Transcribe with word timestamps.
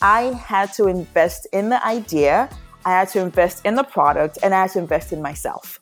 I 0.00 0.32
had 0.46 0.72
to 0.74 0.86
invest 0.86 1.46
in 1.52 1.68
the 1.68 1.84
idea, 1.84 2.48
I 2.84 2.90
had 2.90 3.08
to 3.10 3.20
invest 3.20 3.64
in 3.66 3.74
the 3.74 3.82
product, 3.82 4.38
and 4.42 4.54
I 4.54 4.62
had 4.62 4.70
to 4.72 4.78
invest 4.78 5.12
in 5.12 5.20
myself. 5.20 5.80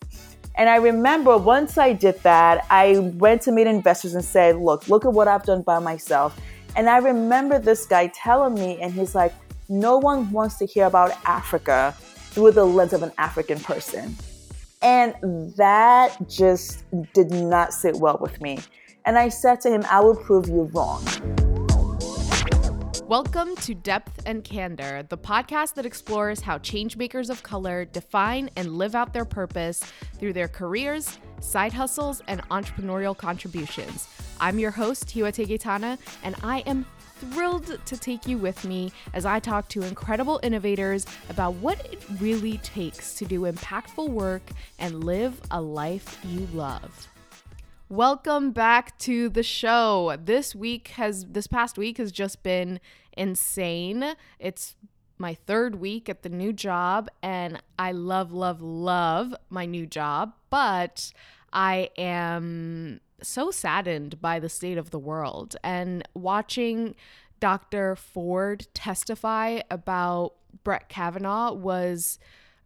And 0.55 0.71
I 0.71 0.77
remember 0.77 1.37
once 1.37 1.77
I 1.77 1.93
did 1.93 2.19
that, 2.23 2.67
I 2.71 2.99
went 2.99 3.43
to 3.43 3.53
meet 3.53 3.67
investors 3.67 4.15
and 4.15 4.25
said, 4.25 4.57
Look, 4.57 4.89
look 4.89 5.05
at 5.05 5.13
what 5.13 5.29
I've 5.29 5.45
done 5.45 5.63
by 5.63 5.79
myself. 5.79 6.39
And 6.75 6.89
I 6.89 6.99
remember 6.99 7.59
this 7.59 7.87
guy 7.87 8.11
telling 8.15 8.55
me, 8.55 8.81
and 8.81 8.93
he's 8.93 9.15
like, 9.15 9.35
No 9.69 9.99
one 9.99 10.31
wants 10.31 10.57
to 10.59 10.67
hear 10.67 10.87
about 10.87 11.13
Africa 11.27 11.95
through 12.31 12.53
the 12.53 12.65
lens 12.65 12.95
of 12.95 13.03
an 13.03 13.13
African 13.19 13.61
person. 13.61 14.17
And 14.81 15.15
that 15.57 16.17
just 16.29 16.85
did 17.13 17.31
not 17.31 17.75
sit 17.75 17.97
well 17.97 18.19
with 18.21 18.41
me. 18.41 18.59
And 19.05 19.19
I 19.19 19.29
said 19.29 19.61
to 19.63 19.71
him, 19.71 19.85
I 19.91 20.01
will 20.01 20.17
prove 20.17 20.49
you 20.49 20.71
wrong. 20.73 21.05
Welcome 23.09 23.55
to 23.59 23.73
Depth 23.73 24.23
and 24.27 24.43
Candor, 24.43 25.05
the 25.05 25.17
podcast 25.17 25.75
that 25.75 25.87
explores 25.87 26.41
how 26.41 26.59
changemakers 26.59 27.31
of 27.31 27.41
color 27.45 27.85
define 27.85 28.51
and 28.57 28.77
live 28.77 28.97
out 28.97 29.13
their 29.13 29.25
purpose 29.25 29.81
through 30.19 30.33
their 30.33 30.49
careers, 30.49 31.17
side 31.39 31.73
hustles, 31.73 32.21
and 32.27 32.43
entrepreneurial 32.49 33.17
contributions. 33.17 34.09
I'm 34.41 34.59
your 34.59 34.73
host, 34.73 35.07
Hiwa 35.07 35.31
Tegetana, 35.33 35.99
and 36.25 36.35
I 36.43 36.65
am 36.67 36.85
thrilled 37.21 37.79
to 37.87 37.97
take 37.97 38.27
you 38.27 38.39
with 38.39 38.65
me 38.65 38.91
as 39.15 39.25
I 39.25 39.39
talk 39.39 39.69
to 39.69 39.83
incredible 39.83 40.41
innovators 40.43 41.07
about 41.31 41.55
what 41.55 41.79
it 41.93 42.03
really 42.19 42.59
takes 42.59 43.15
to 43.19 43.25
do 43.25 43.43
impactful 43.43 44.09
work 44.09 44.43
and 44.81 45.05
live 45.05 45.41
a 45.53 45.61
life 45.61 46.19
you 46.25 46.49
love. 46.53 47.07
Welcome 47.89 48.51
back 48.51 48.99
to 48.99 49.29
the 49.29 49.45
show. 49.45 50.17
This 50.21 50.57
week 50.57 50.89
has 50.89 51.25
this 51.27 51.47
past 51.47 51.79
week 51.79 51.99
has 51.99 52.11
just 52.11 52.43
been 52.43 52.81
insane. 53.17 54.17
It's 54.41 54.75
my 55.19 55.35
third 55.35 55.77
week 55.77 56.09
at 56.09 56.25
the 56.25 56.29
new 56.29 56.53
job 56.53 57.09
and 57.23 57.63
I 57.79 57.93
love 57.93 58.33
love 58.33 58.61
love 58.61 59.37
my 59.51 59.67
new 59.67 59.87
job, 59.87 60.33
but 60.51 61.13
I 61.53 61.91
am 61.97 63.03
so 63.23 63.53
saddened 63.53 64.21
by 64.21 64.41
the 64.41 64.49
state 64.49 64.79
of 64.79 64.91
the 64.91 64.99
world 64.99 65.55
and 65.63 66.03
watching 66.13 66.97
Dr. 67.39 67.95
Ford 67.95 68.67
testify 68.75 69.61
about 69.71 70.33
Brett 70.65 70.89
Kavanaugh 70.89 71.53
was 71.53 72.19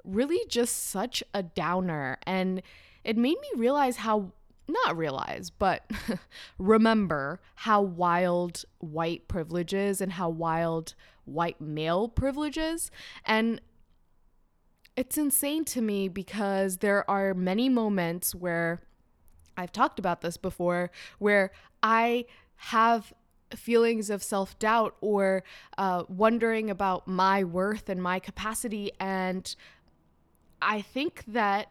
really 0.03 0.41
just 0.49 0.89
such 0.89 1.23
a 1.35 1.43
downer 1.43 2.17
and 2.23 2.63
it 3.05 3.19
made 3.19 3.37
me 3.41 3.49
realize 3.57 3.97
how 3.97 4.33
not 4.71 4.97
realize, 4.97 5.51
but 5.51 5.91
remember 6.59 7.41
how 7.57 7.83
wild 7.83 8.65
white 8.79 9.29
privilege 9.29 9.75
is 9.75 10.01
and 10.01 10.13
how 10.13 10.29
wild 10.29 10.95
white 11.25 11.61
male 11.61 12.09
privilege 12.09 12.59
is. 12.59 12.91
And 13.25 13.61
it's 14.97 15.17
insane 15.17 15.65
to 15.67 15.81
me 15.81 16.09
because 16.09 16.79
there 16.79 17.09
are 17.11 17.35
many 17.35 17.69
moments 17.69 18.35
where 18.35 18.81
I've 19.57 19.73
talked 19.73 19.99
about 19.99 20.21
this 20.21 20.37
before 20.37 20.91
where 21.19 21.53
I 21.83 22.27
have 22.57 23.13
feelings 23.55 24.11
of 24.11 24.23
self 24.23 24.59
doubt 24.59 24.97
or 25.01 25.43
uh, 25.79 26.05
wondering 26.09 26.71
about 26.71 27.09
my 27.09 27.45
worth 27.45 27.89
and 27.89 28.03
my 28.03 28.19
capacity. 28.19 28.93
And 29.01 29.55
I 30.63 30.83
think 30.83 31.25
that 31.27 31.69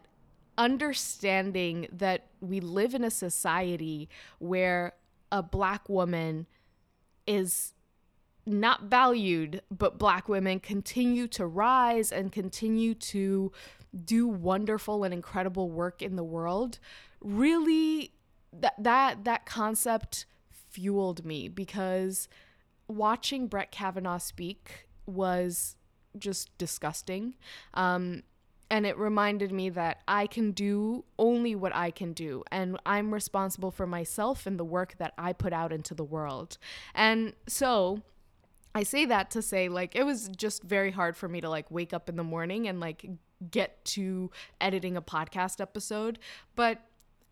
understanding 0.58 1.88
that 1.92 2.26
we 2.40 2.60
live 2.60 2.94
in 2.94 3.04
a 3.04 3.10
society 3.10 4.08
where 4.38 4.94
a 5.32 5.42
black 5.42 5.88
woman 5.88 6.46
is 7.26 7.74
not 8.46 8.84
valued, 8.84 9.62
but 9.70 9.98
black 9.98 10.28
women 10.28 10.60
continue 10.60 11.28
to 11.28 11.46
rise 11.46 12.10
and 12.10 12.32
continue 12.32 12.94
to 12.94 13.52
do 14.04 14.26
wonderful 14.26 15.04
and 15.04 15.12
incredible 15.12 15.70
work 15.70 16.00
in 16.00 16.16
the 16.16 16.24
world 16.24 16.78
really 17.20 18.12
that 18.52 18.74
that 18.78 19.24
that 19.24 19.46
concept 19.46 20.26
fueled 20.50 21.24
me 21.24 21.48
because 21.48 22.28
watching 22.88 23.46
Brett 23.46 23.70
Kavanaugh 23.70 24.18
speak 24.18 24.86
was 25.06 25.76
just 26.18 26.56
disgusting. 26.58 27.34
Um, 27.74 28.22
and 28.70 28.86
it 28.86 28.96
reminded 28.96 29.50
me 29.50 29.68
that 29.70 29.98
I 30.06 30.26
can 30.26 30.52
do 30.52 31.04
only 31.18 31.54
what 31.54 31.74
I 31.74 31.90
can 31.90 32.12
do 32.12 32.44
and 32.50 32.78
I'm 32.86 33.12
responsible 33.12 33.70
for 33.70 33.86
myself 33.86 34.46
and 34.46 34.58
the 34.58 34.64
work 34.64 34.94
that 34.98 35.12
I 35.18 35.32
put 35.32 35.52
out 35.52 35.72
into 35.72 35.94
the 35.94 36.04
world. 36.04 36.56
And 36.94 37.34
so 37.48 38.02
I 38.74 38.84
say 38.84 39.04
that 39.06 39.30
to 39.32 39.42
say 39.42 39.68
like 39.68 39.96
it 39.96 40.04
was 40.04 40.28
just 40.28 40.62
very 40.62 40.92
hard 40.92 41.16
for 41.16 41.28
me 41.28 41.40
to 41.40 41.50
like 41.50 41.70
wake 41.70 41.92
up 41.92 42.08
in 42.08 42.16
the 42.16 42.24
morning 42.24 42.68
and 42.68 42.78
like 42.78 43.04
get 43.50 43.84
to 43.84 44.30
editing 44.60 44.96
a 44.96 45.02
podcast 45.02 45.60
episode, 45.60 46.18
but 46.54 46.78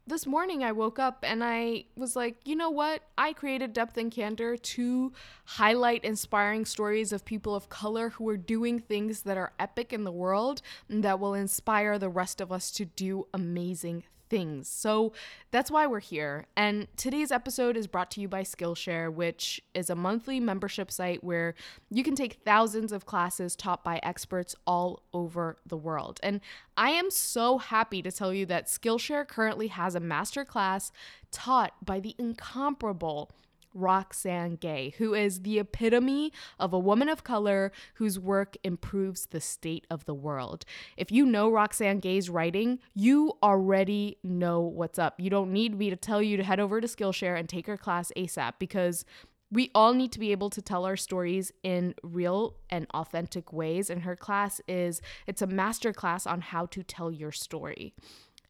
this 0.09 0.27
morning 0.27 0.65
I 0.65 0.73
woke 0.73 0.99
up 0.99 1.19
and 1.23 1.45
I 1.45 1.85
was 1.95 2.17
like, 2.17 2.37
you 2.45 2.57
know 2.57 2.71
what? 2.71 3.03
I 3.19 3.35
created 3.35 3.75
Depth 3.75 3.97
and 3.99 4.11
Candor 4.11 4.57
to 4.57 5.13
highlight 5.45 6.05
inspiring 6.05 6.65
stories 6.65 7.13
of 7.13 7.25
people 7.25 7.55
of 7.55 7.69
color 7.69 8.11
who 8.11 8.29
are 8.29 8.39
doing 8.39 8.81
things 8.81 9.23
that 9.23 9.37
are 9.37 9.53
epic 9.59 9.93
in 9.93 10.05
the 10.05 10.13
world 10.13 10.63
and 10.89 11.05
that 11.05 11.21
will 11.21 11.35
inspire 11.35 11.99
the 11.99 12.09
rest 12.09 12.41
of 12.41 12.51
us 12.51 12.71
to 12.73 12.87
do 12.87 13.27
amazing 13.35 14.05
things. 14.29 14.69
So 14.69 15.13
that's 15.51 15.71
why 15.71 15.87
we're 15.87 16.01
here. 16.01 16.47
And 16.57 16.87
today's 16.97 17.33
episode 17.33 17.77
is 17.77 17.87
brought 17.87 18.11
to 18.13 18.21
you 18.21 18.29
by 18.29 18.43
Skillshare, 18.43 19.13
which 19.13 19.61
is 19.75 19.91
a 19.91 19.95
monthly 19.95 20.41
membership 20.41 20.91
site 20.91 21.25
where 21.25 21.55
you 21.91 22.03
can 22.03 22.15
take 22.15 22.41
thousands 22.45 22.93
of 22.93 23.07
classes 23.07 23.57
taught 23.57 23.83
by 23.83 24.01
experts 24.03 24.55
all 24.67 25.03
over 25.13 25.57
the 25.67 25.77
world. 25.77 26.21
And 26.23 26.41
I 26.77 26.91
am 26.91 27.11
so 27.11 27.59
happy 27.59 28.03
to 28.03 28.13
tell 28.13 28.33
you 28.33 28.47
that 28.47 28.67
Skillshare 28.67 29.27
currently 29.27 29.69
has 29.69 29.95
a 29.95 30.01
master 30.01 30.45
class 30.45 30.93
taught 31.31 31.73
by 31.85 32.01
the 32.01 32.15
incomparable 32.19 33.31
Roxane 33.75 34.57
Gay, 34.57 34.95
who 34.99 35.15
is 35.15 35.43
the 35.43 35.59
epitome 35.59 36.33
of 36.59 36.73
a 36.73 36.79
woman 36.79 37.09
of 37.09 37.25
color 37.25 37.73
whose 37.95 38.19
work 38.19 38.57
improves 38.65 39.27
the 39.27 39.41
state 39.41 39.87
of 39.91 40.05
the 40.05 40.15
world. 40.15 40.65
If 40.97 41.11
you 41.11 41.27
know 41.27 41.51
Roxane 41.51 42.01
Gay's 42.01 42.31
writing, 42.31 42.79
you 42.95 43.33
already 43.43 44.19
know 44.23 44.61
what's 44.61 44.99
up. 44.99 45.19
You 45.19 45.31
don't 45.31 45.53
need 45.53 45.77
me 45.79 45.91
to 45.91 45.97
tell 45.97 46.23
you 46.23 46.37
to 46.37 46.45
head 46.45 46.61
over 46.61 46.81
to 46.81 46.87
Skillshare 46.87 47.39
and 47.39 47.49
take 47.49 47.67
her 47.67 47.77
class 47.77 48.13
ASAP 48.17 48.55
because 48.59 49.05
we 49.51 49.71
all 49.75 49.95
need 49.95 50.13
to 50.13 50.19
be 50.19 50.33
able 50.33 50.51
to 50.51 50.61
tell 50.61 50.85
our 50.85 50.97
stories 50.97 51.53
in 51.63 51.95
real 52.03 52.57
and 52.69 52.87
authentic 52.93 53.53
ways 53.53 53.89
and 53.89 54.03
her 54.03 54.17
class 54.17 54.61
is 54.69 55.01
it's 55.27 55.41
a 55.41 55.47
master 55.47 55.93
class 55.93 56.27
on 56.27 56.41
how 56.41 56.67
to 56.67 56.83
tell 56.83 57.11
your 57.11 57.33
story. 57.33 57.95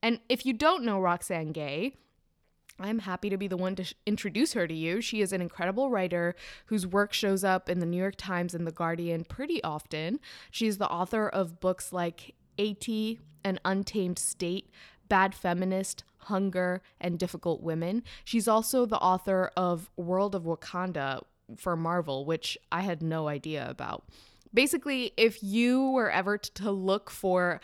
And 0.03 0.21
if 0.29 0.47
you 0.47 0.53
don't 0.53 0.85
know 0.85 1.01
Roxane 1.01 1.53
Gay, 1.53 1.95
I'm 2.79 3.01
happy 3.01 3.29
to 3.31 3.37
be 3.37 3.49
the 3.49 3.57
one 3.57 3.75
to 3.77 3.85
sh- 3.85 3.95
introduce 4.07 4.53
her 4.53 4.67
to 4.67 4.75
you. 4.75 5.01
She 5.01 5.21
is 5.21 5.33
an 5.33 5.41
incredible 5.41 5.91
writer 5.91 6.35
whose 6.67 6.87
work 6.87 7.13
shows 7.13 7.43
up 7.45 7.69
in 7.69 7.81
the 7.81 7.87
New 7.87 7.97
York 7.97 8.15
Times 8.17 8.55
and 8.55 8.67
The 8.67 8.73
Guardian 8.73 9.25
pretty 9.25 9.63
often. 9.65 10.21
She's 10.51 10.79
the 10.79 10.89
author 10.89 11.29
of 11.29 11.61
books 11.61 11.93
like 11.93 12.35
Ayiti, 12.59 13.19
An 13.45 13.59
Untamed 13.65 14.19
State, 14.19 14.71
Bad 15.09 15.35
Feminist, 15.35 16.05
Hunger, 16.19 16.83
and 17.01 17.19
Difficult 17.19 17.63
Women. 17.63 18.05
She's 18.25 18.47
also 18.47 18.87
the 18.87 18.99
author 18.99 19.51
of 19.57 19.91
World 19.97 20.35
of 20.35 20.45
Wakanda 20.45 21.23
for 21.57 21.77
Marvel, 21.77 22.25
which 22.25 22.59
I 22.71 22.83
had 22.83 23.03
no 23.03 23.29
idea 23.29 23.67
about. 23.69 24.05
Basically, 24.53 25.13
if 25.17 25.43
you 25.43 25.91
were 25.91 26.11
ever 26.11 26.39
to 26.39 26.71
look 26.71 27.11
for 27.11 27.61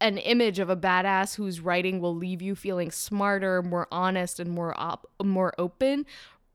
an 0.00 0.18
image 0.18 0.58
of 0.58 0.70
a 0.70 0.76
badass 0.76 1.34
whose 1.34 1.60
writing 1.60 2.00
will 2.00 2.14
leave 2.14 2.40
you 2.40 2.54
feeling 2.54 2.90
smarter, 2.90 3.62
more 3.62 3.88
honest, 3.90 4.38
and 4.38 4.50
more 4.50 4.78
op- 4.78 5.08
more 5.22 5.52
open, 5.58 6.06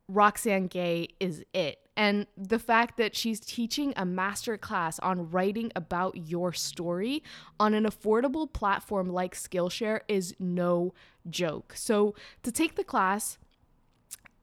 Roxane 0.07 0.67
Gay 0.67 1.09
is 1.19 1.43
it. 1.53 1.79
And 1.95 2.25
the 2.35 2.59
fact 2.59 2.97
that 2.97 3.15
she's 3.15 3.39
teaching 3.39 3.93
a 3.95 4.05
master 4.05 4.57
class 4.57 4.97
on 4.99 5.29
writing 5.29 5.71
about 5.75 6.27
your 6.27 6.51
story 6.51 7.21
on 7.59 7.73
an 7.73 7.85
affordable 7.85 8.51
platform 8.51 9.09
like 9.09 9.35
Skillshare 9.35 10.01
is 10.07 10.33
no 10.39 10.93
joke. 11.29 11.73
So, 11.75 12.15
to 12.41 12.51
take 12.51 12.75
the 12.75 12.83
class, 12.83 13.37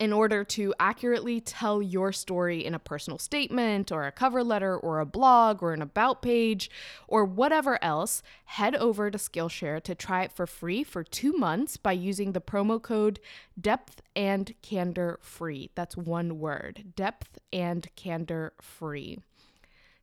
in 0.00 0.14
order 0.14 0.42
to 0.42 0.74
accurately 0.80 1.42
tell 1.42 1.82
your 1.82 2.10
story 2.10 2.64
in 2.64 2.74
a 2.74 2.78
personal 2.78 3.18
statement 3.18 3.92
or 3.92 4.06
a 4.06 4.12
cover 4.12 4.42
letter 4.42 4.74
or 4.74 4.98
a 4.98 5.06
blog 5.06 5.62
or 5.62 5.74
an 5.74 5.82
about 5.82 6.22
page 6.22 6.70
or 7.06 7.22
whatever 7.22 7.78
else, 7.84 8.22
head 8.46 8.74
over 8.74 9.10
to 9.10 9.18
Skillshare 9.18 9.82
to 9.82 9.94
try 9.94 10.22
it 10.22 10.32
for 10.32 10.46
free 10.46 10.82
for 10.82 11.04
two 11.04 11.34
months 11.34 11.76
by 11.76 11.92
using 11.92 12.32
the 12.32 12.40
promo 12.40 12.80
code 12.80 13.20
depth 13.60 14.00
and 14.16 14.54
candor 14.62 15.18
free. 15.20 15.70
That's 15.74 15.98
one 15.98 16.38
word 16.38 16.94
depth 16.96 17.38
and 17.52 17.86
candor 17.94 18.54
free. 18.58 19.18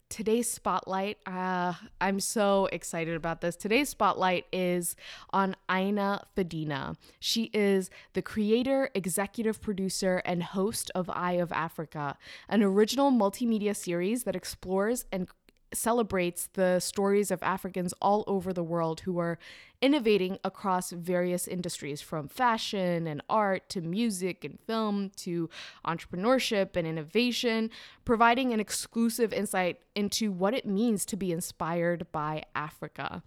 Today's 0.09 0.50
spotlight, 0.50 1.18
uh, 1.25 1.74
I'm 2.00 2.19
so 2.19 2.68
excited 2.71 3.15
about 3.15 3.42
this. 3.42 3.56
Today's 3.56 3.89
spotlight 3.89 4.45
is 4.51 4.95
on 5.31 5.56
Aina 5.69 6.24
Fadina. 6.36 6.95
She 7.19 7.50
is 7.54 7.89
the 8.13 8.21
creator, 8.21 8.89
executive 8.94 9.62
producer, 9.62 10.21
and 10.25 10.44
host 10.44 10.92
of 10.95 11.09
Eye 11.09 11.33
of 11.33 11.51
Africa, 11.51 12.18
an 12.50 12.63
original 12.63 13.12
multimedia 13.12 13.75
series 13.75 14.24
that 14.24 14.36
explores 14.36 15.06
and 15.12 15.27
celebrates 15.73 16.49
the 16.53 16.79
stories 16.79 17.31
of 17.31 17.43
Africans 17.43 17.93
all 18.01 18.23
over 18.27 18.53
the 18.53 18.63
world 18.63 19.01
who 19.01 19.17
are 19.19 19.37
innovating 19.81 20.39
across 20.43 20.91
various 20.91 21.47
industries 21.47 22.01
from 22.01 22.27
fashion 22.27 23.05
and 23.05 23.21
art 23.29 23.69
to 23.69 23.81
music 23.81 24.43
and 24.43 24.59
film 24.61 25.11
to 25.17 25.49
entrepreneurship 25.85 26.75
and 26.75 26.87
innovation, 26.87 27.69
providing 28.05 28.53
an 28.53 28.59
exclusive 28.59 29.33
insight 29.33 29.79
into 29.95 30.31
what 30.31 30.53
it 30.53 30.65
means 30.65 31.05
to 31.05 31.15
be 31.15 31.31
inspired 31.31 32.11
by 32.11 32.43
Africa. 32.55 33.21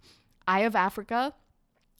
Eye 0.47 0.61
of 0.61 0.75
Africa 0.75 1.33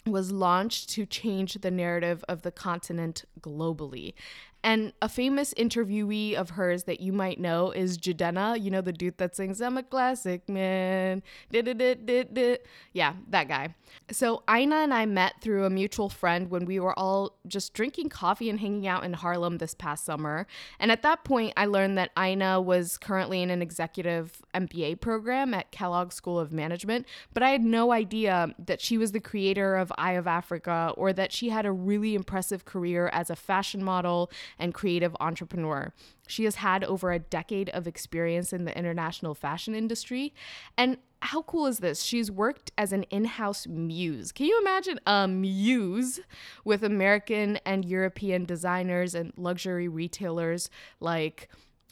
was 0.05 0.31
launched 0.31 0.89
to 0.89 1.05
change 1.05 1.53
the 1.53 1.71
narrative 1.71 2.25
of 2.27 2.41
the 2.41 2.51
continent 2.51 3.23
globally. 3.39 4.13
And 4.63 4.93
a 5.01 5.09
famous 5.09 5.53
interviewee 5.55 6.35
of 6.35 6.51
hers 6.51 6.83
that 6.83 6.99
you 6.99 7.11
might 7.11 7.39
know 7.39 7.71
is 7.71 7.97
Jidenna, 7.97 8.61
you 8.61 8.69
know, 8.69 8.81
the 8.81 8.93
dude 8.93 9.17
that 9.17 9.35
sings, 9.35 9.61
I'm 9.61 9.77
a 9.77 9.83
classic 9.83 10.47
man. 10.47 11.23
Yeah, 11.51 13.13
that 13.29 13.47
guy. 13.47 13.75
So 14.11 14.43
Aina 14.49 14.75
and 14.75 14.93
I 14.93 15.05
met 15.05 15.41
through 15.41 15.65
a 15.65 15.69
mutual 15.69 16.09
friend 16.09 16.49
when 16.49 16.65
we 16.65 16.79
were 16.79 16.97
all 16.97 17.37
just 17.47 17.73
drinking 17.73 18.09
coffee 18.09 18.49
and 18.49 18.59
hanging 18.59 18.87
out 18.87 19.03
in 19.03 19.13
Harlem 19.13 19.57
this 19.57 19.73
past 19.73 20.05
summer. 20.05 20.45
And 20.79 20.91
at 20.91 21.01
that 21.01 21.23
point, 21.23 21.53
I 21.57 21.65
learned 21.65 21.97
that 21.97 22.11
Aina 22.17 22.61
was 22.61 22.97
currently 22.97 23.41
in 23.41 23.49
an 23.49 23.61
executive 23.61 24.41
MBA 24.53 25.01
program 25.01 25.53
at 25.53 25.71
Kellogg 25.71 26.11
School 26.11 26.39
of 26.39 26.53
Management, 26.53 27.07
but 27.33 27.41
I 27.41 27.49
had 27.49 27.63
no 27.63 27.91
idea 27.91 28.53
that 28.59 28.81
she 28.81 28.97
was 28.97 29.11
the 29.11 29.19
creator 29.19 29.75
of 29.75 29.91
Eye 29.97 30.13
of 30.13 30.27
Africa 30.27 30.93
or 30.97 31.13
that 31.13 31.31
she 31.31 31.49
had 31.49 31.65
a 31.65 31.71
really 31.71 32.15
impressive 32.15 32.65
career 32.65 33.09
as 33.11 33.29
a 33.29 33.35
fashion 33.35 33.83
model 33.83 34.29
and 34.59 34.73
creative 34.73 35.15
entrepreneur. 35.19 35.93
She 36.27 36.45
has 36.45 36.55
had 36.55 36.83
over 36.83 37.11
a 37.11 37.19
decade 37.19 37.69
of 37.69 37.87
experience 37.87 38.53
in 38.53 38.65
the 38.65 38.77
international 38.77 39.33
fashion 39.35 39.75
industry. 39.75 40.33
And 40.77 40.97
how 41.21 41.43
cool 41.43 41.67
is 41.67 41.79
this? 41.79 42.01
She's 42.01 42.31
worked 42.31 42.71
as 42.77 42.91
an 42.91 43.03
in 43.03 43.25
house 43.25 43.67
muse. 43.67 44.31
Can 44.31 44.47
you 44.47 44.59
imagine 44.59 44.99
a 45.05 45.27
muse 45.27 46.19
with 46.65 46.83
American 46.83 47.57
and 47.65 47.85
European 47.85 48.45
designers 48.45 49.13
and 49.13 49.31
luxury 49.37 49.87
retailers 49.87 50.69
like 50.99 51.49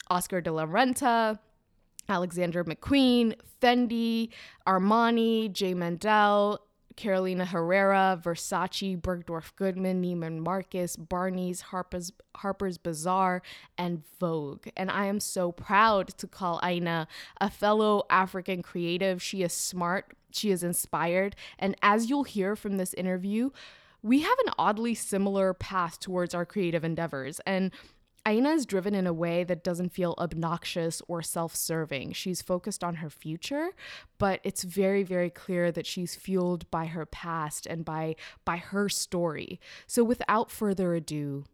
Oscar 0.09 0.41
de 0.41 0.51
la 0.51 0.65
Renta? 0.65 1.39
Alexander 2.09 2.63
McQueen, 2.63 3.35
Fendi, 3.61 4.29
Armani, 4.67 5.51
J. 5.53 5.75
Mendel, 5.75 6.59
Carolina 6.99 7.45
Herrera, 7.45 8.19
Versace, 8.21 8.99
Bergdorf 9.01 9.55
Goodman, 9.55 10.03
Neiman 10.03 10.39
Marcus, 10.39 10.97
Barney's, 10.97 11.61
Harper's, 11.61 12.11
Harper's 12.35 12.77
Bazaar, 12.77 13.41
and 13.77 14.03
Vogue. 14.19 14.67
And 14.75 14.91
I 14.91 15.05
am 15.05 15.21
so 15.21 15.53
proud 15.53 16.09
to 16.17 16.27
call 16.27 16.59
Aina 16.61 17.07
a 17.39 17.49
fellow 17.49 18.03
African 18.09 18.61
creative. 18.61 19.23
She 19.23 19.43
is 19.43 19.53
smart, 19.53 20.13
she 20.31 20.51
is 20.51 20.61
inspired, 20.61 21.37
and 21.57 21.73
as 21.81 22.09
you'll 22.09 22.25
hear 22.25 22.57
from 22.57 22.75
this 22.75 22.93
interview, 22.95 23.51
we 24.03 24.19
have 24.19 24.37
an 24.45 24.53
oddly 24.57 24.93
similar 24.93 25.53
path 25.53 26.01
towards 26.01 26.33
our 26.33 26.45
creative 26.45 26.83
endeavors. 26.83 27.39
And 27.45 27.71
Aina 28.29 28.51
is 28.51 28.67
driven 28.67 28.93
in 28.93 29.07
a 29.07 29.13
way 29.13 29.43
that 29.43 29.63
doesn't 29.63 29.89
feel 29.89 30.13
obnoxious 30.19 31.01
or 31.07 31.23
self 31.23 31.55
serving. 31.55 32.13
She's 32.13 32.43
focused 32.43 32.83
on 32.83 32.95
her 32.95 33.09
future, 33.09 33.69
but 34.19 34.39
it's 34.43 34.63
very, 34.63 35.01
very 35.01 35.31
clear 35.31 35.71
that 35.71 35.87
she's 35.87 36.13
fueled 36.13 36.69
by 36.69 36.85
her 36.85 37.07
past 37.07 37.65
and 37.65 37.83
by, 37.83 38.15
by 38.45 38.57
her 38.57 38.87
story. 38.87 39.59
So 39.87 40.03
without 40.03 40.51
further 40.51 40.93
ado, 40.93 41.45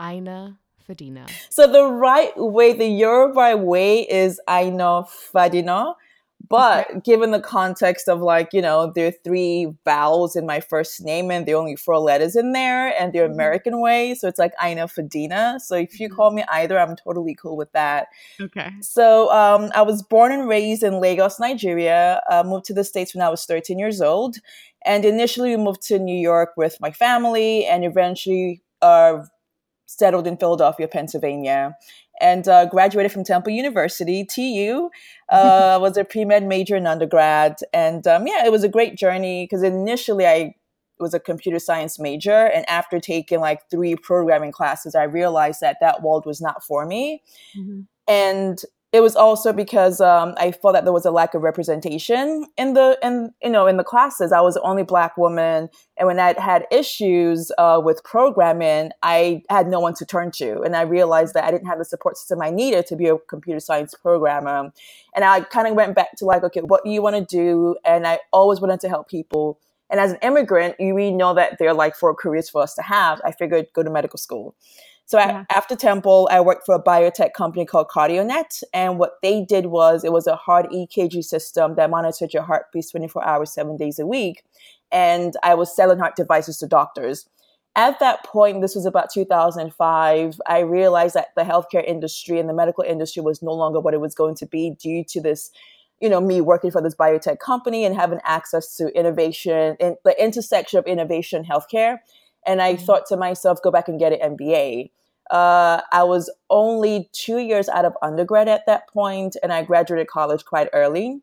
Aina 0.00 0.58
Fadina. 0.88 1.30
So 1.50 1.70
the 1.70 1.84
right 1.84 2.32
way, 2.36 2.72
the 2.72 2.88
Yoruba 2.88 3.56
way 3.56 4.00
is 4.00 4.40
Aina 4.50 5.04
Fadina. 5.04 5.94
But 6.52 6.90
okay. 6.90 7.00
given 7.02 7.30
the 7.30 7.40
context 7.40 8.10
of 8.10 8.20
like, 8.20 8.50
you 8.52 8.60
know, 8.60 8.92
there 8.94 9.08
are 9.08 9.14
three 9.24 9.72
vowels 9.86 10.36
in 10.36 10.44
my 10.44 10.60
first 10.60 11.02
name 11.02 11.30
and 11.30 11.46
there 11.46 11.56
are 11.56 11.58
only 11.58 11.76
four 11.76 11.98
letters 11.98 12.36
in 12.36 12.52
there 12.52 12.88
and 13.00 13.10
they're 13.10 13.24
mm-hmm. 13.24 13.32
American 13.32 13.80
way. 13.80 14.14
So 14.14 14.28
it's 14.28 14.38
like 14.38 14.52
Aina 14.62 14.86
Fadina. 14.86 15.62
So 15.62 15.76
if 15.76 15.98
you 15.98 16.08
mm-hmm. 16.08 16.16
call 16.16 16.30
me 16.30 16.44
either, 16.50 16.78
I'm 16.78 16.94
totally 16.94 17.34
cool 17.34 17.56
with 17.56 17.72
that. 17.72 18.08
Okay. 18.38 18.68
So 18.82 19.32
um, 19.32 19.70
I 19.74 19.80
was 19.80 20.02
born 20.02 20.30
and 20.30 20.46
raised 20.46 20.82
in 20.82 21.00
Lagos, 21.00 21.40
Nigeria. 21.40 22.20
Uh, 22.30 22.42
moved 22.44 22.66
to 22.66 22.74
the 22.74 22.84
States 22.84 23.14
when 23.14 23.22
I 23.22 23.30
was 23.30 23.46
13 23.46 23.78
years 23.78 24.02
old. 24.02 24.36
And 24.84 25.06
initially 25.06 25.56
we 25.56 25.56
moved 25.56 25.80
to 25.88 25.98
New 25.98 26.18
York 26.18 26.50
with 26.58 26.76
my 26.82 26.90
family 26.90 27.64
and 27.64 27.82
eventually 27.82 28.60
uh, 28.82 29.22
settled 29.86 30.26
in 30.26 30.36
Philadelphia, 30.36 30.86
Pennsylvania 30.86 31.78
and 32.22 32.46
uh, 32.46 32.66
graduated 32.66 33.12
from 33.12 33.24
Temple 33.24 33.52
University, 33.52 34.24
TU. 34.24 34.88
Uh, 35.28 35.78
was 35.82 35.96
a 35.96 36.04
pre 36.04 36.24
med 36.24 36.46
major 36.46 36.76
in 36.76 36.86
undergrad, 36.86 37.56
and 37.74 38.06
um, 38.06 38.26
yeah, 38.26 38.46
it 38.46 38.52
was 38.52 38.64
a 38.64 38.68
great 38.68 38.96
journey 38.96 39.44
because 39.44 39.62
initially 39.62 40.26
I 40.26 40.54
was 41.00 41.12
a 41.12 41.20
computer 41.20 41.58
science 41.58 41.98
major, 41.98 42.46
and 42.46 42.64
after 42.70 43.00
taking 43.00 43.40
like 43.40 43.68
three 43.70 43.96
programming 43.96 44.52
classes, 44.52 44.94
I 44.94 45.02
realized 45.02 45.60
that 45.60 45.78
that 45.80 46.02
world 46.02 46.24
was 46.24 46.40
not 46.40 46.64
for 46.64 46.86
me. 46.86 47.22
Mm-hmm. 47.58 47.80
And 48.08 48.58
it 48.92 49.00
was 49.00 49.16
also 49.16 49.54
because 49.54 50.02
um, 50.02 50.34
I 50.36 50.52
felt 50.52 50.74
that 50.74 50.84
there 50.84 50.92
was 50.92 51.06
a 51.06 51.10
lack 51.10 51.32
of 51.32 51.42
representation 51.42 52.46
in 52.58 52.74
the 52.74 52.98
in 53.02 53.32
you 53.42 53.48
know 53.48 53.66
in 53.66 53.78
the 53.78 53.84
classes. 53.84 54.32
I 54.32 54.42
was 54.42 54.54
the 54.54 54.60
only 54.60 54.82
black 54.82 55.16
woman, 55.16 55.70
and 55.96 56.06
when 56.06 56.20
I 56.20 56.38
had 56.38 56.66
issues 56.70 57.50
uh, 57.56 57.80
with 57.82 58.04
programming, 58.04 58.90
I 59.02 59.44
had 59.48 59.66
no 59.68 59.80
one 59.80 59.94
to 59.94 60.04
turn 60.04 60.30
to, 60.32 60.60
and 60.60 60.76
I 60.76 60.82
realized 60.82 61.32
that 61.32 61.44
I 61.44 61.50
didn't 61.50 61.68
have 61.68 61.78
the 61.78 61.86
support 61.86 62.18
system 62.18 62.42
I 62.42 62.50
needed 62.50 62.86
to 62.88 62.96
be 62.96 63.06
a 63.06 63.16
computer 63.16 63.60
science 63.60 63.94
programmer. 63.94 64.70
And 65.14 65.24
I 65.24 65.40
kind 65.40 65.66
of 65.66 65.74
went 65.74 65.94
back 65.94 66.16
to 66.18 66.26
like, 66.26 66.42
okay, 66.44 66.60
what 66.60 66.84
do 66.84 66.90
you 66.90 67.00
want 67.00 67.16
to 67.16 67.24
do? 67.24 67.76
And 67.86 68.06
I 68.06 68.20
always 68.30 68.60
wanted 68.60 68.80
to 68.80 68.90
help 68.90 69.08
people. 69.08 69.58
And 69.88 70.00
as 70.00 70.12
an 70.12 70.18
immigrant, 70.22 70.76
you 70.78 70.94
we 70.94 71.10
know 71.10 71.32
that 71.32 71.58
there 71.58 71.68
are 71.68 71.74
like 71.74 71.96
four 71.96 72.14
careers 72.14 72.50
for 72.50 72.62
us 72.62 72.74
to 72.74 72.82
have. 72.82 73.22
I 73.24 73.32
figured 73.32 73.68
go 73.72 73.82
to 73.82 73.90
medical 73.90 74.18
school. 74.18 74.54
So 75.06 75.18
yeah. 75.18 75.44
after 75.50 75.76
Temple, 75.76 76.28
I 76.30 76.40
worked 76.40 76.64
for 76.64 76.74
a 76.74 76.82
biotech 76.82 77.34
company 77.34 77.66
called 77.66 77.88
CardioNet. 77.88 78.62
And 78.72 78.98
what 78.98 79.14
they 79.22 79.44
did 79.44 79.66
was 79.66 80.04
it 80.04 80.12
was 80.12 80.26
a 80.26 80.36
heart 80.36 80.70
EKG 80.72 81.22
system 81.24 81.74
that 81.74 81.90
monitored 81.90 82.32
your 82.32 82.44
heartbeat 82.44 82.86
24 82.90 83.24
hours, 83.24 83.52
seven 83.52 83.76
days 83.76 83.98
a 83.98 84.06
week. 84.06 84.44
And 84.90 85.34
I 85.42 85.54
was 85.54 85.74
selling 85.74 85.98
heart 85.98 86.16
devices 86.16 86.58
to 86.58 86.66
doctors. 86.66 87.28
At 87.74 87.98
that 88.00 88.24
point, 88.24 88.60
this 88.60 88.74
was 88.74 88.84
about 88.84 89.08
2005, 89.12 90.40
I 90.46 90.58
realized 90.60 91.14
that 91.14 91.28
the 91.36 91.42
healthcare 91.42 91.84
industry 91.84 92.38
and 92.38 92.48
the 92.48 92.54
medical 92.54 92.84
industry 92.84 93.22
was 93.22 93.42
no 93.42 93.52
longer 93.52 93.80
what 93.80 93.94
it 93.94 94.00
was 94.00 94.14
going 94.14 94.34
to 94.36 94.46
be 94.46 94.70
due 94.78 95.04
to 95.08 95.20
this 95.20 95.50
you 96.02 96.08
know 96.08 96.20
me 96.20 96.40
working 96.40 96.70
for 96.70 96.82
this 96.82 96.96
biotech 96.96 97.38
company 97.38 97.84
and 97.84 97.94
having 97.94 98.18
access 98.24 98.76
to 98.76 98.88
innovation 98.88 99.76
and 99.78 99.96
the 100.04 100.20
intersection 100.22 100.78
of 100.78 100.84
innovation 100.84 101.38
and 101.38 101.48
healthcare 101.48 101.98
and 102.46 102.60
I 102.60 102.74
mm-hmm. 102.74 102.84
thought 102.84 103.06
to 103.06 103.16
myself, 103.16 103.60
go 103.62 103.70
back 103.70 103.88
and 103.88 103.98
get 103.98 104.12
an 104.12 104.36
MBA. 104.36 104.90
Uh, 105.30 105.80
I 105.92 106.02
was 106.02 106.30
only 106.50 107.08
two 107.12 107.38
years 107.38 107.68
out 107.68 107.84
of 107.84 107.94
undergrad 108.02 108.48
at 108.48 108.66
that 108.66 108.88
point, 108.88 109.36
and 109.42 109.52
I 109.52 109.62
graduated 109.62 110.08
college 110.08 110.44
quite 110.44 110.68
early. 110.72 111.20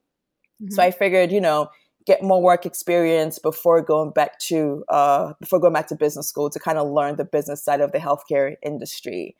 Mm-hmm. 0.62 0.74
So 0.74 0.84
I 0.84 0.92
figured, 0.92 1.32
you 1.32 1.42
know, 1.42 1.70
get 2.06 2.24
more 2.24 2.42
work 2.42 2.66
experience 2.66 3.38
before 3.38 3.82
going 3.82 4.12
back 4.12 4.40
to 4.40 4.84
uh, 4.90 5.34
before 5.40 5.60
going 5.60 5.74
back 5.74 5.88
to 5.88 5.96
business 5.96 6.28
school 6.28 6.50
to 6.50 6.60
kind 6.60 6.78
of 6.78 6.90
learn 6.90 7.18
the 7.18 7.26
business 7.26 7.64
side 7.64 7.82
of 7.82 7.92
the 7.92 8.00
healthcare 8.00 8.56
industry. 8.64 9.36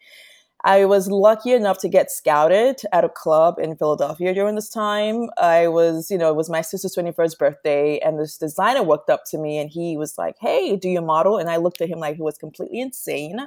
I 0.66 0.86
was 0.86 1.10
lucky 1.10 1.54
enough 1.54 1.78
to 1.80 1.90
get 1.90 2.12
scouted 2.12 2.82
at 2.92 3.06
a 3.06 3.10
club 3.10 3.60
in 3.60 3.78
Philadelphia 3.78 4.34
during 4.34 4.56
this 4.56 4.70
time. 4.70 5.30
I 5.38 5.70
was, 5.70 6.12
you 6.12 6.18
know, 6.18 6.30
it 6.30 6.36
was 6.36 6.50
my 6.50 6.62
sister's 6.62 6.96
21st 6.96 7.38
birthday, 7.38 8.00
and 8.00 8.20
this 8.20 8.38
designer 8.38 8.84
walked 8.84 9.10
up 9.10 9.24
to 9.28 9.38
me 9.38 9.58
and 9.58 9.70
he 9.70 9.96
was 9.96 10.18
like, 10.18 10.36
Hey, 10.42 10.76
do 10.76 10.90
you 10.90 11.02
model? 11.02 11.38
And 11.38 11.50
I 11.50 11.58
looked 11.58 11.80
at 11.82 11.88
him 11.88 12.00
like 12.00 12.18
he 12.18 12.22
was 12.22 12.38
completely 12.38 12.82
insane. 12.82 13.40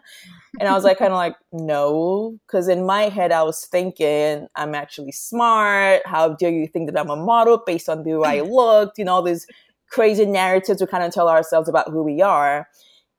And 0.59 0.69
I 0.69 0.73
was 0.73 0.85
like, 0.85 0.99
kind 0.99 1.13
of 1.13 1.19
like, 1.19 1.37
No. 1.53 2.39
Because 2.47 2.69
in 2.69 2.87
my 2.87 3.03
head, 3.05 3.31
I 3.31 3.43
was 3.43 3.67
thinking, 3.67 4.49
I'm 4.57 4.75
actually 4.75 5.13
smart. 5.13 6.03
How 6.07 6.31
dare 6.31 6.51
you 6.51 6.67
think 6.67 6.91
that 6.91 6.99
I'm 6.99 7.11
a 7.11 7.17
model 7.17 7.63
based 7.67 7.91
on 7.91 8.05
the 8.05 8.15
way 8.15 8.41
I 8.41 8.43
looked? 8.43 8.97
You 8.97 9.05
know, 9.05 9.15
all 9.15 9.23
these 9.23 9.47
crazy 9.91 10.25
narratives 10.25 10.81
we 10.81 10.87
kind 10.87 11.05
of 11.05 11.13
tell 11.13 11.29
ourselves 11.29 11.69
about 11.69 11.91
who 11.91 12.03
we 12.03 12.23
are 12.23 12.67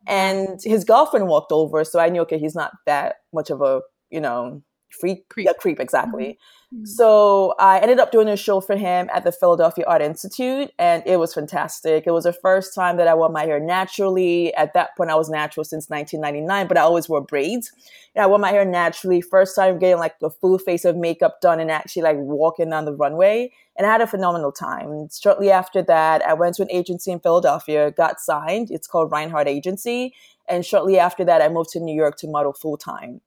and 0.07 0.59
his 0.63 0.83
girlfriend 0.83 1.27
walked 1.27 1.51
over 1.51 1.83
so 1.83 1.99
i 1.99 2.09
knew 2.09 2.21
okay 2.21 2.39
he's 2.39 2.55
not 2.55 2.71
that 2.85 3.15
much 3.33 3.49
of 3.49 3.61
a 3.61 3.81
you 4.09 4.19
know 4.19 4.61
Freak, 4.99 5.27
creep. 5.29 5.45
Yeah, 5.45 5.53
creep, 5.53 5.79
exactly. 5.79 6.37
Mm-hmm. 6.71 6.75
mm-hmm. 6.75 6.85
So 6.85 7.55
I 7.59 7.79
ended 7.79 7.99
up 7.99 8.11
doing 8.11 8.27
a 8.27 8.37
show 8.37 8.61
for 8.61 8.75
him 8.75 9.09
at 9.13 9.23
the 9.23 9.31
Philadelphia 9.31 9.85
Art 9.87 10.01
Institute, 10.01 10.71
and 10.77 11.03
it 11.05 11.17
was 11.17 11.33
fantastic. 11.33 12.05
It 12.05 12.11
was 12.11 12.25
the 12.25 12.33
first 12.33 12.73
time 12.75 12.97
that 12.97 13.07
I 13.07 13.13
wore 13.13 13.29
my 13.29 13.43
hair 13.43 13.59
naturally. 13.59 14.53
At 14.55 14.73
that 14.73 14.95
point, 14.95 15.09
I 15.09 15.15
was 15.15 15.29
natural 15.29 15.63
since 15.63 15.89
1999, 15.89 16.67
but 16.67 16.77
I 16.77 16.81
always 16.81 17.09
wore 17.09 17.21
braids. 17.21 17.71
And 18.15 18.23
I 18.23 18.27
wore 18.27 18.39
my 18.39 18.51
hair 18.51 18.65
naturally. 18.65 19.21
First 19.21 19.55
time 19.55 19.79
getting 19.79 19.97
like 19.97 20.15
a 20.21 20.29
full 20.29 20.59
face 20.59 20.85
of 20.85 20.95
makeup 20.95 21.41
done 21.41 21.59
and 21.59 21.71
actually 21.71 22.03
like 22.03 22.17
walking 22.17 22.69
down 22.69 22.85
the 22.85 22.95
runway. 22.95 23.51
And 23.75 23.87
I 23.87 23.91
had 23.91 24.01
a 24.01 24.07
phenomenal 24.07 24.51
time. 24.51 25.07
Shortly 25.09 25.49
after 25.49 25.81
that, 25.81 26.21
I 26.23 26.33
went 26.33 26.55
to 26.55 26.61
an 26.61 26.71
agency 26.71 27.11
in 27.11 27.19
Philadelphia, 27.19 27.89
got 27.91 28.19
signed. 28.19 28.69
It's 28.69 28.87
called 28.87 29.11
Reinhardt 29.11 29.47
Agency. 29.47 30.13
And 30.47 30.65
shortly 30.65 30.99
after 30.99 31.25
that, 31.25 31.41
I 31.41 31.49
moved 31.49 31.71
to 31.71 31.79
New 31.79 31.95
York 31.95 32.17
to 32.17 32.27
model 32.27 32.53
full 32.53 32.77
time. 32.77 33.21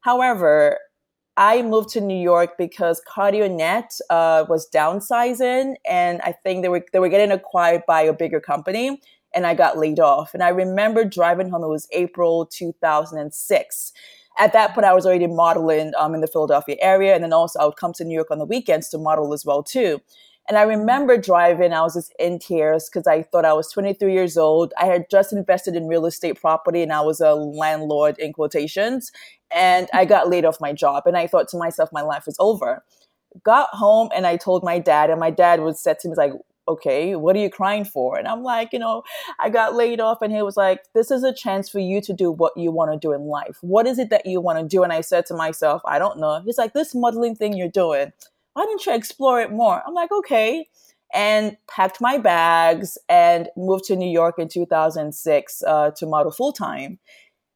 However, 0.00 0.78
I 1.36 1.62
moved 1.62 1.88
to 1.90 2.00
New 2.00 2.20
York 2.20 2.58
because 2.58 3.00
CardioNet 3.08 4.00
uh, 4.10 4.44
was 4.48 4.68
downsizing, 4.68 5.76
and 5.88 6.20
I 6.22 6.32
think 6.32 6.62
they 6.62 6.68
were 6.68 6.84
they 6.92 6.98
were 6.98 7.08
getting 7.08 7.32
acquired 7.32 7.82
by 7.86 8.02
a 8.02 8.12
bigger 8.12 8.40
company, 8.40 9.00
and 9.34 9.46
I 9.46 9.54
got 9.54 9.78
laid 9.78 9.98
off. 9.98 10.34
And 10.34 10.42
I 10.42 10.50
remember 10.50 11.04
driving 11.04 11.48
home. 11.48 11.64
It 11.64 11.68
was 11.68 11.88
April 11.92 12.46
2006. 12.46 13.92
At 14.38 14.52
that 14.52 14.74
point, 14.74 14.86
I 14.86 14.94
was 14.94 15.06
already 15.06 15.26
modeling 15.26 15.92
um, 15.98 16.14
in 16.14 16.20
the 16.20 16.26
Philadelphia 16.26 16.76
area, 16.80 17.14
and 17.14 17.24
then 17.24 17.32
also 17.32 17.60
I 17.60 17.64
would 17.64 17.76
come 17.76 17.94
to 17.94 18.04
New 18.04 18.14
York 18.14 18.30
on 18.30 18.38
the 18.38 18.46
weekends 18.46 18.88
to 18.90 18.98
model 18.98 19.32
as 19.32 19.44
well 19.44 19.62
too. 19.62 20.00
And 20.48 20.58
I 20.58 20.62
remember 20.62 21.16
driving, 21.16 21.72
I 21.72 21.82
was 21.82 21.94
just 21.94 22.12
in 22.18 22.38
tears 22.38 22.88
because 22.88 23.06
I 23.06 23.22
thought 23.22 23.44
I 23.44 23.52
was 23.52 23.70
23 23.70 24.12
years 24.12 24.36
old. 24.36 24.72
I 24.78 24.86
had 24.86 25.06
just 25.10 25.32
invested 25.32 25.76
in 25.76 25.86
real 25.86 26.04
estate 26.04 26.40
property 26.40 26.82
and 26.82 26.92
I 26.92 27.00
was 27.00 27.20
a 27.20 27.34
landlord 27.34 28.18
in 28.18 28.32
quotations. 28.32 29.12
And 29.54 29.88
I 29.94 30.04
got 30.04 30.28
laid 30.28 30.44
off 30.44 30.60
my 30.60 30.72
job. 30.72 31.04
And 31.06 31.16
I 31.16 31.26
thought 31.26 31.48
to 31.48 31.56
myself, 31.56 31.90
my 31.92 32.02
life 32.02 32.26
is 32.26 32.36
over. 32.40 32.84
Got 33.44 33.68
home 33.70 34.10
and 34.14 34.26
I 34.26 34.36
told 34.36 34.64
my 34.64 34.78
dad, 34.78 35.10
and 35.10 35.20
my 35.20 35.30
dad 35.30 35.60
was 35.60 35.80
said 35.80 35.98
to 36.00 36.08
me, 36.08 36.14
like, 36.16 36.32
okay, 36.68 37.16
what 37.16 37.34
are 37.34 37.40
you 37.40 37.50
crying 37.50 37.84
for? 37.84 38.18
And 38.18 38.28
I'm 38.28 38.42
like, 38.42 38.72
you 38.72 38.78
know, 38.78 39.02
I 39.40 39.48
got 39.48 39.74
laid 39.74 40.00
off. 40.00 40.22
And 40.22 40.32
he 40.32 40.42
was 40.42 40.56
like, 40.56 40.80
this 40.94 41.10
is 41.10 41.24
a 41.24 41.32
chance 41.32 41.68
for 41.68 41.78
you 41.78 42.00
to 42.02 42.12
do 42.12 42.30
what 42.30 42.56
you 42.56 42.70
want 42.70 42.92
to 42.92 42.98
do 42.98 43.12
in 43.12 43.22
life. 43.22 43.58
What 43.62 43.86
is 43.86 43.98
it 43.98 44.10
that 44.10 44.26
you 44.26 44.40
want 44.40 44.58
to 44.58 44.66
do? 44.66 44.82
And 44.82 44.92
I 44.92 45.00
said 45.00 45.26
to 45.26 45.34
myself, 45.34 45.82
I 45.86 45.98
don't 45.98 46.18
know. 46.18 46.40
He's 46.44 46.58
like, 46.58 46.72
this 46.72 46.94
modeling 46.94 47.36
thing 47.36 47.54
you're 47.54 47.68
doing 47.68 48.12
why 48.54 48.64
don't 48.64 48.84
you 48.84 48.94
explore 48.94 49.40
it 49.40 49.50
more? 49.50 49.82
I'm 49.86 49.94
like, 49.94 50.12
okay. 50.12 50.68
And 51.14 51.56
packed 51.68 52.00
my 52.00 52.18
bags 52.18 52.96
and 53.08 53.48
moved 53.56 53.84
to 53.84 53.96
New 53.96 54.10
York 54.10 54.38
in 54.38 54.48
2006 54.48 55.62
uh, 55.66 55.90
to 55.90 56.06
model 56.06 56.32
full 56.32 56.52
time. 56.52 56.98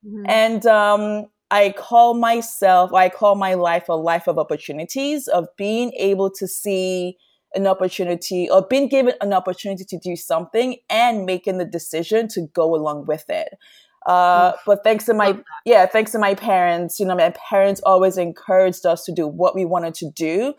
Mm-hmm. 0.07 0.25
And 0.29 0.67
um, 0.67 1.27
I 1.51 1.75
call 1.77 2.15
myself, 2.15 2.93
I 2.93 3.09
call 3.09 3.35
my 3.35 3.55
life 3.55 3.89
a 3.89 3.95
life 3.95 4.27
of 4.27 4.39
opportunities, 4.39 5.29
of 5.29 5.49
being 5.57 5.93
able 5.99 6.31
to 6.33 6.47
see 6.47 7.17
an 7.55 7.67
opportunity 7.67 8.51
or 8.51 8.63
being 8.63 8.89
given 8.89 9.15
an 9.21 9.33
opportunity 9.33 9.85
to 9.85 9.99
do 9.99 10.17
something 10.17 10.77
and 10.91 11.25
making 11.25 11.59
the 11.59 11.65
decision 11.65 12.29
to 12.29 12.43
go 12.53 12.75
along 12.75 13.07
with 13.07 13.29
it. 13.31 13.55
Uh, 14.07 14.53
but 14.65 14.85
thanks 14.85 15.05
to 15.05 15.15
my 15.15 15.37
yeah, 15.65 15.85
thanks 15.85 16.13
to 16.13 16.19
my 16.19 16.35
parents, 16.35 17.01
you 17.01 17.07
know, 17.07 17.17
my 17.17 17.31
parents 17.31 17.81
always 17.85 18.17
encouraged 18.17 18.87
us 18.87 19.05
to 19.05 19.13
do 19.13 19.27
what 19.27 19.55
we 19.55 19.65
wanted 19.65 19.95
to 19.95 20.11
do. 20.11 20.55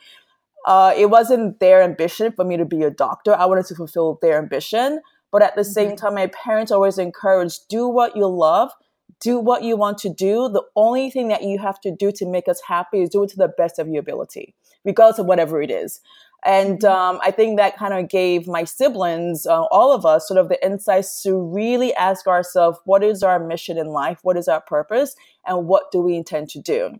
Uh, 0.65 0.93
it 0.97 1.09
wasn't 1.09 1.59
their 1.59 1.81
ambition 1.81 2.31
for 2.31 2.43
me 2.43 2.57
to 2.57 2.65
be 2.65 2.83
a 2.83 2.91
doctor. 2.91 3.33
I 3.33 3.45
wanted 3.45 3.65
to 3.67 3.75
fulfill 3.75 4.19
their 4.21 4.37
ambition. 4.37 5.01
But 5.31 5.41
at 5.41 5.55
the 5.55 5.61
mm-hmm. 5.61 5.71
same 5.71 5.95
time, 5.95 6.15
my 6.15 6.27
parents 6.27 6.71
always 6.71 6.97
encouraged 6.97 7.67
do 7.69 7.87
what 7.87 8.15
you 8.15 8.27
love, 8.27 8.71
do 9.19 9.39
what 9.39 9.63
you 9.63 9.75
want 9.75 9.97
to 9.99 10.09
do. 10.09 10.49
The 10.49 10.63
only 10.75 11.09
thing 11.09 11.27
that 11.29 11.43
you 11.43 11.59
have 11.59 11.79
to 11.81 11.91
do 11.91 12.11
to 12.13 12.25
make 12.25 12.47
us 12.47 12.61
happy 12.65 13.01
is 13.01 13.09
do 13.09 13.23
it 13.23 13.29
to 13.31 13.37
the 13.37 13.47
best 13.47 13.79
of 13.79 13.87
your 13.87 13.99
ability, 13.99 14.55
regardless 14.85 15.19
of 15.19 15.25
whatever 15.25 15.61
it 15.61 15.71
is. 15.71 15.99
And 16.45 16.79
mm-hmm. 16.79 16.87
um, 16.87 17.19
I 17.23 17.31
think 17.31 17.57
that 17.57 17.77
kind 17.77 17.93
of 17.93 18.09
gave 18.09 18.47
my 18.47 18.63
siblings, 18.63 19.45
uh, 19.45 19.63
all 19.63 19.91
of 19.91 20.05
us, 20.05 20.27
sort 20.27 20.39
of 20.39 20.49
the 20.49 20.63
insights 20.65 21.21
to 21.23 21.35
really 21.35 21.93
ask 21.95 22.27
ourselves 22.27 22.79
what 22.85 23.03
is 23.03 23.23
our 23.23 23.39
mission 23.39 23.77
in 23.77 23.87
life? 23.87 24.19
What 24.23 24.37
is 24.37 24.47
our 24.47 24.61
purpose? 24.61 25.15
And 25.45 25.67
what 25.67 25.91
do 25.91 25.99
we 25.99 26.15
intend 26.15 26.49
to 26.49 26.61
do? 26.61 26.99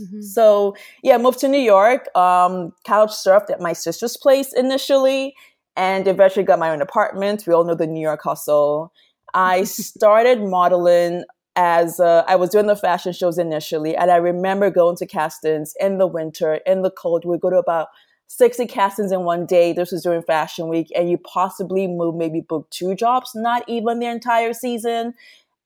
Mm-hmm. 0.00 0.20
So 0.22 0.76
yeah, 1.02 1.18
moved 1.18 1.38
to 1.40 1.48
New 1.48 1.60
York. 1.60 2.14
Um, 2.16 2.72
couch 2.84 3.10
surfed 3.10 3.50
at 3.50 3.60
my 3.60 3.72
sister's 3.72 4.16
place 4.16 4.52
initially, 4.52 5.34
and 5.76 6.06
eventually 6.06 6.44
got 6.44 6.58
my 6.58 6.70
own 6.70 6.82
apartment. 6.82 7.44
We 7.46 7.54
all 7.54 7.64
know 7.64 7.74
the 7.74 7.86
New 7.86 8.00
York 8.00 8.20
hustle. 8.22 8.92
I 9.34 9.64
started 9.64 10.42
modeling 10.42 11.24
as 11.56 11.98
uh, 11.98 12.22
I 12.28 12.36
was 12.36 12.50
doing 12.50 12.66
the 12.66 12.76
fashion 12.76 13.12
shows 13.12 13.36
initially, 13.36 13.96
and 13.96 14.10
I 14.10 14.16
remember 14.16 14.70
going 14.70 14.96
to 14.96 15.06
castings 15.06 15.74
in 15.80 15.98
the 15.98 16.06
winter, 16.06 16.60
in 16.66 16.82
the 16.82 16.90
cold. 16.90 17.24
We 17.24 17.36
go 17.38 17.50
to 17.50 17.56
about 17.56 17.88
60 18.28 18.66
castings 18.66 19.10
in 19.10 19.24
one 19.24 19.46
day. 19.46 19.72
This 19.72 19.90
was 19.90 20.02
during 20.02 20.22
fashion 20.22 20.68
week, 20.68 20.92
and 20.94 21.10
you 21.10 21.18
possibly 21.18 21.88
move 21.88 22.14
maybe 22.14 22.40
book 22.40 22.68
two 22.70 22.94
jobs, 22.94 23.32
not 23.34 23.64
even 23.68 23.98
the 23.98 24.06
entire 24.06 24.52
season. 24.52 25.14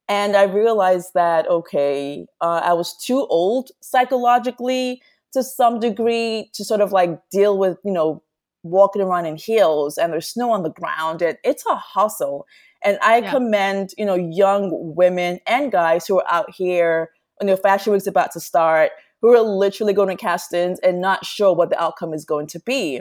And 0.08 0.36
I 0.36 0.44
realized 0.44 1.12
that, 1.14 1.48
okay, 1.48 2.26
uh, 2.40 2.60
I 2.64 2.72
was 2.72 2.96
too 2.96 3.26
old 3.30 3.70
psychologically 3.80 5.02
to 5.32 5.42
some 5.42 5.80
degree 5.80 6.50
to 6.54 6.64
sort 6.64 6.80
of 6.80 6.92
like 6.92 7.18
deal 7.30 7.56
with, 7.58 7.78
you 7.84 7.92
know, 7.92 8.22
walking 8.62 9.02
around 9.02 9.26
in 9.26 9.36
heels 9.36 9.98
and 9.98 10.12
there's 10.12 10.28
snow 10.28 10.50
on 10.50 10.62
the 10.62 10.70
ground. 10.70 11.22
And 11.22 11.38
it's 11.42 11.64
a 11.66 11.76
hustle. 11.76 12.46
And 12.84 12.98
I 13.02 13.18
yeah. 13.18 13.30
commend, 13.30 13.90
you 13.96 14.04
know, 14.04 14.14
young 14.14 14.94
women 14.94 15.40
and 15.46 15.72
guys 15.72 16.06
who 16.06 16.18
are 16.20 16.26
out 16.28 16.50
here 16.54 17.10
when 17.38 17.46
their 17.46 17.56
fashion 17.56 17.92
week's 17.92 18.06
about 18.06 18.32
to 18.32 18.40
start, 18.40 18.90
who 19.20 19.34
are 19.34 19.40
literally 19.40 19.92
going 19.92 20.08
to 20.08 20.16
castings 20.16 20.78
and 20.80 21.00
not 21.00 21.24
sure 21.24 21.54
what 21.54 21.70
the 21.70 21.80
outcome 21.80 22.12
is 22.12 22.24
going 22.24 22.46
to 22.48 22.60
be. 22.60 23.00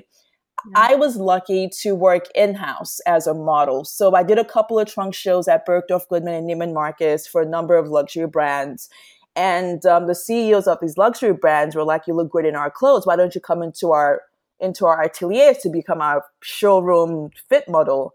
I 0.76 0.96
was 0.96 1.16
lucky 1.16 1.70
to 1.82 1.96
work 1.96 2.26
in 2.36 2.56
house 2.56 3.00
as 3.02 3.28
a 3.28 3.34
model. 3.34 3.84
So 3.86 4.16
I 4.16 4.24
did 4.24 4.38
a 4.38 4.46
couple 4.46 4.80
of 4.80 4.92
trunk 4.92 5.14
shows 5.14 5.48
at 5.48 5.66
Bergdorf 5.66 6.08
Goodman 6.08 6.34
and 6.34 6.50
Neiman 6.50 6.74
Marcus 6.74 7.28
for 7.28 7.42
a 7.42 7.46
number 7.46 7.76
of 7.76 7.88
luxury 7.88 8.28
brands. 8.28 8.90
And 9.36 9.86
um, 9.86 10.08
the 10.08 10.16
CEOs 10.16 10.68
of 10.68 10.80
these 10.82 10.98
luxury 10.98 11.34
brands 11.34 11.76
were 11.76 11.84
like, 11.84 12.06
"You 12.06 12.14
look 12.14 12.32
good 12.32 12.46
in 12.46 12.56
our 12.56 12.70
clothes. 12.70 13.06
Why 13.06 13.16
don't 13.16 13.34
you 13.34 13.42
come 13.42 13.64
into 13.64 13.92
our 13.92 14.22
into 14.60 14.86
our 14.86 15.02
atelier 15.02 15.54
to 15.62 15.70
become 15.70 16.02
our 16.02 16.26
showroom 16.42 17.30
fit 17.48 17.70
model?" 17.70 18.14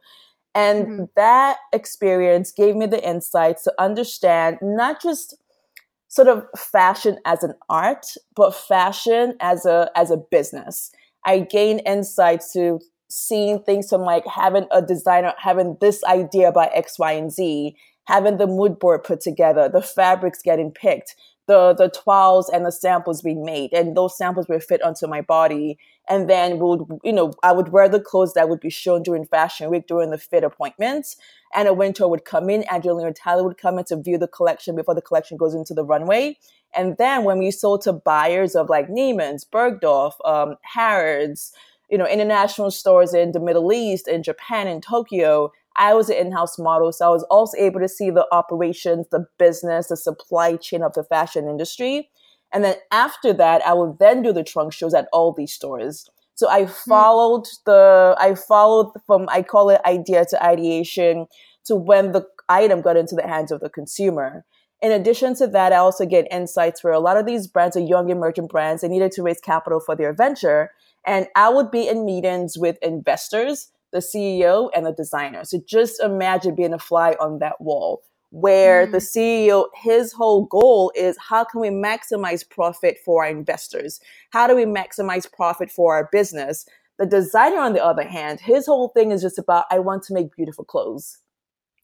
And 0.54 0.86
mm-hmm. 0.86 1.04
that 1.16 1.56
experience 1.72 2.52
gave 2.52 2.76
me 2.76 2.86
the 2.86 3.06
insights 3.06 3.64
to 3.64 3.72
understand 3.78 4.58
not 4.60 5.02
just 5.02 5.36
sort 6.08 6.28
of 6.28 6.46
fashion 6.56 7.18
as 7.24 7.42
an 7.42 7.54
art, 7.70 8.06
but 8.34 8.54
fashion 8.54 9.36
as 9.40 9.64
a 9.64 9.90
as 9.96 10.10
a 10.10 10.18
business 10.18 10.90
I 11.26 11.40
gain 11.40 11.80
insight 11.80 12.42
to 12.52 12.80
seeing 13.08 13.62
things 13.62 13.88
from 13.88 14.02
like 14.02 14.26
having 14.26 14.66
a 14.70 14.80
designer 14.80 15.34
having 15.38 15.76
this 15.80 16.02
idea 16.04 16.48
about 16.48 16.70
X, 16.72 16.98
Y, 16.98 17.12
and 17.12 17.30
Z, 17.30 17.76
having 18.06 18.38
the 18.38 18.46
mood 18.46 18.78
board 18.78 19.04
put 19.04 19.20
together, 19.20 19.68
the 19.68 19.82
fabrics 19.82 20.40
getting 20.42 20.70
picked, 20.70 21.14
the 21.46 21.74
the 21.74 21.88
toiles 21.88 22.48
and 22.48 22.66
the 22.66 22.72
samples 22.72 23.22
being 23.22 23.44
made, 23.44 23.72
and 23.72 23.96
those 23.96 24.16
samples 24.16 24.48
will 24.48 24.60
fit 24.60 24.82
onto 24.82 25.06
my 25.06 25.20
body. 25.20 25.78
And 26.08 26.30
then 26.30 26.58
would 26.58 26.84
you 27.04 27.12
know 27.12 27.32
I 27.42 27.52
would 27.52 27.68
wear 27.68 27.88
the 27.88 28.00
clothes 28.00 28.34
that 28.34 28.48
would 28.48 28.60
be 28.60 28.70
shown 28.70 29.02
during 29.02 29.26
fashion 29.26 29.70
week 29.70 29.86
during 29.86 30.10
the 30.10 30.18
fit 30.18 30.44
appointments. 30.44 31.16
And 31.54 31.66
Anna 31.66 31.72
Wintour 31.74 32.08
would 32.08 32.24
come 32.24 32.50
in, 32.50 32.62
André 32.64 32.96
Leon 32.96 33.14
Talley 33.14 33.42
would 33.42 33.58
come 33.58 33.78
in 33.78 33.84
to 33.86 33.96
view 33.96 34.18
the 34.18 34.28
collection 34.28 34.76
before 34.76 34.94
the 34.94 35.02
collection 35.02 35.36
goes 35.36 35.54
into 35.54 35.74
the 35.74 35.84
runway. 35.84 36.36
And 36.74 36.96
then 36.98 37.24
when 37.24 37.38
we 37.38 37.50
sold 37.50 37.82
to 37.82 37.92
buyers 37.92 38.54
of 38.54 38.68
like 38.68 38.88
Neiman's, 38.88 39.44
Bergdorf, 39.44 40.12
um, 40.24 40.56
Harrods, 40.62 41.52
you 41.90 41.96
know, 41.96 42.06
international 42.06 42.70
stores 42.70 43.14
in 43.14 43.32
the 43.32 43.40
Middle 43.40 43.72
East, 43.72 44.08
in 44.08 44.22
Japan, 44.22 44.66
in 44.68 44.80
Tokyo, 44.80 45.52
I 45.78 45.94
was 45.94 46.08
an 46.08 46.16
in-house 46.16 46.58
model, 46.58 46.92
so 46.92 47.06
I 47.06 47.10
was 47.10 47.24
also 47.24 47.56
able 47.58 47.80
to 47.80 47.88
see 47.88 48.10
the 48.10 48.26
operations, 48.32 49.06
the 49.10 49.26
business, 49.38 49.88
the 49.88 49.96
supply 49.96 50.56
chain 50.56 50.82
of 50.82 50.94
the 50.94 51.04
fashion 51.04 51.48
industry. 51.48 52.10
And 52.52 52.64
then 52.64 52.76
after 52.90 53.32
that, 53.34 53.66
I 53.66 53.74
would 53.74 53.98
then 53.98 54.22
do 54.22 54.32
the 54.32 54.44
trunk 54.44 54.72
shows 54.72 54.94
at 54.94 55.08
all 55.12 55.32
these 55.32 55.52
stores. 55.52 56.08
So 56.34 56.48
I 56.48 56.64
hmm. 56.64 56.72
followed 56.88 57.44
mm. 57.44 57.64
the, 57.64 58.16
I 58.18 58.34
followed 58.34 58.92
from, 59.06 59.26
I 59.30 59.42
call 59.42 59.70
it 59.70 59.80
idea 59.84 60.24
to 60.26 60.44
ideation 60.44 61.26
to 61.64 61.74
when 61.74 62.12
the 62.12 62.26
item 62.48 62.80
got 62.82 62.96
into 62.96 63.14
the 63.14 63.26
hands 63.26 63.50
of 63.50 63.60
the 63.60 63.70
consumer. 63.70 64.44
In 64.82 64.92
addition 64.92 65.34
to 65.36 65.46
that, 65.48 65.72
I 65.72 65.76
also 65.76 66.04
get 66.04 66.28
insights 66.30 66.84
where 66.84 66.92
a 66.92 67.00
lot 67.00 67.16
of 67.16 67.26
these 67.26 67.46
brands 67.46 67.76
are 67.76 67.80
young 67.80 68.10
emerging 68.10 68.46
brands. 68.46 68.82
They 68.82 68.88
needed 68.88 69.10
to 69.12 69.22
raise 69.22 69.40
capital 69.40 69.80
for 69.80 69.96
their 69.96 70.12
venture. 70.12 70.70
And 71.06 71.26
I 71.34 71.48
would 71.48 71.70
be 71.70 71.88
in 71.88 72.04
meetings 72.04 72.58
with 72.58 72.76
investors, 72.82 73.70
the 73.96 74.00
CEO, 74.00 74.68
and 74.74 74.84
the 74.84 74.92
designer. 74.92 75.44
So 75.44 75.58
just 75.66 76.02
imagine 76.02 76.54
being 76.54 76.74
a 76.74 76.78
fly 76.78 77.16
on 77.18 77.38
that 77.38 77.60
wall 77.60 78.02
where 78.30 78.86
mm. 78.86 78.92
the 78.92 78.98
CEO, 78.98 79.66
his 79.74 80.12
whole 80.12 80.44
goal 80.44 80.92
is 80.94 81.16
how 81.18 81.44
can 81.44 81.60
we 81.60 81.68
maximize 81.68 82.48
profit 82.48 82.98
for 83.04 83.24
our 83.24 83.30
investors? 83.30 83.98
How 84.30 84.46
do 84.46 84.54
we 84.54 84.64
maximize 84.66 85.30
profit 85.32 85.70
for 85.70 85.94
our 85.94 86.08
business? 86.12 86.66
The 86.98 87.06
designer, 87.06 87.58
on 87.58 87.72
the 87.72 87.84
other 87.84 88.06
hand, 88.06 88.40
his 88.40 88.66
whole 88.66 88.88
thing 88.88 89.10
is 89.10 89.22
just 89.22 89.38
about, 89.38 89.64
I 89.70 89.78
want 89.78 90.02
to 90.04 90.14
make 90.14 90.36
beautiful 90.36 90.64
clothes. 90.64 91.18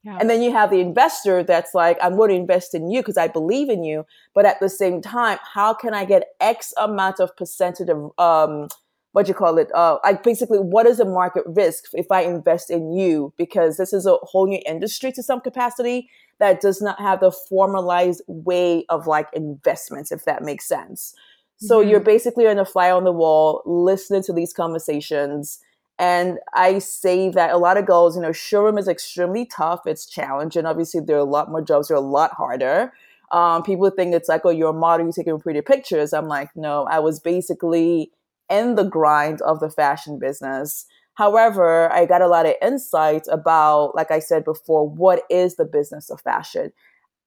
Yeah. 0.04 0.18
And 0.20 0.28
then 0.28 0.42
you 0.42 0.52
have 0.52 0.70
the 0.70 0.80
investor 0.80 1.42
that's 1.44 1.74
like, 1.74 1.96
I'm 2.02 2.16
going 2.16 2.30
to 2.30 2.36
invest 2.36 2.74
in 2.74 2.90
you 2.90 3.00
because 3.00 3.16
I 3.16 3.28
believe 3.28 3.70
in 3.70 3.84
you. 3.84 4.04
But 4.34 4.46
at 4.46 4.58
the 4.60 4.68
same 4.68 5.00
time, 5.00 5.38
how 5.54 5.72
can 5.72 5.94
I 5.94 6.04
get 6.04 6.24
X 6.40 6.74
amount 6.76 7.20
of 7.20 7.34
percentage 7.36 7.88
of, 7.88 8.10
um, 8.18 8.68
what 9.12 9.28
you 9.28 9.34
call 9.34 9.58
it? 9.58 9.70
Uh, 9.74 9.98
like 10.04 10.22
basically, 10.22 10.58
what 10.58 10.86
is 10.86 10.98
the 10.98 11.04
market 11.04 11.44
risk 11.46 11.84
if 11.92 12.10
I 12.10 12.22
invest 12.22 12.70
in 12.70 12.92
you? 12.92 13.32
Because 13.36 13.76
this 13.76 13.92
is 13.92 14.06
a 14.06 14.16
whole 14.22 14.46
new 14.46 14.60
industry 14.66 15.12
to 15.12 15.22
some 15.22 15.40
capacity 15.40 16.10
that 16.38 16.60
does 16.60 16.80
not 16.82 16.98
have 16.98 17.20
the 17.20 17.30
formalized 17.30 18.22
way 18.26 18.84
of 18.88 19.06
like 19.06 19.28
investments, 19.32 20.10
if 20.10 20.24
that 20.24 20.42
makes 20.42 20.66
sense. 20.66 21.14
So 21.58 21.80
mm-hmm. 21.80 21.90
you're 21.90 22.00
basically 22.00 22.48
on 22.48 22.58
a 22.58 22.64
fly 22.64 22.90
on 22.90 23.04
the 23.04 23.12
wall, 23.12 23.62
listening 23.64 24.22
to 24.24 24.32
these 24.32 24.52
conversations 24.52 25.60
and 25.98 26.38
I 26.52 26.80
say 26.80 27.28
that 27.30 27.52
a 27.52 27.58
lot 27.58 27.76
of 27.76 27.86
girls, 27.86 28.16
you 28.16 28.22
know, 28.22 28.32
showroom 28.32 28.76
is 28.76 28.88
extremely 28.88 29.46
tough. 29.46 29.86
It's 29.86 30.04
challenging. 30.04 30.66
Obviously, 30.66 31.00
there 31.00 31.16
are 31.16 31.20
a 31.20 31.24
lot 31.24 31.48
more 31.48 31.62
jobs. 31.62 31.88
They're 31.88 31.96
a 31.96 32.00
lot 32.00 32.32
harder. 32.32 32.92
Um, 33.30 33.62
people 33.62 33.88
think 33.88 34.12
it's 34.12 34.28
like, 34.28 34.42
oh, 34.44 34.50
you're 34.50 34.70
a 34.70 34.74
model, 34.74 35.06
you're 35.06 35.12
taking 35.12 35.38
pretty 35.38 35.60
pictures. 35.62 36.12
I'm 36.12 36.26
like, 36.26 36.50
no, 36.56 36.84
I 36.90 36.98
was 36.98 37.20
basically 37.20 38.10
in 38.52 38.76
the 38.76 38.84
grind 38.84 39.40
of 39.42 39.58
the 39.60 39.70
fashion 39.70 40.18
business. 40.18 40.86
However, 41.14 41.90
I 41.92 42.06
got 42.06 42.22
a 42.22 42.28
lot 42.28 42.46
of 42.46 42.54
insights 42.62 43.28
about, 43.28 43.94
like 43.94 44.10
I 44.10 44.18
said 44.18 44.44
before, 44.44 44.88
what 44.88 45.24
is 45.28 45.56
the 45.56 45.64
business 45.64 46.10
of 46.10 46.20
fashion? 46.20 46.72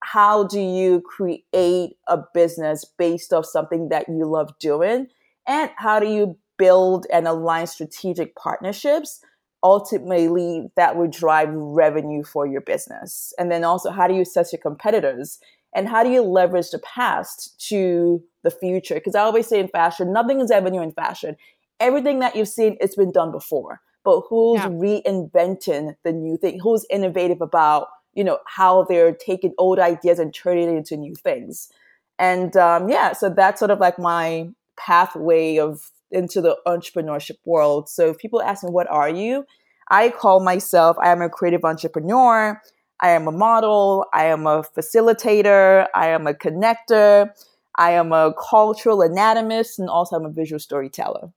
How 0.04 0.46
do 0.46 0.60
you 0.60 1.02
create 1.02 1.98
a 2.08 2.20
business 2.34 2.86
based 2.98 3.34
off 3.34 3.46
something 3.46 3.90
that 3.90 4.08
you 4.08 4.26
love 4.26 4.52
doing? 4.60 5.08
And 5.48 5.72
how 5.78 6.00
do 6.00 6.08
you 6.08 6.38
build 6.58 7.06
and 7.12 7.28
align 7.28 7.68
strategic 7.68 8.36
partnerships 8.36 9.20
ultimately 9.64 10.68
that 10.76 10.96
would 10.96 11.12
drive 11.12 11.50
revenue 11.52 12.24
for 12.24 12.46
your 12.46 12.62
business 12.62 13.34
and 13.40 13.52
then 13.52 13.64
also 13.64 13.90
how 13.90 14.08
do 14.08 14.14
you 14.14 14.22
assess 14.22 14.54
your 14.54 14.62
competitors 14.62 15.40
and 15.76 15.88
how 15.88 16.04
do 16.04 16.10
you 16.10 16.22
leverage 16.22 16.72
the 16.72 16.80
past 16.80 17.60
to 17.70 18.24
the 18.44 18.52
future 18.52 18.96
because 18.96 19.16
i 19.16 19.22
always 19.22 19.48
say 19.48 19.60
in 19.60 19.68
fashion 19.68 20.12
nothing 20.12 20.40
is 20.40 20.52
ever 20.52 20.70
new 20.70 20.82
in 20.82 20.92
fashion 20.92 21.36
everything 21.80 22.20
that 22.20 22.36
you've 22.36 22.48
seen 22.48 22.78
it's 22.80 22.96
been 22.96 23.12
done 23.12 23.32
before 23.32 23.82
but 24.04 24.22
who's 24.30 24.60
yeah. 24.60 24.70
reinventing 24.70 25.96
the 26.04 26.12
new 26.12 26.38
thing 26.38 26.60
who's 26.60 26.86
innovative 26.90 27.42
about 27.42 27.88
you 28.14 28.24
know 28.24 28.40
how 28.48 28.84
they're 28.84 29.14
taking 29.14 29.54
old 29.58 29.80
ideas 29.80 30.20
and 30.20 30.34
turning 30.34 30.70
it 30.70 30.78
into 30.78 30.98
new 30.98 31.14
things 31.16 31.70
and 32.18 32.56
um, 32.56 32.90
yeah 32.90 33.14
so 33.14 33.30
that's 33.30 33.60
sort 33.60 33.72
of 33.72 33.80
like 33.80 34.00
my 34.00 34.48
pathway 34.78 35.58
of 35.58 35.92
into 36.12 36.42
the 36.42 36.58
entrepreneurship 36.66 37.38
world. 37.46 37.90
So 37.90 38.10
if 38.10 38.18
people 38.18 38.42
ask 38.42 38.64
me, 38.64 38.72
what 38.72 38.90
are 38.90 39.10
you? 39.10 39.46
I 39.92 40.10
call 40.10 40.40
myself, 40.40 40.98
I 41.02 41.12
am 41.12 41.22
a 41.22 41.30
creative 41.30 41.64
entrepreneur. 41.64 42.60
I 43.00 43.12
am 43.12 43.28
a 43.28 43.32
model. 43.32 44.06
I 44.14 44.26
am 44.26 44.48
a 44.48 44.64
facilitator. 44.64 45.88
I 45.94 46.10
am 46.10 46.28
a 46.28 46.34
connector. 46.34 47.30
I 47.78 47.92
am 47.92 48.14
a 48.14 48.34
cultural 48.34 49.02
anatomist 49.02 49.80
and 49.80 49.90
also 49.90 50.16
I'm 50.16 50.26
a 50.26 50.30
visual 50.30 50.60
storyteller. 50.60 51.32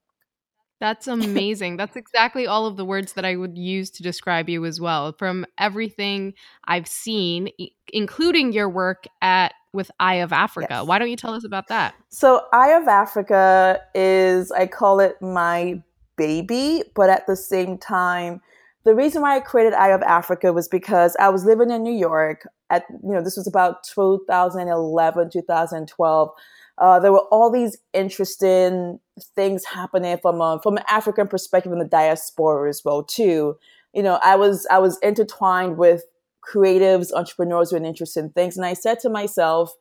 That's 0.81 1.09
amazing. 1.09 1.77
That's 1.77 1.97
exactly 1.97 2.47
all 2.47 2.67
of 2.67 2.77
the 2.77 2.85
words 2.85 3.15
that 3.15 3.25
I 3.25 3.35
would 3.35 3.59
use 3.59 3.91
to 3.91 4.03
describe 4.05 4.49
you 4.49 4.65
as 4.65 4.81
well. 4.81 5.13
From 5.19 5.45
everything 5.59 6.35
I've 6.67 6.87
seen, 6.87 7.49
including 7.93 8.53
your 8.53 8.69
work 8.69 9.07
at 9.21 9.55
with 9.73 9.91
Eye 10.01 10.17
of 10.17 10.33
Africa. 10.33 10.69
Yes. 10.71 10.87
Why 10.87 10.99
don't 10.99 11.11
you 11.11 11.17
tell 11.17 11.35
us 11.35 11.45
about 11.45 11.69
that? 11.69 11.95
So, 12.09 12.43
Eye 12.53 12.71
of 12.71 12.89
Africa 12.89 13.81
is 13.95 14.51
I 14.53 14.67
call 14.67 15.01
it 15.01 15.21
my 15.21 15.83
baby, 16.17 16.85
but 16.95 17.11
at 17.11 17.27
the 17.27 17.37
same 17.37 17.77
time, 17.77 18.41
the 18.85 18.95
reason 18.95 19.23
why 19.23 19.37
I 19.37 19.41
created 19.41 19.75
Eye 19.75 19.89
of 19.89 20.03
Africa 20.03 20.53
was 20.53 20.69
because 20.69 21.17
I 21.21 21.29
was 21.29 21.45
living 21.45 21.71
in 21.71 21.83
New 21.83 21.97
York 21.97 22.49
at 22.71 22.85
you 22.91 23.13
know 23.13 23.23
this 23.23 23.37
was 23.37 23.47
about 23.47 23.85
2011 23.85 25.31
2012 25.31 26.31
uh, 26.79 27.01
there 27.01 27.13
were 27.13 27.27
all 27.31 27.51
these 27.51 27.77
interesting 27.93 29.01
things 29.35 29.65
happening 29.65 30.17
from 30.23 30.41
a, 30.41 30.61
from 30.63 30.77
an 30.77 30.85
African 30.89 31.27
perspective 31.27 31.73
in 31.73 31.79
the 31.79 31.85
diaspora 31.85 32.69
as 32.69 32.83
well 32.85 33.03
too. 33.03 33.57
You 33.93 34.03
know, 34.03 34.19
I 34.23 34.37
was 34.37 34.67
I 34.71 34.79
was 34.79 34.99
intertwined 35.01 35.77
with 35.77 36.05
creatives, 36.43 37.13
entrepreneurs 37.13 37.71
who 37.71 37.77
are 37.77 37.85
interested 37.85 38.21
in 38.21 38.31
things, 38.31 38.57
and 38.57 38.65
I 38.65 38.75
said 38.75 39.01
to 39.01 39.11
myself, 39.11 39.75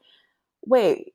"Wait, 0.65 1.13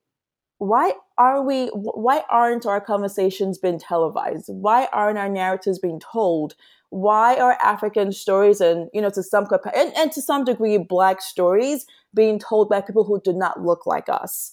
why 0.62 0.92
are 1.18 1.42
we? 1.42 1.66
Why 1.74 2.22
aren't 2.30 2.66
our 2.66 2.80
conversations 2.80 3.58
being 3.58 3.80
televised? 3.80 4.44
Why 4.46 4.88
aren't 4.92 5.18
our 5.18 5.28
narratives 5.28 5.80
being 5.80 5.98
told? 5.98 6.54
Why 6.90 7.34
are 7.34 7.58
African 7.60 8.12
stories 8.12 8.60
and 8.60 8.88
you 8.94 9.00
know 9.00 9.10
to 9.10 9.24
some 9.24 9.48
and, 9.74 9.92
and 9.96 10.12
to 10.12 10.22
some 10.22 10.44
degree 10.44 10.78
Black 10.78 11.20
stories 11.20 11.84
being 12.14 12.38
told 12.38 12.68
by 12.68 12.80
people 12.80 13.02
who 13.02 13.20
do 13.20 13.32
not 13.32 13.60
look 13.60 13.86
like 13.86 14.08
us?" 14.08 14.52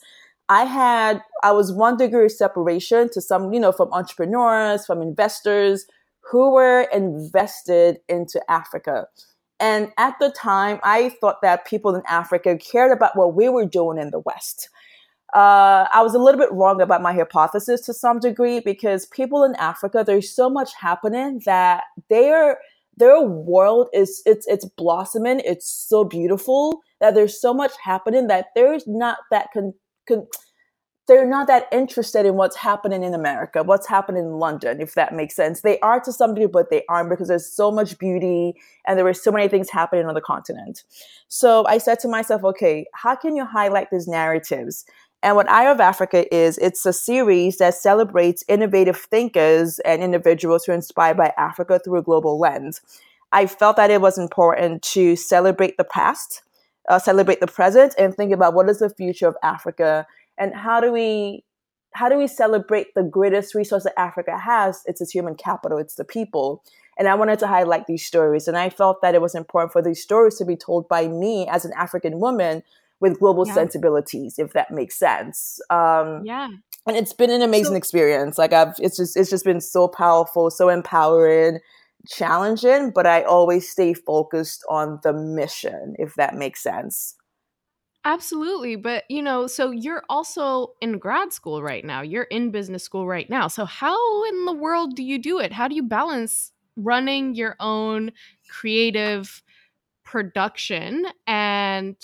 I 0.51 0.63
had, 0.63 1.21
I 1.43 1.51
was 1.51 1.71
one 1.71 1.95
degree 1.95 2.25
of 2.25 2.31
separation 2.31 3.11
to 3.11 3.21
some, 3.21 3.53
you 3.53 3.59
know, 3.59 3.71
from 3.71 3.93
entrepreneurs, 3.93 4.87
from 4.87 5.03
investors 5.03 5.85
who 6.31 6.53
were 6.53 6.87
invested 6.91 7.99
into 8.09 8.41
Africa. 8.49 9.05
And 9.59 9.91
at 9.99 10.15
the 10.19 10.31
time, 10.31 10.79
I 10.81 11.09
thought 11.21 11.43
that 11.43 11.65
people 11.65 11.93
in 11.93 12.01
Africa 12.07 12.57
cared 12.57 12.91
about 12.91 13.15
what 13.15 13.35
we 13.35 13.47
were 13.47 13.67
doing 13.67 13.99
in 13.99 14.09
the 14.09 14.23
West. 14.25 14.69
Uh, 15.33 15.87
I 15.93 16.01
was 16.01 16.15
a 16.15 16.19
little 16.19 16.39
bit 16.39 16.51
wrong 16.51 16.81
about 16.81 17.01
my 17.01 17.13
hypothesis 17.13 17.81
to 17.81 17.93
some 17.93 18.19
degree 18.19 18.59
because 18.59 19.05
people 19.07 19.43
in 19.43 19.55
Africa, 19.55 20.03
there's 20.05 20.31
so 20.31 20.49
much 20.49 20.73
happening 20.75 21.41
that 21.45 21.83
their 22.09 22.59
their 22.97 23.21
world 23.21 23.89
is 23.93 24.21
it's 24.25 24.47
it's 24.47 24.65
blossoming. 24.65 25.41
It's 25.45 25.69
so 25.69 26.03
beautiful 26.03 26.81
that 26.99 27.15
there's 27.15 27.39
so 27.39 27.53
much 27.53 27.73
happening 27.83 28.27
that 28.27 28.47
there's 28.55 28.87
not 28.87 29.19
that 29.31 29.47
con- 29.53 29.73
con 30.07 30.27
they're 31.07 31.27
not 31.27 31.47
that 31.47 31.67
interested 31.71 32.25
in 32.25 32.35
what's 32.35 32.55
happening 32.55 33.03
in 33.03 33.15
America, 33.15 33.63
what's 33.63 33.87
happening 33.87 34.23
in 34.25 34.33
London, 34.33 34.79
if 34.79 34.93
that 34.93 35.13
makes 35.13 35.35
sense. 35.35 35.61
They 35.61 35.79
are 35.79 35.99
to 36.01 36.13
some 36.13 36.35
degree, 36.35 36.47
but 36.47 36.69
they 36.69 36.83
aren't 36.87 37.09
because 37.09 37.27
there's 37.27 37.51
so 37.51 37.71
much 37.71 37.97
beauty 37.97 38.53
and 38.87 38.97
there 38.97 39.07
are 39.07 39.13
so 39.13 39.31
many 39.31 39.47
things 39.47 39.71
happening 39.71 40.05
on 40.05 40.13
the 40.13 40.21
continent. 40.21 40.83
So 41.27 41.65
I 41.65 41.79
said 41.79 41.99
to 42.01 42.07
myself, 42.07 42.43
okay, 42.43 42.85
how 42.93 43.15
can 43.15 43.35
you 43.35 43.43
highlight 43.43 43.89
these 43.91 44.07
narratives? 44.07 44.85
And 45.21 45.35
what 45.35 45.49
Eye 45.49 45.69
of 45.69 45.79
Africa 45.81 46.33
is, 46.33 46.57
it's 46.59 46.85
a 46.85 46.93
series 46.93 47.57
that 47.57 47.73
celebrates 47.73 48.43
innovative 48.47 48.97
thinkers 48.97 49.79
and 49.79 50.01
individuals 50.01 50.63
who 50.63 50.71
are 50.71 50.75
inspired 50.75 51.17
by 51.17 51.33
Africa 51.37 51.79
through 51.83 51.99
a 51.99 52.03
global 52.03 52.39
lens. 52.39 52.81
I 53.31 53.45
felt 53.45 53.75
that 53.75 53.91
it 53.91 54.01
was 54.01 54.17
important 54.17 54.81
to 54.83 55.15
celebrate 55.15 55.77
the 55.77 55.83
past 55.83 56.41
uh, 56.89 56.99
celebrate 56.99 57.39
the 57.39 57.47
present 57.47 57.93
and 57.97 58.15
think 58.15 58.33
about 58.33 58.53
what 58.53 58.67
is 58.67 58.79
the 58.79 58.89
future 58.89 59.27
of 59.27 59.37
Africa 59.43 60.07
and 60.37 60.53
how 60.53 60.81
do 60.81 60.91
we 60.91 61.43
how 61.93 62.07
do 62.07 62.17
we 62.17 62.27
celebrate 62.27 62.93
the 62.93 63.03
greatest 63.03 63.55
resource 63.55 63.83
that 63.83 63.99
Africa 63.99 64.37
has? 64.37 64.83
It's 64.85 65.01
its 65.01 65.11
human 65.11 65.35
capital, 65.35 65.79
it's 65.79 65.95
the 65.95 66.03
people. 66.03 66.63
And 66.99 67.07
I 67.07 67.15
wanted 67.15 67.39
to 67.39 67.47
highlight 67.47 67.87
these 67.87 68.05
stories. 68.05 68.47
And 68.47 68.57
I 68.57 68.69
felt 68.69 69.01
that 69.01 69.15
it 69.15 69.21
was 69.21 69.33
important 69.33 69.71
for 69.71 69.81
these 69.81 70.01
stories 70.01 70.35
to 70.35 70.45
be 70.45 70.55
told 70.55 70.87
by 70.87 71.07
me 71.07 71.47
as 71.47 71.65
an 71.65 71.71
African 71.75 72.19
woman 72.19 72.61
with 72.99 73.19
global 73.19 73.47
yeah. 73.47 73.53
sensibilities, 73.53 74.37
if 74.37 74.53
that 74.53 74.71
makes 74.71 74.97
sense. 74.97 75.59
Um, 75.69 76.23
yeah. 76.25 76.49
And 76.87 76.97
it's 76.97 77.13
been 77.13 77.29
an 77.29 77.41
amazing 77.41 77.73
so- 77.73 77.77
experience. 77.77 78.37
Like 78.37 78.53
I've, 78.53 78.75
it's 78.79 78.97
just, 78.97 79.15
it's 79.15 79.29
just 79.29 79.45
been 79.45 79.61
so 79.61 79.87
powerful, 79.87 80.49
so 80.49 80.69
empowering 80.69 81.59
challenging, 82.07 82.91
but 82.93 83.05
I 83.05 83.23
always 83.23 83.69
stay 83.69 83.93
focused 83.93 84.63
on 84.69 84.99
the 85.03 85.13
mission, 85.13 85.95
if 85.97 86.15
that 86.15 86.35
makes 86.35 86.63
sense. 86.63 87.15
Absolutely. 88.05 88.77
But, 88.77 89.03
you 89.09 89.21
know, 89.21 89.47
so 89.47 89.71
you're 89.71 90.03
also 90.09 90.73
in 90.81 90.99
grad 90.99 91.33
school 91.33 91.61
right 91.61 91.83
now. 91.83 92.01
You're 92.01 92.23
in 92.23 92.51
business 92.51 92.83
school 92.83 93.05
right 93.05 93.29
now. 93.29 93.47
So, 93.49 93.65
how 93.65 94.23
in 94.25 94.45
the 94.45 94.53
world 94.53 94.95
do 94.95 95.03
you 95.03 95.19
do 95.19 95.39
it? 95.39 95.51
How 95.51 95.67
do 95.67 95.75
you 95.75 95.83
balance 95.83 96.53
running 96.77 97.35
your 97.35 97.57
own 97.59 98.11
creative 98.49 99.43
production 100.05 101.05
and 101.27 101.95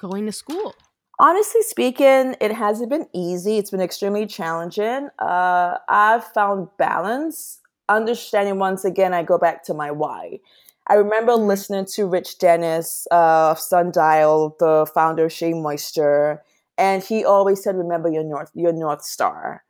going 0.00 0.26
to 0.26 0.32
school? 0.32 0.74
Honestly 1.18 1.62
speaking, 1.62 2.34
it 2.40 2.52
hasn't 2.52 2.88
been 2.88 3.06
easy. 3.12 3.58
It's 3.58 3.70
been 3.70 3.82
extremely 3.82 4.26
challenging. 4.26 5.10
Uh, 5.18 5.76
I've 5.88 6.24
found 6.24 6.68
balance 6.78 7.60
understanding 7.90 8.58
once 8.58 8.84
again, 8.84 9.12
I 9.12 9.22
go 9.22 9.36
back 9.36 9.64
to 9.64 9.74
my 9.74 9.90
why. 9.90 10.38
I 10.86 10.94
remember 10.94 11.34
listening 11.34 11.86
to 11.94 12.06
Rich 12.06 12.38
Dennis 12.38 13.06
uh, 13.10 13.50
of 13.50 13.60
Sundial, 13.60 14.56
the 14.58 14.90
founder 14.94 15.26
of 15.26 15.32
Shea 15.32 15.52
Moisture, 15.52 16.42
and 16.78 17.02
he 17.02 17.24
always 17.24 17.62
said, 17.62 17.76
"Remember 17.76 18.08
your 18.08 18.24
north, 18.24 18.50
your 18.54 18.72
north 18.72 19.02
star." 19.02 19.64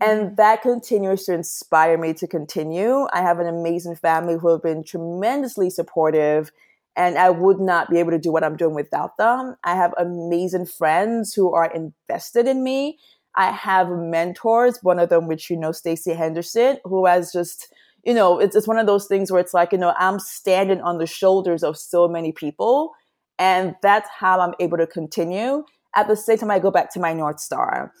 And 0.00 0.20
mm-hmm. 0.20 0.34
that 0.36 0.62
continues 0.62 1.24
to 1.24 1.32
inspire 1.32 1.96
me 1.96 2.12
to 2.14 2.26
continue. 2.26 3.06
I 3.12 3.22
have 3.22 3.38
an 3.38 3.46
amazing 3.46 3.96
family 3.96 4.36
who 4.38 4.48
have 4.50 4.62
been 4.62 4.84
tremendously 4.84 5.70
supportive, 5.70 6.50
and 6.96 7.18
I 7.18 7.30
would 7.30 7.60
not 7.60 7.90
be 7.90 7.98
able 7.98 8.12
to 8.12 8.18
do 8.18 8.30
what 8.30 8.44
I'm 8.44 8.56
doing 8.56 8.74
without 8.74 9.16
them. 9.16 9.56
I 9.64 9.74
have 9.74 9.94
amazing 9.98 10.66
friends 10.66 11.34
who 11.34 11.52
are 11.52 11.66
invested 11.66 12.46
in 12.46 12.62
me 12.62 12.98
I 13.36 13.50
have 13.50 13.88
mentors, 13.90 14.78
one 14.82 14.98
of 14.98 15.08
them, 15.08 15.26
which 15.26 15.50
you 15.50 15.56
know, 15.56 15.72
Stacy 15.72 16.14
Henderson, 16.14 16.78
who 16.84 17.06
has 17.06 17.32
just, 17.32 17.72
you 18.04 18.14
know, 18.14 18.38
it's, 18.38 18.54
it's 18.54 18.68
one 18.68 18.78
of 18.78 18.86
those 18.86 19.06
things 19.06 19.30
where 19.30 19.40
it's 19.40 19.54
like, 19.54 19.72
you 19.72 19.78
know, 19.78 19.94
I'm 19.98 20.18
standing 20.18 20.80
on 20.80 20.98
the 20.98 21.06
shoulders 21.06 21.62
of 21.62 21.76
so 21.76 22.06
many 22.06 22.32
people. 22.32 22.92
And 23.38 23.74
that's 23.82 24.08
how 24.08 24.40
I'm 24.40 24.54
able 24.60 24.78
to 24.78 24.86
continue. 24.86 25.64
At 25.96 26.06
the 26.06 26.16
same 26.16 26.38
time, 26.38 26.50
I 26.50 26.60
go 26.60 26.70
back 26.70 26.92
to 26.94 27.00
my 27.00 27.12
North 27.12 27.40
Star. 27.40 27.92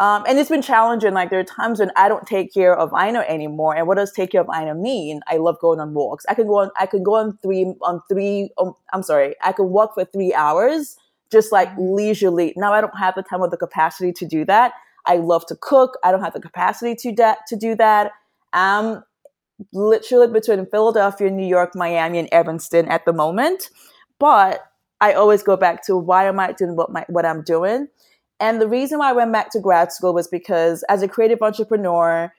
Um, 0.00 0.24
and 0.26 0.38
it's 0.38 0.48
been 0.48 0.62
challenging. 0.62 1.12
Like 1.12 1.28
there 1.28 1.40
are 1.40 1.44
times 1.44 1.78
when 1.78 1.90
I 1.94 2.08
don't 2.08 2.26
take 2.26 2.54
care 2.54 2.74
of 2.74 2.90
Ina 2.98 3.20
anymore. 3.28 3.76
And 3.76 3.86
what 3.86 3.98
does 3.98 4.10
take 4.10 4.32
care 4.32 4.40
of 4.40 4.48
Ina 4.48 4.74
mean? 4.74 5.20
I 5.28 5.36
love 5.36 5.58
going 5.60 5.78
on 5.78 5.92
walks. 5.92 6.24
I 6.26 6.32
can 6.32 6.46
go 6.46 6.56
on. 6.56 6.70
I 6.80 6.86
can 6.86 7.02
go 7.02 7.16
on 7.16 7.38
three 7.42 7.74
on 7.82 8.00
three. 8.08 8.50
Um, 8.56 8.72
I'm 8.94 9.02
sorry. 9.02 9.34
I 9.42 9.52
can 9.52 9.68
walk 9.68 9.92
for 9.94 10.06
three 10.06 10.32
hours, 10.32 10.96
just 11.30 11.52
like 11.52 11.68
mm-hmm. 11.68 11.94
leisurely. 11.94 12.54
Now 12.56 12.72
I 12.72 12.80
don't 12.80 12.98
have 12.98 13.14
the 13.14 13.22
time 13.22 13.42
or 13.42 13.50
the 13.50 13.58
capacity 13.58 14.10
to 14.14 14.26
do 14.26 14.46
that. 14.46 14.72
I 15.04 15.16
love 15.16 15.44
to 15.46 15.56
cook. 15.56 15.98
I 16.02 16.12
don't 16.12 16.22
have 16.22 16.32
the 16.32 16.40
capacity 16.40 16.94
to 16.94 17.12
da- 17.14 17.36
to 17.48 17.56
do 17.56 17.74
that. 17.76 18.12
I'm 18.54 19.04
literally 19.74 20.32
between 20.32 20.64
Philadelphia, 20.64 21.30
New 21.30 21.46
York, 21.46 21.74
Miami, 21.74 22.20
and 22.20 22.28
Evanston 22.32 22.88
at 22.88 23.04
the 23.04 23.12
moment. 23.12 23.68
But 24.18 24.62
I 25.02 25.12
always 25.12 25.42
go 25.42 25.58
back 25.58 25.84
to 25.86 25.96
why 25.96 26.24
am 26.24 26.40
I 26.40 26.52
doing 26.52 26.74
what 26.74 26.90
my 26.90 27.04
what 27.08 27.26
I'm 27.26 27.42
doing? 27.42 27.88
And 28.40 28.60
the 28.60 28.68
reason 28.68 28.98
why 28.98 29.10
I 29.10 29.12
went 29.12 29.32
back 29.32 29.50
to 29.50 29.60
grad 29.60 29.92
school 29.92 30.14
was 30.14 30.26
because 30.26 30.82
as 30.88 31.02
a 31.02 31.08
creative 31.08 31.42
entrepreneur, 31.42 32.32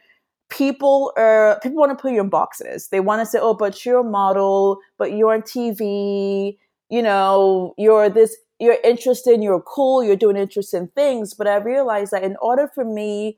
people 0.49 1.13
are 1.15 1.59
people 1.61 1.77
want 1.77 1.97
to 1.97 2.01
put 2.01 2.11
you 2.11 2.19
in 2.19 2.29
boxes. 2.29 2.89
They 2.89 2.99
want 2.99 3.21
to 3.21 3.25
say, 3.25 3.39
"Oh, 3.39 3.53
but 3.53 3.85
you're 3.85 3.99
a 3.99 4.03
model, 4.03 4.79
but 4.97 5.13
you're 5.13 5.33
on 5.33 5.43
TV, 5.43 6.57
you 6.89 7.01
know, 7.01 7.73
you're 7.77 8.09
this 8.09 8.35
you're 8.59 8.77
interesting, 8.83 9.41
you're 9.41 9.61
cool, 9.61 10.03
you're 10.03 10.15
doing 10.15 10.37
interesting 10.37 10.89
things." 10.95 11.33
But 11.33 11.47
I 11.47 11.57
realized 11.57 12.11
that 12.11 12.23
in 12.23 12.35
order 12.41 12.67
for 12.67 12.83
me 12.83 13.37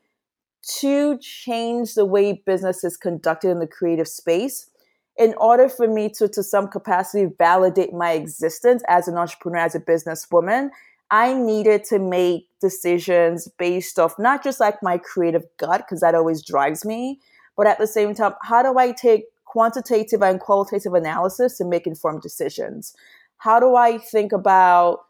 to 0.79 1.17
change 1.19 1.95
the 1.95 2.05
way 2.05 2.41
business 2.45 2.83
is 2.83 2.95
conducted 2.97 3.49
in 3.49 3.59
the 3.59 3.67
creative 3.67 4.07
space, 4.07 4.69
in 5.17 5.33
order 5.37 5.67
for 5.69 5.87
me 5.87 6.09
to, 6.09 6.27
to 6.29 6.41
some 6.41 6.67
capacity, 6.67 7.27
validate 7.37 7.93
my 7.93 8.11
existence 8.11 8.81
as 8.87 9.07
an 9.07 9.17
entrepreneur, 9.17 9.59
as 9.59 9.75
a 9.75 9.79
businesswoman, 9.79 10.69
I 11.13 11.35
needed 11.35 11.83
to 11.85 11.99
make 11.99 12.47
decisions 12.59 13.47
based 13.59 13.99
off 13.99 14.17
not 14.17 14.43
just 14.43 14.59
like 14.59 14.81
my 14.81 14.97
creative 14.97 15.43
gut, 15.57 15.81
because 15.85 15.99
that 16.01 16.15
always 16.15 16.43
drives 16.43 16.83
me, 16.83 17.19
but 17.55 17.67
at 17.67 17.77
the 17.77 17.85
same 17.85 18.15
time, 18.15 18.33
how 18.41 18.63
do 18.63 18.79
I 18.79 18.93
take 18.93 19.25
quantitative 19.45 20.23
and 20.23 20.39
qualitative 20.39 20.95
analysis 20.95 21.55
to 21.59 21.65
make 21.65 21.85
informed 21.85 22.23
decisions? 22.23 22.95
How 23.37 23.59
do 23.59 23.75
I 23.75 23.99
think 23.99 24.31
about, 24.31 25.01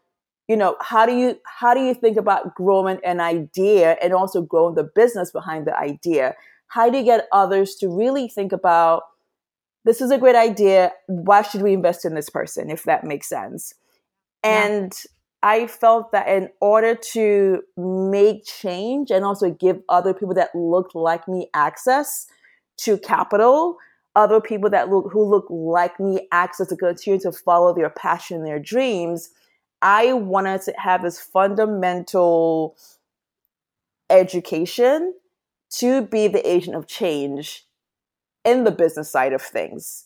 you 0.46 0.58
know, 0.58 0.76
how 0.82 1.06
do 1.06 1.16
you 1.16 1.38
how 1.46 1.72
do 1.72 1.80
you 1.80 1.94
think 1.94 2.18
about 2.18 2.54
growing 2.54 2.98
an 3.02 3.20
idea 3.20 3.96
and 4.02 4.12
also 4.12 4.42
growing 4.42 4.74
the 4.74 4.84
business 4.84 5.32
behind 5.32 5.66
the 5.66 5.74
idea? 5.74 6.34
How 6.68 6.90
do 6.90 6.98
you 6.98 7.04
get 7.04 7.28
others 7.32 7.76
to 7.76 7.88
really 7.88 8.28
think 8.28 8.52
about 8.52 9.04
this 9.86 10.02
is 10.02 10.10
a 10.10 10.18
great 10.18 10.36
idea. 10.36 10.92
Why 11.06 11.40
should 11.40 11.62
we 11.62 11.72
invest 11.72 12.04
in 12.04 12.14
this 12.14 12.28
person, 12.28 12.68
if 12.68 12.84
that 12.84 13.04
makes 13.04 13.26
sense? 13.26 13.72
And 14.42 14.92
I 15.44 15.66
felt 15.66 16.10
that 16.12 16.26
in 16.26 16.48
order 16.62 16.94
to 17.12 17.62
make 17.76 18.46
change 18.46 19.10
and 19.10 19.26
also 19.26 19.50
give 19.50 19.82
other 19.90 20.14
people 20.14 20.34
that 20.36 20.54
looked 20.54 20.94
like 20.94 21.28
me 21.28 21.50
access 21.52 22.26
to 22.78 22.96
capital, 22.96 23.76
other 24.16 24.40
people 24.40 24.70
that 24.70 24.88
look 24.88 25.12
who 25.12 25.22
look 25.22 25.44
like 25.50 26.00
me 26.00 26.26
access 26.32 26.68
to 26.68 26.76
continue 26.76 27.20
to 27.20 27.30
follow 27.30 27.74
their 27.74 27.90
passion, 27.90 28.42
their 28.42 28.58
dreams, 28.58 29.30
I 29.82 30.14
wanted 30.14 30.62
to 30.62 30.72
have 30.78 31.02
this 31.02 31.20
fundamental 31.20 32.74
education 34.08 35.12
to 35.72 36.00
be 36.00 36.26
the 36.26 36.48
agent 36.50 36.74
of 36.74 36.86
change 36.86 37.66
in 38.46 38.64
the 38.64 38.70
business 38.70 39.10
side 39.10 39.34
of 39.34 39.42
things. 39.42 40.03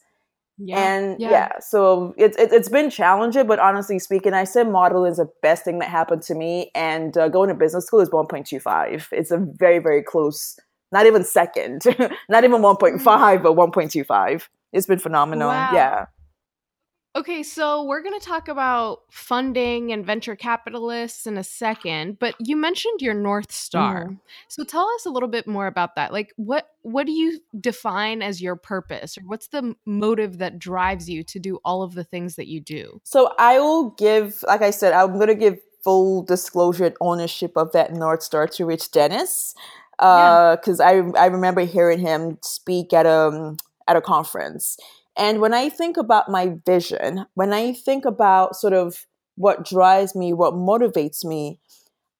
Yeah, 0.59 0.79
and 0.79 1.21
yeah. 1.21 1.31
yeah, 1.31 1.59
so 1.61 2.15
it's 2.17 2.37
it, 2.37 2.53
it's 2.53 2.69
been 2.69 2.91
challenging, 2.91 3.47
but 3.47 3.59
honestly 3.61 3.99
speaking, 3.99 4.35
I 4.35 4.45
said 4.45 4.69
modeling 4.69 5.13
is 5.13 5.19
the 5.19 5.31
best 5.41 5.65
thing 5.65 5.79
that 5.79 5.89
happened 5.89 6.23
to 6.23 6.35
me. 6.35 6.71
And 6.75 7.17
uh, 7.17 7.29
going 7.29 7.49
to 7.49 7.55
business 7.55 7.87
school 7.87 8.01
is 8.01 8.11
1.25. 8.11 9.07
It's 9.13 9.31
a 9.31 9.39
very, 9.39 9.79
very 9.79 10.03
close, 10.03 10.59
not 10.91 11.07
even 11.07 11.25
second, 11.25 11.83
not 12.29 12.45
even 12.45 12.61
1.5, 12.61 13.01
mm. 13.01 13.43
but 13.43 13.53
1.25. 13.55 14.49
It's 14.73 14.87
been 14.87 14.99
phenomenal. 14.99 15.49
Wow. 15.49 15.71
Yeah. 15.73 16.07
Okay, 17.17 17.43
so 17.43 17.85
we're 17.85 18.03
going 18.03 18.19
to 18.19 18.25
talk 18.25 18.49
about 18.49 19.01
funding 19.11 19.93
and 19.93 20.05
venture 20.05 20.37
capitalists 20.37 21.27
in 21.27 21.39
a 21.39 21.43
second, 21.43 22.19
but 22.19 22.35
you 22.39 22.55
mentioned 22.55 23.01
your 23.01 23.15
North 23.15 23.51
Star. 23.51 24.09
Mm. 24.09 24.19
So 24.49 24.63
tell 24.63 24.89
us 24.91 25.07
a 25.07 25.11
little 25.11 25.29
bit 25.29 25.47
more 25.47 25.67
about 25.67 25.97
that. 25.97 26.13
Like 26.13 26.33
what 26.37 26.69
what 26.83 27.07
do 27.07 27.13
you 27.13 27.41
define 27.59 28.23
as 28.23 28.43
your 28.43 28.57
purpose 28.57 29.19
or 29.19 29.23
what's 29.23 29.49
the 29.49 29.75
motive 29.85 30.39
that 30.39 30.59
drives 30.59 31.09
you 31.09 31.25
to 31.25 31.39
do 31.39 31.59
all 31.65 31.83
of 31.83 31.95
the 31.95 32.05
things 32.05 32.37
that 32.37 32.47
you 32.47 32.61
do? 32.61 33.01
So 33.05 33.33
I 33.39 33.59
will 33.59 33.91
give 33.91 34.45
like 34.47 34.63
I 34.63 34.71
said 34.71 34.93
I'm 34.93 35.15
going 35.15 35.29
to 35.29 35.35
give 35.35 35.59
full 35.83 36.23
disclosure 36.23 36.87
and 36.87 36.97
ownership 37.01 37.57
of 37.57 37.73
that 37.73 37.95
North 37.95 38.23
Star 38.23 38.47
to 38.49 38.67
Rich 38.67 38.93
Dennis. 38.93 39.55
Uh, 39.99 40.55
yeah. 40.55 40.57
cuz 40.63 40.79
I 40.79 40.99
I 41.17 41.27
remember 41.27 41.63
hearing 41.63 42.01
him 42.01 42.39
speak 42.43 42.93
at 42.93 43.07
a 43.07 43.29
um, 43.29 43.57
at 43.89 43.97
a 43.97 44.01
conference 44.03 44.77
and 45.19 45.41
when 45.41 45.53
I 45.53 45.69
think 45.69 45.97
about 45.97 46.31
my 46.31 46.55
vision, 46.65 47.27
when 47.35 47.53
I 47.53 47.73
think 47.73 48.05
about 48.05 48.55
sort 48.55 48.73
of 48.73 49.05
what 49.35 49.65
drives 49.65 50.15
me, 50.15 50.33
what 50.33 50.55
motivates 50.55 51.25
me, 51.25 51.59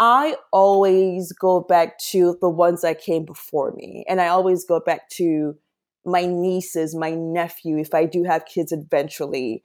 I 0.01 0.37
always 0.53 1.33
go 1.33 1.61
back 1.61 1.99
to 2.11 2.37
the 2.41 2.49
ones 2.49 2.83
that 2.83 3.01
came 3.01 3.25
before 3.25 3.73
me. 3.73 4.05
And 4.09 4.21
I 4.21 4.29
always 4.29 4.65
go 4.65 4.81
back 4.81 5.09
to 5.11 5.57
my 6.05 6.25
nieces, 6.25 6.95
my 6.95 7.11
nephew, 7.11 7.79
if 7.79 7.95
I 7.95 8.05
do 8.05 8.25
have 8.25 8.47
kids 8.47 8.73
eventually. 8.73 9.63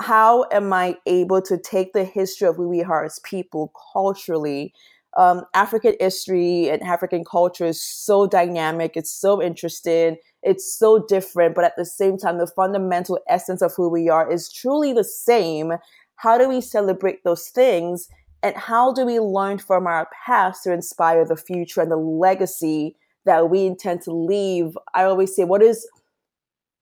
How 0.00 0.46
am 0.52 0.72
I 0.72 0.96
able 1.06 1.40
to 1.42 1.56
take 1.56 1.92
the 1.92 2.04
history 2.04 2.48
of 2.48 2.56
who 2.56 2.68
we 2.68 2.82
are 2.82 3.04
as 3.04 3.20
people 3.24 3.72
culturally? 3.92 4.74
Um, 5.16 5.42
African 5.54 5.94
history 6.00 6.68
and 6.68 6.82
African 6.82 7.24
culture 7.24 7.66
is 7.66 7.80
so 7.80 8.26
dynamic, 8.26 8.92
it's 8.96 9.12
so 9.12 9.40
interesting 9.40 10.16
it's 10.44 10.78
so 10.78 11.04
different, 11.06 11.54
but 11.54 11.64
at 11.64 11.76
the 11.76 11.84
same 11.84 12.18
time, 12.18 12.38
the 12.38 12.46
fundamental 12.46 13.18
essence 13.28 13.62
of 13.62 13.74
who 13.74 13.88
we 13.88 14.08
are 14.08 14.30
is 14.30 14.52
truly 14.52 14.92
the 14.92 15.04
same. 15.04 15.72
How 16.16 16.38
do 16.38 16.48
we 16.48 16.60
celebrate 16.60 17.24
those 17.24 17.48
things? 17.48 18.08
And 18.42 18.54
how 18.56 18.92
do 18.92 19.06
we 19.06 19.18
learn 19.18 19.58
from 19.58 19.86
our 19.86 20.08
past 20.26 20.64
to 20.64 20.72
inspire 20.72 21.24
the 21.24 21.36
future 21.36 21.80
and 21.80 21.90
the 21.90 21.96
legacy 21.96 22.94
that 23.24 23.48
we 23.48 23.64
intend 23.64 24.02
to 24.02 24.12
leave? 24.12 24.76
I 24.94 25.04
always 25.04 25.34
say, 25.34 25.44
what 25.44 25.62
is 25.62 25.88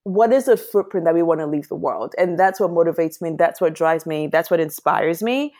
what 0.04 0.32
is 0.32 0.48
a 0.48 0.56
footprint 0.56 1.04
that 1.04 1.14
we 1.14 1.22
want 1.22 1.38
to 1.40 1.46
leave 1.46 1.68
the 1.68 1.76
world? 1.76 2.14
And 2.18 2.36
that's 2.36 2.58
what 2.58 2.72
motivates 2.72 3.22
me. 3.22 3.36
That's 3.38 3.60
what 3.60 3.74
drives 3.74 4.04
me. 4.04 4.26
That's 4.26 4.50
what 4.50 4.58
inspires 4.58 5.22
me. 5.22 5.54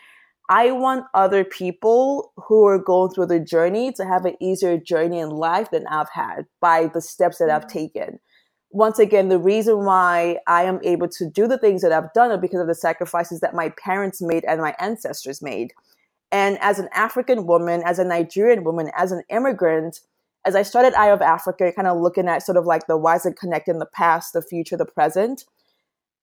I 0.48 0.72
want 0.72 1.06
other 1.14 1.44
people 1.44 2.32
who 2.36 2.66
are 2.66 2.78
going 2.78 3.10
through 3.10 3.26
the 3.26 3.40
journey 3.40 3.92
to 3.92 4.04
have 4.04 4.24
an 4.24 4.36
easier 4.40 4.76
journey 4.76 5.18
in 5.18 5.30
life 5.30 5.70
than 5.70 5.86
I've 5.86 6.10
had 6.10 6.46
by 6.60 6.86
the 6.86 7.00
steps 7.00 7.38
that 7.38 7.50
I've 7.50 7.66
mm. 7.66 7.72
taken. 7.72 8.18
Once 8.70 8.98
again, 8.98 9.28
the 9.28 9.38
reason 9.38 9.84
why 9.84 10.38
I 10.46 10.64
am 10.64 10.80
able 10.82 11.08
to 11.08 11.28
do 11.28 11.46
the 11.46 11.58
things 11.58 11.82
that 11.82 11.92
I've 11.92 12.12
done 12.14 12.30
are 12.30 12.38
because 12.38 12.60
of 12.60 12.66
the 12.66 12.74
sacrifices 12.74 13.40
that 13.40 13.54
my 13.54 13.68
parents 13.70 14.22
made 14.22 14.44
and 14.44 14.60
my 14.60 14.74
ancestors 14.78 15.42
made. 15.42 15.72
And 16.32 16.58
as 16.60 16.78
an 16.78 16.88
African 16.94 17.46
woman, 17.46 17.82
as 17.84 17.98
a 17.98 18.04
Nigerian 18.04 18.64
woman, 18.64 18.90
as 18.96 19.12
an 19.12 19.22
immigrant, 19.28 20.00
as 20.46 20.56
I 20.56 20.62
started 20.62 20.94
Eye 20.94 21.10
of 21.10 21.20
Africa, 21.20 21.70
kind 21.72 21.86
of 21.86 22.00
looking 22.00 22.28
at 22.28 22.42
sort 22.42 22.56
of 22.56 22.64
like 22.64 22.86
the 22.86 22.96
why 22.96 23.16
is 23.16 23.26
it 23.26 23.36
connecting 23.36 23.78
the 23.78 23.86
past, 23.86 24.32
the 24.32 24.42
future, 24.42 24.78
the 24.78 24.86
present, 24.86 25.44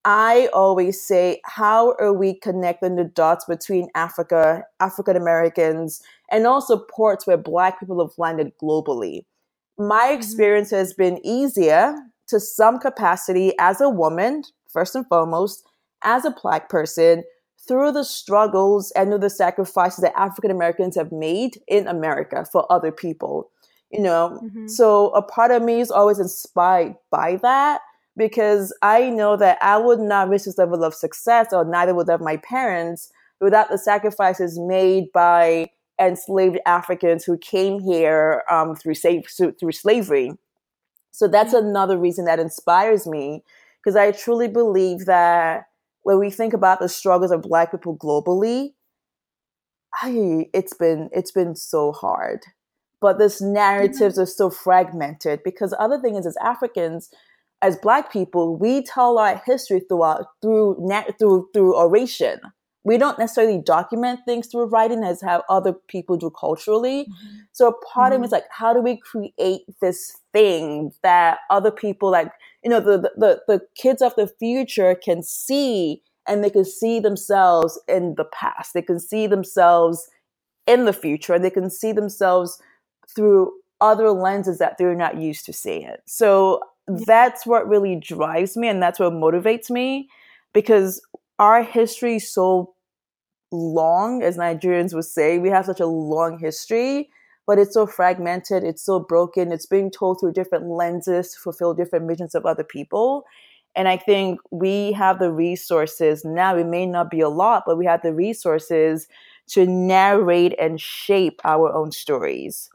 I 0.05 0.49
always 0.53 1.01
say, 1.01 1.41
how 1.45 1.95
are 1.99 2.13
we 2.13 2.33
connecting 2.33 2.95
the 2.95 3.03
dots 3.03 3.45
between 3.45 3.89
Africa, 3.95 4.63
African 4.79 5.17
Americans, 5.17 6.01
and 6.31 6.47
also 6.47 6.85
ports 6.89 7.27
where 7.27 7.38
Black 7.38 7.79
people 7.79 7.99
have 8.05 8.17
landed 8.17 8.53
globally? 8.62 9.25
My 9.77 10.07
mm-hmm. 10.07 10.19
experience 10.19 10.71
has 10.71 10.93
been 10.93 11.19
easier 11.25 11.95
to 12.27 12.39
some 12.39 12.79
capacity 12.79 13.53
as 13.59 13.81
a 13.81 13.89
woman, 13.89 14.43
first 14.71 14.95
and 14.95 15.05
foremost, 15.07 15.67
as 16.03 16.23
a 16.23 16.35
Black 16.41 16.69
person, 16.69 17.23
through 17.67 17.91
the 17.91 18.05
struggles 18.05 18.91
and 18.95 19.12
the 19.12 19.29
sacrifices 19.29 20.01
that 20.01 20.17
African 20.17 20.49
Americans 20.49 20.95
have 20.95 21.12
made 21.12 21.59
in 21.67 21.88
America 21.88 22.45
for 22.49 22.71
other 22.71 22.91
people. 22.91 23.51
You 23.91 24.01
know, 24.01 24.39
mm-hmm. 24.41 24.67
so 24.67 25.09
a 25.09 25.21
part 25.21 25.51
of 25.51 25.63
me 25.63 25.81
is 25.81 25.91
always 25.91 26.19
inspired 26.19 26.95
by 27.12 27.38
that 27.41 27.81
because 28.19 28.71
I 28.84 29.10
know 29.10 29.36
that 29.38 29.58
I 29.63 29.77
would 29.77 29.99
not 29.99 30.29
reach 30.29 30.43
this 30.43 30.60
level 30.60 30.84
of 30.84 30.93
success, 30.93 31.47
or 31.51 31.65
neither 31.65 31.95
would 31.95 32.10
have 32.10 32.21
my 32.21 32.38
parents, 32.38 33.12
without 33.41 33.69
the 33.69 33.77
sacrifices 33.79 34.60
made 34.60 35.05
by 35.12 35.71
enslaved 35.99 36.60
Africans 36.65 37.23
who 37.23 37.38
came 37.38 37.79
here 37.79 38.43
um, 38.51 38.75
through, 38.75 38.93
through 38.93 39.71
slavery. 39.71 40.34
So 41.12 41.27
that's 41.27 41.53
mm-hmm. 41.53 41.67
another 41.67 41.97
reason 41.97 42.25
that 42.25 42.39
inspires 42.39 43.08
me, 43.08 43.43
because 43.82 43.95
I 43.95 44.12
truly 44.12 44.47
believe 44.47 45.05
that 45.05 45.65
when 46.03 46.19
we 46.19 46.29
think 46.29 46.53
about 46.53 46.79
the 46.79 46.89
struggles 46.89 47.32
of 47.32 47.41
Black 47.41 47.71
people 47.71 47.97
globally, 47.97 48.73
I, 50.01 50.49
it's 50.53 50.73
been 50.73 51.10
it's 51.12 51.32
been 51.32 51.55
so 51.55 51.91
hard. 51.91 52.41
But 53.01 53.17
this 53.17 53.41
narratives 53.41 54.19
are 54.19 54.25
so 54.25 54.49
fragmented 54.49 55.41
because 55.43 55.73
other 55.79 55.99
thing 55.99 56.15
is, 56.15 56.25
as 56.25 56.36
Africans, 56.43 57.10
as 57.61 57.77
black 57.77 58.11
people, 58.11 58.55
we 58.57 58.83
tell 58.83 59.17
our 59.17 59.41
history 59.45 59.81
through 59.81 60.01
our, 60.03 60.27
through 60.41 60.87
through 61.19 61.49
through 61.53 61.75
oration. 61.77 62.39
We 62.85 62.97
don't 62.97 63.19
necessarily 63.19 63.61
document 63.61 64.21
things 64.25 64.47
through 64.47 64.67
writing 64.67 65.03
as 65.03 65.21
how 65.21 65.43
other 65.49 65.73
people 65.73 66.15
do 66.15 66.31
culturally. 66.31 67.01
Mm-hmm. 67.01 67.37
So 67.51 67.73
part 67.93 68.13
mm-hmm. 68.13 68.15
of 68.15 68.21
me 68.21 68.25
is 68.27 68.31
like, 68.31 68.45
how 68.51 68.73
do 68.73 68.81
we 68.81 68.97
create 68.97 69.61
this 69.81 70.15
thing 70.31 70.91
that 71.03 71.39
other 71.49 71.71
people 71.71 72.09
like, 72.09 72.31
you 72.63 72.69
know, 72.69 72.79
the, 72.79 73.11
the, 73.17 73.41
the 73.47 73.61
kids 73.75 74.01
of 74.01 74.15
the 74.15 74.27
future 74.27 74.95
can 74.95 75.21
see 75.23 76.01
and 76.25 76.43
they 76.43 76.49
can 76.49 76.63
see 76.63 76.99
themselves 76.99 77.79
in 77.87 78.15
the 78.15 78.25
past. 78.25 78.73
They 78.73 78.81
can 78.81 78.99
see 78.99 79.27
themselves 79.27 80.09
in 80.65 80.85
the 80.85 80.93
future. 80.93 81.37
They 81.37 81.49
can 81.49 81.69
see 81.69 81.91
themselves 81.91 82.61
through 83.13 83.51
other 83.81 84.11
lenses 84.11 84.59
that 84.59 84.77
they're 84.77 84.95
not 84.95 85.17
used 85.17 85.45
to 85.45 85.53
seeing. 85.53 85.95
So 86.05 86.61
that's 86.89 87.45
what 87.45 87.67
really 87.67 87.95
drives 87.95 88.58
me 88.58 88.67
and 88.67 88.82
that's 88.82 88.99
what 88.99 89.13
motivates 89.13 89.69
me 89.69 90.10
because 90.54 91.02
our 91.38 91.63
history 91.63 92.15
is 92.15 92.32
so 92.32 92.73
long, 93.52 94.21
as 94.21 94.38
Nigerians 94.38 94.93
would 94.93 95.06
say. 95.06 95.39
We 95.39 95.49
have 95.49 95.65
such 95.65 95.80
a 95.80 95.86
long 95.86 96.39
history, 96.39 97.10
but 97.47 97.58
it's 97.58 97.73
so 97.73 97.88
fragmented, 97.88 98.63
it's 98.63 98.84
so 98.84 98.99
broken, 98.99 99.52
it's 99.52 99.65
being 99.65 99.89
told 99.89 100.19
through 100.19 100.34
different 100.34 100.67
lenses 100.67 101.34
to 101.34 101.39
fulfill 101.39 101.73
different 101.73 102.06
missions 102.06 102.36
of 102.36 102.45
other 102.45 102.63
people. 102.63 103.25
And 103.75 103.88
I 103.88 103.97
think 103.97 104.39
we 104.52 104.91
have 104.93 105.19
the 105.19 105.32
resources 105.32 106.25
now, 106.25 106.58
it 106.58 106.65
may 106.65 106.86
not 106.86 107.10
be 107.10 107.21
a 107.21 107.30
lot, 107.30 107.63
but 107.65 107.78
we 107.78 107.86
have 107.86 108.02
the 108.02 108.13
resources 108.13 109.08
to 109.49 109.65
narrate 109.65 110.54
and 110.60 110.80
shape 110.80 111.39
our 111.43 111.73
own 111.73 111.91
stories. 111.91 112.69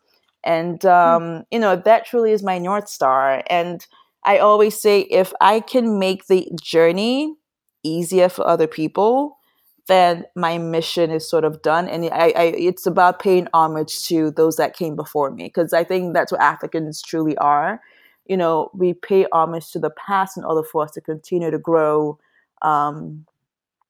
And, 0.44 0.82
hmm. 0.82 0.88
um, 0.88 1.44
you 1.50 1.58
know, 1.58 1.76
that 1.76 2.06
truly 2.06 2.32
is 2.32 2.42
my 2.42 2.58
North 2.58 2.88
Star. 2.88 3.42
And 3.48 3.86
I 4.24 4.38
always 4.38 4.80
say 4.80 5.00
if 5.02 5.32
I 5.40 5.60
can 5.60 5.98
make 5.98 6.26
the 6.26 6.48
journey 6.60 7.36
easier 7.82 8.28
for 8.28 8.46
other 8.46 8.66
people, 8.66 9.38
then 9.86 10.24
my 10.34 10.56
mission 10.58 11.10
is 11.10 11.28
sort 11.28 11.44
of 11.44 11.62
done. 11.62 11.88
And 11.88 12.06
I, 12.06 12.32
I 12.36 12.42
it's 12.56 12.86
about 12.86 13.20
paying 13.20 13.48
homage 13.52 14.06
to 14.08 14.30
those 14.30 14.56
that 14.56 14.74
came 14.74 14.96
before 14.96 15.30
me 15.30 15.44
because 15.44 15.72
I 15.72 15.84
think 15.84 16.14
that's 16.14 16.32
what 16.32 16.40
Africans 16.40 17.02
truly 17.02 17.36
are. 17.36 17.80
You 18.26 18.38
know, 18.38 18.70
we 18.72 18.94
pay 18.94 19.26
homage 19.32 19.70
to 19.72 19.78
the 19.78 19.90
past 19.90 20.38
in 20.38 20.44
order 20.44 20.62
for 20.62 20.84
us 20.84 20.92
to 20.92 21.00
continue 21.00 21.50
to 21.50 21.58
grow. 21.58 22.18
Um, 22.62 23.26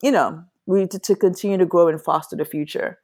you 0.03 0.11
know, 0.11 0.45
we 0.67 0.87
to, 0.89 0.99
to 0.99 1.15
continue 1.15 1.59
to 1.59 1.67
grow 1.67 1.87
and 1.89 2.03
foster 2.03 2.35
the 2.35 2.45
future. 2.45 2.99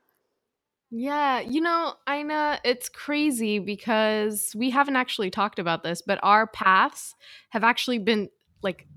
Yeah, 0.91 1.41
you 1.41 1.61
know, 1.61 1.95
Ina, 2.09 2.61
it's 2.65 2.89
crazy 2.89 3.61
because 3.61 4.53
we 4.57 4.71
haven't 4.71 4.97
actually 4.97 5.31
talked 5.31 5.61
about 5.61 5.85
this, 5.85 6.03
but 6.03 6.19
our 6.23 6.49
paths 6.49 7.15
have 7.51 7.63
actually 7.63 7.99
been 7.99 8.29
like 8.63 8.89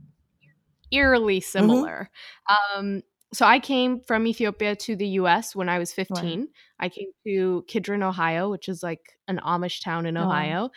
eerily 0.92 1.40
mm-hmm. 1.40 1.58
similar. 1.60 2.10
Mm-hmm. 2.50 2.80
Um, 2.80 3.04
so 3.32 3.46
I 3.46 3.60
came 3.60 4.00
from 4.00 4.28
Ethiopia 4.28 4.76
to 4.76 4.96
the 4.96 5.08
US 5.08 5.56
when 5.56 5.70
I 5.70 5.80
was 5.80 5.92
15. 5.92 6.40
Right. 6.40 6.48
I 6.80 6.90
came 6.90 7.10
to 7.26 7.64
Kidron, 7.68 8.04
Ohio, 8.04 8.50
which 8.50 8.70
is 8.70 8.84
like 8.84 9.02
an 9.28 9.40
Amish 9.44 9.84
town 9.84 10.06
in 10.06 10.18
oh. 10.18 10.24
Ohio. 10.24 10.70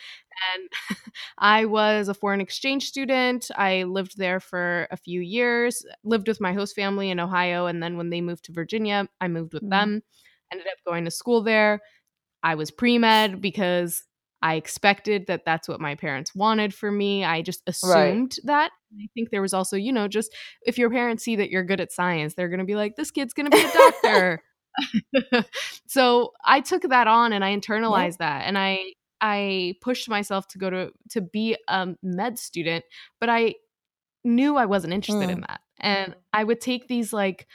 And 0.55 0.69
I 1.37 1.65
was 1.65 2.09
a 2.09 2.15
foreign 2.15 2.41
exchange 2.41 2.87
student. 2.87 3.49
I 3.55 3.83
lived 3.83 4.17
there 4.17 4.39
for 4.39 4.87
a 4.91 4.97
few 4.97 5.21
years, 5.21 5.85
lived 6.03 6.27
with 6.27 6.41
my 6.41 6.53
host 6.53 6.75
family 6.75 7.09
in 7.09 7.19
Ohio. 7.19 7.67
And 7.67 7.81
then 7.81 7.97
when 7.97 8.09
they 8.09 8.21
moved 8.21 8.45
to 8.45 8.53
Virginia, 8.53 9.07
I 9.21 9.27
moved 9.27 9.53
with 9.53 9.63
mm-hmm. 9.63 9.69
them 9.69 10.03
ended 10.51 10.67
up 10.67 10.77
going 10.85 11.05
to 11.05 11.11
school 11.11 11.41
there. 11.41 11.79
I 12.43 12.55
was 12.55 12.71
pre 12.71 12.97
med 12.97 13.41
because 13.41 14.03
I 14.41 14.55
expected 14.55 15.25
that 15.27 15.45
that's 15.45 15.67
what 15.67 15.81
my 15.81 15.95
parents 15.95 16.35
wanted 16.35 16.73
for 16.73 16.91
me. 16.91 17.25
I 17.25 17.41
just 17.41 17.63
assumed 17.65 18.35
right. 18.43 18.45
that. 18.45 18.71
I 18.93 19.07
think 19.13 19.31
there 19.31 19.41
was 19.41 19.53
also, 19.53 19.75
you 19.75 19.91
know, 19.91 20.07
just 20.07 20.33
if 20.61 20.77
your 20.77 20.89
parents 20.89 21.23
see 21.23 21.35
that 21.37 21.49
you're 21.49 21.63
good 21.63 21.81
at 21.81 21.91
science, 21.91 22.35
they're 22.35 22.49
going 22.49 22.59
to 22.59 22.65
be 22.65 22.75
like, 22.75 22.95
this 22.95 23.11
kid's 23.11 23.33
going 23.33 23.49
to 23.49 23.57
be 23.57 23.63
a 23.63 23.71
doctor. 23.71 24.43
so 25.87 26.33
I 26.45 26.61
took 26.61 26.83
that 26.83 27.07
on 27.07 27.33
and 27.33 27.43
I 27.43 27.55
internalized 27.55 28.17
yeah. 28.19 28.39
that. 28.39 28.41
And 28.45 28.57
I, 28.57 28.93
I 29.19 29.73
pushed 29.81 30.07
myself 30.07 30.47
to 30.49 30.59
go 30.59 30.69
to, 30.69 30.91
to 31.11 31.21
be 31.21 31.57
a 31.67 31.95
med 32.03 32.37
student, 32.37 32.85
but 33.19 33.29
I 33.29 33.55
knew 34.23 34.55
I 34.55 34.67
wasn't 34.67 34.93
interested 34.93 35.29
mm. 35.29 35.33
in 35.33 35.41
that. 35.41 35.61
And 35.79 36.15
I 36.31 36.43
would 36.43 36.61
take 36.61 36.87
these 36.87 37.11
like, 37.11 37.47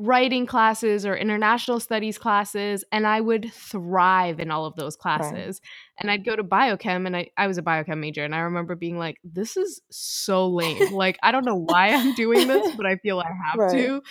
writing 0.00 0.46
classes 0.46 1.04
or 1.04 1.14
international 1.14 1.78
studies 1.78 2.16
classes 2.16 2.84
and 2.90 3.06
I 3.06 3.20
would 3.20 3.52
thrive 3.52 4.40
in 4.40 4.50
all 4.50 4.64
of 4.64 4.74
those 4.74 4.96
classes. 4.96 5.60
Right. 5.62 5.70
And 5.98 6.10
I'd 6.10 6.24
go 6.24 6.34
to 6.34 6.42
biochem 6.42 7.06
and 7.06 7.14
I, 7.14 7.28
I 7.36 7.46
was 7.46 7.58
a 7.58 7.62
biochem 7.62 7.98
major 7.98 8.24
and 8.24 8.34
I 8.34 8.38
remember 8.38 8.74
being 8.74 8.98
like, 8.98 9.18
this 9.22 9.58
is 9.58 9.82
so 9.90 10.48
lame. 10.48 10.92
like 10.94 11.18
I 11.22 11.32
don't 11.32 11.44
know 11.44 11.66
why 11.66 11.90
I'm 11.90 12.14
doing 12.14 12.48
this, 12.48 12.74
but 12.76 12.86
I 12.86 12.96
feel 12.96 13.20
I 13.20 13.26
have 13.26 13.58
right. 13.58 13.72
to. 13.72 14.02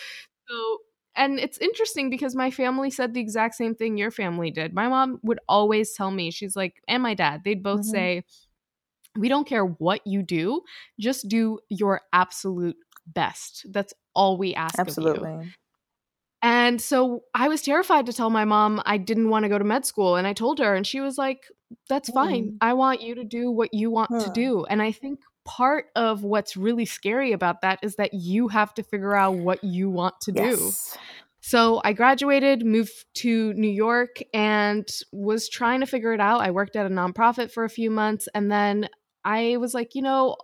So 0.48 0.78
and 1.16 1.40
it's 1.40 1.58
interesting 1.58 2.12
because 2.12 2.36
my 2.36 2.52
family 2.52 2.92
said 2.92 3.16
the 3.16 3.20
exact 3.20 3.56
same 3.56 3.74
thing 3.74 3.98
your 3.98 4.12
family 4.12 4.52
did. 4.52 4.74
My 4.74 4.88
mom 4.88 5.20
would 5.24 5.40
always 5.50 5.94
tell 5.94 6.12
me, 6.12 6.30
she's 6.30 6.56
like, 6.56 6.76
and 6.88 7.02
my 7.02 7.16
dad, 7.16 7.42
they'd 7.44 7.64
both 7.64 7.82
mm-hmm. 7.82 7.90
say, 7.90 8.24
we 9.18 9.28
don't 9.28 9.48
care 9.48 9.66
what 9.66 10.06
you 10.06 10.22
do, 10.22 10.62
just 11.00 11.28
do 11.28 11.60
your 11.68 12.02
absolute 12.14 12.78
best. 13.08 13.66
That's 13.72 13.94
all 14.14 14.38
we 14.38 14.54
ask 14.54 14.78
Absolutely. 14.78 15.32
of 15.32 15.44
you. 15.44 15.50
And 16.42 16.82
so 16.82 17.24
I 17.34 17.50
was 17.50 17.62
terrified 17.62 18.06
to 18.06 18.14
tell 18.14 18.30
my 18.30 18.46
mom 18.46 18.82
I 18.86 18.98
didn't 18.98 19.30
want 19.30 19.44
to 19.44 19.50
go 19.50 19.58
to 19.58 19.66
med 19.66 19.86
school. 19.86 20.16
And 20.16 20.26
I 20.26 20.34
told 20.34 20.60
her, 20.60 20.74
and 20.74 20.88
she 20.88 21.02
was 21.02 21.18
like, 21.18 21.44
that's 21.88 22.10
fine. 22.10 22.52
Mm. 22.52 22.58
I 22.62 22.74
want 22.74 23.02
you 23.02 23.16
to 23.16 23.24
do 23.24 23.52
what 23.52 23.74
you 23.74 23.92
want 23.92 24.12
huh. 24.12 24.24
to 24.24 24.32
do. 24.32 24.66
And 24.66 24.82
I 24.82 24.92
think 24.92 25.20
part 25.46 25.86
of 25.96 26.24
what's 26.24 26.56
really 26.56 26.86
scary 26.86 27.34
about 27.34 27.62
that 27.62 27.80
is 27.82 27.96
that 27.96 28.14
you 28.14 28.48
have 28.48 28.74
to 28.76 28.84
figure 28.84 29.16
out 29.16 29.36
what 29.36 29.64
you 29.64 29.90
want 29.90 30.16
to 30.22 30.32
yes. 30.34 30.58
do. 30.58 31.00
So 31.42 31.82
I 31.84 31.94
graduated, 31.94 32.66
moved 32.66 33.06
to 33.16 33.54
New 33.54 33.70
York, 33.70 34.22
and 34.34 34.88
was 35.12 35.50
trying 35.50 35.80
to 35.80 35.86
figure 35.86 36.14
it 36.14 36.20
out. 36.20 36.42
I 36.42 36.52
worked 36.52 36.76
at 36.76 36.86
a 36.86 36.90
nonprofit 36.90 37.52
for 37.52 37.64
a 37.64 37.70
few 37.70 37.90
months, 37.90 38.28
and 38.34 38.52
then 38.52 38.90
I 39.24 39.58
was 39.58 39.74
like, 39.74 39.96
you 39.96 40.02
know, 40.02 40.36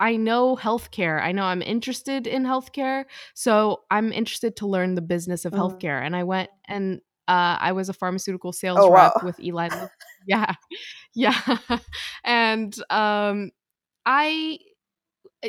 I 0.00 0.16
know 0.16 0.56
healthcare. 0.56 1.22
I 1.22 1.32
know 1.32 1.44
I'm 1.44 1.62
interested 1.62 2.26
in 2.26 2.44
healthcare. 2.44 3.04
So 3.34 3.82
I'm 3.90 4.12
interested 4.12 4.56
to 4.56 4.66
learn 4.66 4.94
the 4.94 5.02
business 5.02 5.44
of 5.44 5.52
mm. 5.52 5.58
healthcare. 5.58 6.04
And 6.04 6.14
I 6.14 6.24
went 6.24 6.50
and 6.68 7.00
uh, 7.26 7.56
I 7.58 7.72
was 7.72 7.88
a 7.88 7.94
pharmaceutical 7.94 8.52
sales 8.52 8.78
oh, 8.80 8.90
rep 8.90 9.12
wow. 9.16 9.22
with 9.24 9.40
Eli. 9.40 9.68
yeah. 10.26 10.52
Yeah. 11.16 11.38
and 12.24 12.76
um, 12.90 13.52
I 14.04 14.58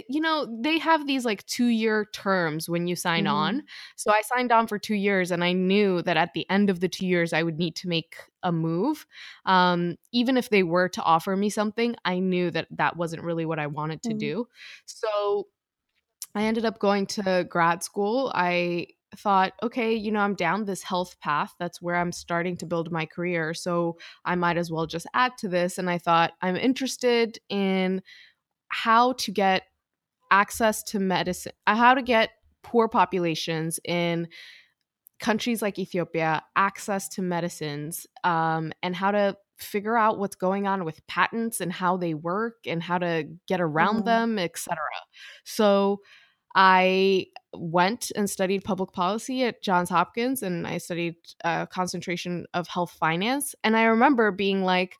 you 0.07 0.19
know, 0.19 0.47
they 0.61 0.77
have 0.79 1.07
these 1.07 1.25
like 1.25 1.45
two 1.45 1.67
year 1.67 2.05
terms 2.13 2.69
when 2.69 2.87
you 2.87 2.95
sign 2.95 3.25
mm-hmm. 3.25 3.33
on. 3.33 3.63
So 3.95 4.11
I 4.11 4.21
signed 4.21 4.51
on 4.51 4.67
for 4.67 4.77
two 4.79 4.95
years 4.95 5.31
and 5.31 5.43
I 5.43 5.53
knew 5.53 6.01
that 6.01 6.17
at 6.17 6.33
the 6.33 6.49
end 6.49 6.69
of 6.69 6.79
the 6.79 6.89
two 6.89 7.07
years, 7.07 7.33
I 7.33 7.43
would 7.43 7.57
need 7.57 7.75
to 7.77 7.87
make 7.87 8.17
a 8.43 8.51
move. 8.51 9.05
Um, 9.45 9.97
even 10.11 10.37
if 10.37 10.49
they 10.49 10.63
were 10.63 10.89
to 10.89 11.01
offer 11.01 11.35
me 11.35 11.49
something, 11.49 11.95
I 12.05 12.19
knew 12.19 12.51
that 12.51 12.67
that 12.71 12.97
wasn't 12.97 13.23
really 13.23 13.45
what 13.45 13.59
I 13.59 13.67
wanted 13.67 14.03
to 14.03 14.09
mm-hmm. 14.09 14.17
do. 14.17 14.47
So 14.85 15.47
I 16.33 16.43
ended 16.43 16.65
up 16.65 16.79
going 16.79 17.05
to 17.07 17.45
grad 17.49 17.83
school. 17.83 18.31
I 18.35 18.87
thought, 19.15 19.53
okay, 19.63 19.93
you 19.93 20.11
know, 20.11 20.19
I'm 20.19 20.35
down 20.35 20.65
this 20.65 20.83
health 20.83 21.19
path. 21.21 21.53
That's 21.59 21.81
where 21.81 21.95
I'm 21.95 22.11
starting 22.11 22.57
to 22.57 22.65
build 22.65 22.91
my 22.91 23.05
career. 23.05 23.53
So 23.53 23.97
I 24.25 24.35
might 24.35 24.57
as 24.57 24.69
well 24.71 24.85
just 24.85 25.07
add 25.13 25.37
to 25.39 25.47
this. 25.47 25.77
And 25.77 25.89
I 25.89 25.97
thought, 25.97 26.33
I'm 26.41 26.57
interested 26.57 27.39
in 27.49 28.01
how 28.67 29.13
to 29.13 29.31
get 29.31 29.63
access 30.31 30.83
to 30.83 30.99
medicine, 30.99 31.53
uh, 31.67 31.75
how 31.75 31.93
to 31.93 32.01
get 32.01 32.29
poor 32.63 32.87
populations 32.87 33.79
in 33.85 34.27
countries 35.19 35.61
like 35.61 35.79
Ethiopia 35.79 36.43
access 36.55 37.07
to 37.09 37.21
medicines 37.21 38.05
um, 38.23 38.71
and 38.83 38.95
how 38.95 39.11
to 39.11 39.37
figure 39.57 39.97
out 39.97 40.19
what's 40.19 40.35
going 40.35 40.67
on 40.67 40.83
with 40.83 41.05
patents 41.07 41.61
and 41.61 41.71
how 41.71 41.95
they 41.95 42.13
work 42.13 42.55
and 42.65 42.83
how 42.83 42.97
to 42.97 43.27
get 43.47 43.61
around 43.61 43.97
mm-hmm. 43.97 44.05
them, 44.05 44.39
etc. 44.39 44.77
So 45.45 46.01
I 46.55 47.27
went 47.53 48.11
and 48.15 48.29
studied 48.29 48.63
public 48.63 48.91
policy 48.91 49.43
at 49.43 49.61
Johns 49.61 49.89
Hopkins 49.89 50.41
and 50.41 50.65
I 50.65 50.77
studied 50.77 51.15
a 51.43 51.47
uh, 51.47 51.65
concentration 51.65 52.45
of 52.53 52.67
health 52.67 52.91
finance. 52.91 53.55
And 53.63 53.75
I 53.75 53.83
remember 53.83 54.31
being 54.31 54.63
like, 54.63 54.95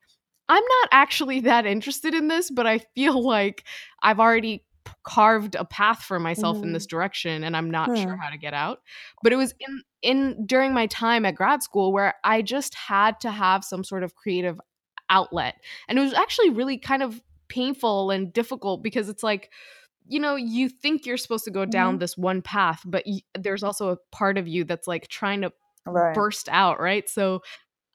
I'm 0.48 0.62
not 0.62 0.88
actually 0.92 1.40
that 1.40 1.66
interested 1.66 2.14
in 2.14 2.28
this, 2.28 2.50
but 2.50 2.66
I 2.66 2.80
feel 2.94 3.22
like 3.22 3.64
I've 4.02 4.20
already 4.20 4.64
carved 5.04 5.54
a 5.54 5.64
path 5.64 6.02
for 6.02 6.18
myself 6.18 6.56
mm-hmm. 6.56 6.66
in 6.66 6.72
this 6.72 6.86
direction 6.86 7.44
and 7.44 7.56
I'm 7.56 7.70
not 7.70 7.96
sure 7.96 8.16
how 8.16 8.30
to 8.30 8.38
get 8.38 8.54
out. 8.54 8.80
But 9.22 9.32
it 9.32 9.36
was 9.36 9.54
in 9.60 9.82
in 10.02 10.46
during 10.46 10.72
my 10.72 10.86
time 10.86 11.24
at 11.24 11.34
grad 11.34 11.62
school 11.62 11.92
where 11.92 12.14
I 12.24 12.42
just 12.42 12.74
had 12.74 13.20
to 13.20 13.30
have 13.30 13.64
some 13.64 13.84
sort 13.84 14.02
of 14.02 14.14
creative 14.14 14.60
outlet. 15.10 15.56
And 15.88 15.98
it 15.98 16.02
was 16.02 16.14
actually 16.14 16.50
really 16.50 16.78
kind 16.78 17.02
of 17.02 17.20
painful 17.48 18.10
and 18.10 18.32
difficult 18.32 18.82
because 18.82 19.08
it's 19.08 19.22
like 19.22 19.50
you 20.08 20.20
know 20.20 20.36
you 20.36 20.68
think 20.68 21.06
you're 21.06 21.16
supposed 21.16 21.44
to 21.44 21.50
go 21.50 21.64
down 21.64 21.94
mm-hmm. 21.94 22.00
this 22.00 22.16
one 22.16 22.42
path 22.42 22.82
but 22.84 23.04
y- 23.06 23.20
there's 23.38 23.62
also 23.62 23.90
a 23.90 23.96
part 24.10 24.38
of 24.38 24.48
you 24.48 24.64
that's 24.64 24.86
like 24.86 25.08
trying 25.08 25.42
to 25.42 25.52
right. 25.86 26.14
burst 26.14 26.48
out 26.50 26.80
right 26.80 27.08
so 27.08 27.40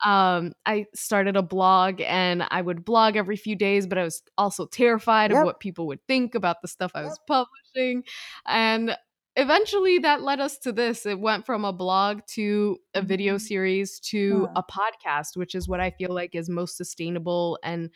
um, 0.04 0.54
I 0.66 0.86
started 0.96 1.36
a 1.36 1.42
blog 1.42 2.02
and 2.02 2.44
I 2.50 2.62
would 2.62 2.84
blog 2.84 3.16
every 3.16 3.36
few 3.36 3.56
days, 3.56 3.86
but 3.86 3.98
I 3.98 4.04
was 4.04 4.22
also 4.38 4.66
terrified 4.66 5.32
yep. 5.32 5.40
of 5.40 5.46
what 5.46 5.60
people 5.60 5.88
would 5.88 6.06
think 6.08 6.36
about 6.36 6.62
the 6.62 6.68
stuff 6.68 6.92
I 6.96 7.04
was 7.04 7.20
publishing. 7.28 8.04
And 8.48 8.98
eventually 9.36 10.00
that 10.00 10.22
led 10.22 10.40
us 10.40 10.58
to 10.60 10.72
this. 10.72 11.06
It 11.06 11.20
went 11.20 11.46
from 11.46 11.66
a 11.66 11.74
blog 11.74 12.22
to 12.34 12.78
a 12.94 13.02
video 13.02 13.36
mm-hmm. 13.36 13.46
series 13.46 14.00
to 14.00 14.48
a 14.56 14.64
podcast, 14.64 15.36
which 15.38 15.56
is 15.56 15.68
what 15.68 15.80
I 15.80 15.92
feel 15.92 16.14
like 16.14 16.36
is 16.36 16.50
most 16.50 16.78
sustainable 16.78 17.60
and 17.64 17.90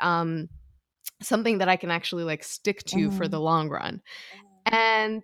um, 0.00 0.48
something 1.20 1.58
that 1.58 1.68
I 1.68 1.76
can 1.76 1.90
actually 1.90 2.24
like 2.24 2.44
stick 2.44 2.84
to 2.84 2.96
mm-hmm. 2.96 3.16
for 3.16 3.28
the 3.28 3.40
long 3.40 3.68
run. 3.68 4.00
Mm-hmm. 4.36 4.74
And 4.74 5.22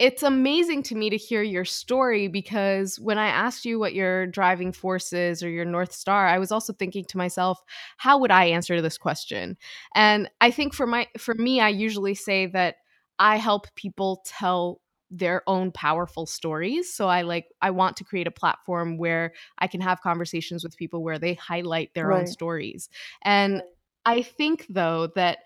it's 0.00 0.22
amazing 0.22 0.82
to 0.84 0.94
me 0.94 1.10
to 1.10 1.16
hear 1.18 1.42
your 1.42 1.66
story 1.66 2.26
because 2.26 2.98
when 2.98 3.18
I 3.18 3.26
asked 3.26 3.66
you 3.66 3.78
what 3.78 3.92
your 3.92 4.26
driving 4.26 4.72
force 4.72 5.12
is 5.12 5.42
or 5.42 5.50
your 5.50 5.66
North 5.66 5.92
Star, 5.92 6.26
I 6.26 6.38
was 6.38 6.50
also 6.50 6.72
thinking 6.72 7.04
to 7.04 7.18
myself, 7.18 7.62
how 7.98 8.16
would 8.16 8.30
I 8.30 8.46
answer 8.46 8.80
this 8.80 8.96
question? 8.96 9.58
And 9.94 10.30
I 10.40 10.52
think 10.52 10.72
for 10.72 10.86
my 10.86 11.06
for 11.18 11.34
me, 11.34 11.60
I 11.60 11.68
usually 11.68 12.14
say 12.14 12.46
that 12.46 12.76
I 13.18 13.36
help 13.36 13.66
people 13.74 14.22
tell 14.24 14.80
their 15.10 15.42
own 15.46 15.70
powerful 15.70 16.24
stories. 16.24 16.90
So 16.94 17.06
I 17.06 17.20
like 17.20 17.48
I 17.60 17.70
want 17.70 17.98
to 17.98 18.04
create 18.04 18.26
a 18.26 18.30
platform 18.32 18.96
where 18.96 19.34
I 19.58 19.66
can 19.66 19.82
have 19.82 20.00
conversations 20.00 20.64
with 20.64 20.78
people 20.78 21.04
where 21.04 21.18
they 21.18 21.34
highlight 21.34 21.92
their 21.92 22.06
right. 22.06 22.20
own 22.20 22.26
stories. 22.26 22.88
And 23.22 23.62
I 24.06 24.22
think 24.22 24.64
though 24.70 25.08
that 25.14 25.40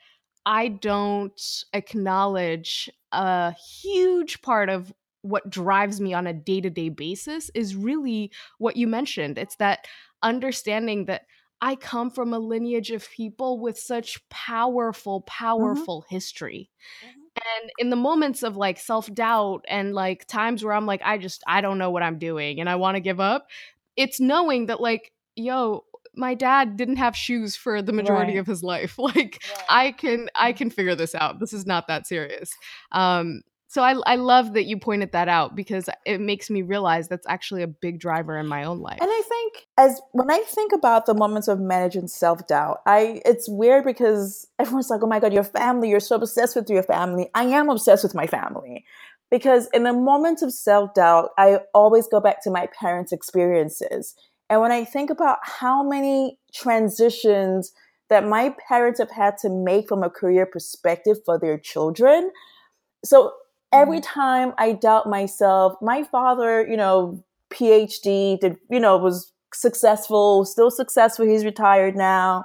I 0.47 0.69
don't 0.69 1.65
acknowledge 1.73 2.91
a 3.13 3.53
huge 3.53 4.43
part 4.43 4.69
of 4.69 4.93
what 5.23 5.49
drives 5.49 6.01
me 6.01 6.13
on 6.13 6.27
a 6.27 6.35
day 6.35 6.61
to 6.61 6.69
day 6.69 6.91
basis 6.91 7.51
is 7.55 7.75
really 7.75 8.31
what 8.59 8.77
you 8.77 8.87
mentioned. 8.87 9.39
It's 9.39 9.57
that 9.57 9.87
understanding 10.23 11.07
that 11.07 11.23
I 11.63 11.77
come 11.77 12.11
from 12.11 12.35
a 12.35 12.39
lineage 12.39 12.91
of 12.91 13.09
people 13.11 13.59
with 13.59 13.79
such 13.79 14.21
powerful, 14.29 15.21
mm-hmm. 15.21 15.45
powerful 15.45 16.03
mm-hmm. 16.03 16.15
history. 16.15 16.71
Mm-hmm. 17.03 17.21
And 17.37 17.71
in 17.79 17.91
the 17.91 17.97
moments 17.97 18.43
of 18.43 18.57
like 18.57 18.79
self 18.79 19.13
doubt 19.13 19.65
and 19.67 19.95
like 19.95 20.27
times 20.27 20.63
where 20.63 20.75
I'm 20.75 20.87
like, 20.87 21.01
I 21.03 21.17
just, 21.17 21.43
I 21.47 21.63
don't 21.63 21.79
know 21.79 21.91
what 21.91 22.03
I'm 22.03 22.19
doing 22.19 22.61
and 22.61 22.69
I 22.69 22.77
want 22.77 22.97
to 22.97 23.01
give 23.01 23.19
up, 23.19 23.49
it's 23.97 24.21
knowing 24.21 24.67
that 24.67 24.81
like, 24.81 25.11
yo, 25.37 25.85
my 26.17 26.35
dad 26.35 26.77
didn't 26.77 26.97
have 26.97 27.17
shoes 27.17 27.57
for 27.57 27.83
the 27.83 27.93
majority 27.93 28.33
right. 28.33 28.41
of 28.41 28.47
his 28.47 28.63
life. 28.63 28.99
Like 29.05 29.43
right. 29.51 29.65
I 29.69 29.93
can 29.93 30.29
I 30.35 30.53
can 30.53 30.71
figure 30.71 30.95
this 30.95 31.15
out. 31.15 31.39
This 31.39 31.53
is 31.53 31.67
not 31.67 31.89
that 31.89 32.07
serious. 32.07 32.51
Um 32.91 33.43
so 33.75 33.83
I, 33.83 33.97
I 34.07 34.15
love 34.15 34.53
that 34.53 34.67
you 34.67 34.79
pointed 34.79 35.11
that 35.13 35.29
out 35.29 35.57
because 35.57 35.89
it 36.07 36.21
makes 36.21 36.49
me 36.49 36.63
realize 36.63 37.09
that's 37.09 37.27
actually 37.27 37.65
a 37.65 37.67
big 37.67 37.99
driver 37.99 38.39
in 38.39 38.47
my 38.47 38.63
own 38.63 38.79
life. 38.79 38.99
And 39.01 39.11
I 39.11 39.23
think 39.29 39.67
as 39.77 40.01
when 40.13 40.31
I 40.31 40.45
think 40.47 40.73
about 40.73 41.07
the 41.07 41.15
moments 41.15 41.49
of 41.49 41.59
managing 41.59 42.07
self 42.07 42.47
doubt, 42.47 42.83
I 42.87 43.21
it's 43.25 43.49
weird 43.49 43.85
because 43.85 44.47
everyone's 44.61 44.91
like, 44.91 45.03
"Oh 45.03 45.09
my 45.09 45.19
god, 45.19 45.33
your 45.33 45.43
family! 45.43 45.91
You're 45.91 45.99
so 45.99 46.17
obsessed 46.17 46.55
with 46.55 46.71
your 46.71 46.85
family." 46.85 47.31
I 47.35 47.45
am 47.45 47.69
obsessed 47.69 48.05
with 48.05 48.15
my 48.15 48.29
family 48.29 48.85
because 49.29 49.69
in 49.75 49.83
the 49.83 49.93
moments 49.93 50.43
of 50.43 50.53
self 50.53 50.95
doubt, 50.95 51.31
I 51.37 51.59
always 51.75 52.07
go 52.07 52.21
back 52.21 52.45
to 52.45 52.51
my 52.51 52.69
parents' 52.81 53.13
experiences 53.13 54.15
and 54.51 54.61
when 54.61 54.73
I 54.73 54.85
think 54.85 55.11
about 55.11 55.39
how 55.43 55.83
many 55.83 56.39
transitions 56.53 57.73
that 58.11 58.27
my 58.27 58.55
parents 58.69 59.01
have 59.01 59.11
had 59.11 59.39
to 59.39 59.49
make 59.49 59.89
from 59.89 60.03
a 60.03 60.11
career 60.11 60.47
perspective 60.47 61.19
for 61.25 61.39
their 61.39 61.59
children, 61.59 62.31
so 63.05 63.33
every 63.73 64.01
mm-hmm. 64.01 64.21
time 64.21 64.53
I 64.59 64.73
doubt 64.73 65.09
myself, 65.09 65.75
my 65.83 66.05
father, 66.05 66.67
you 66.67 66.77
know, 66.77 67.23
PhD, 67.51 68.39
did, 68.41 68.57
you 68.71 68.81
know, 68.81 68.97
was 68.97 69.33
successful, 69.53 70.45
still 70.45 70.71
successful. 70.71 71.27
He's 71.27 71.45
retired 71.45 71.97
now. 71.97 72.45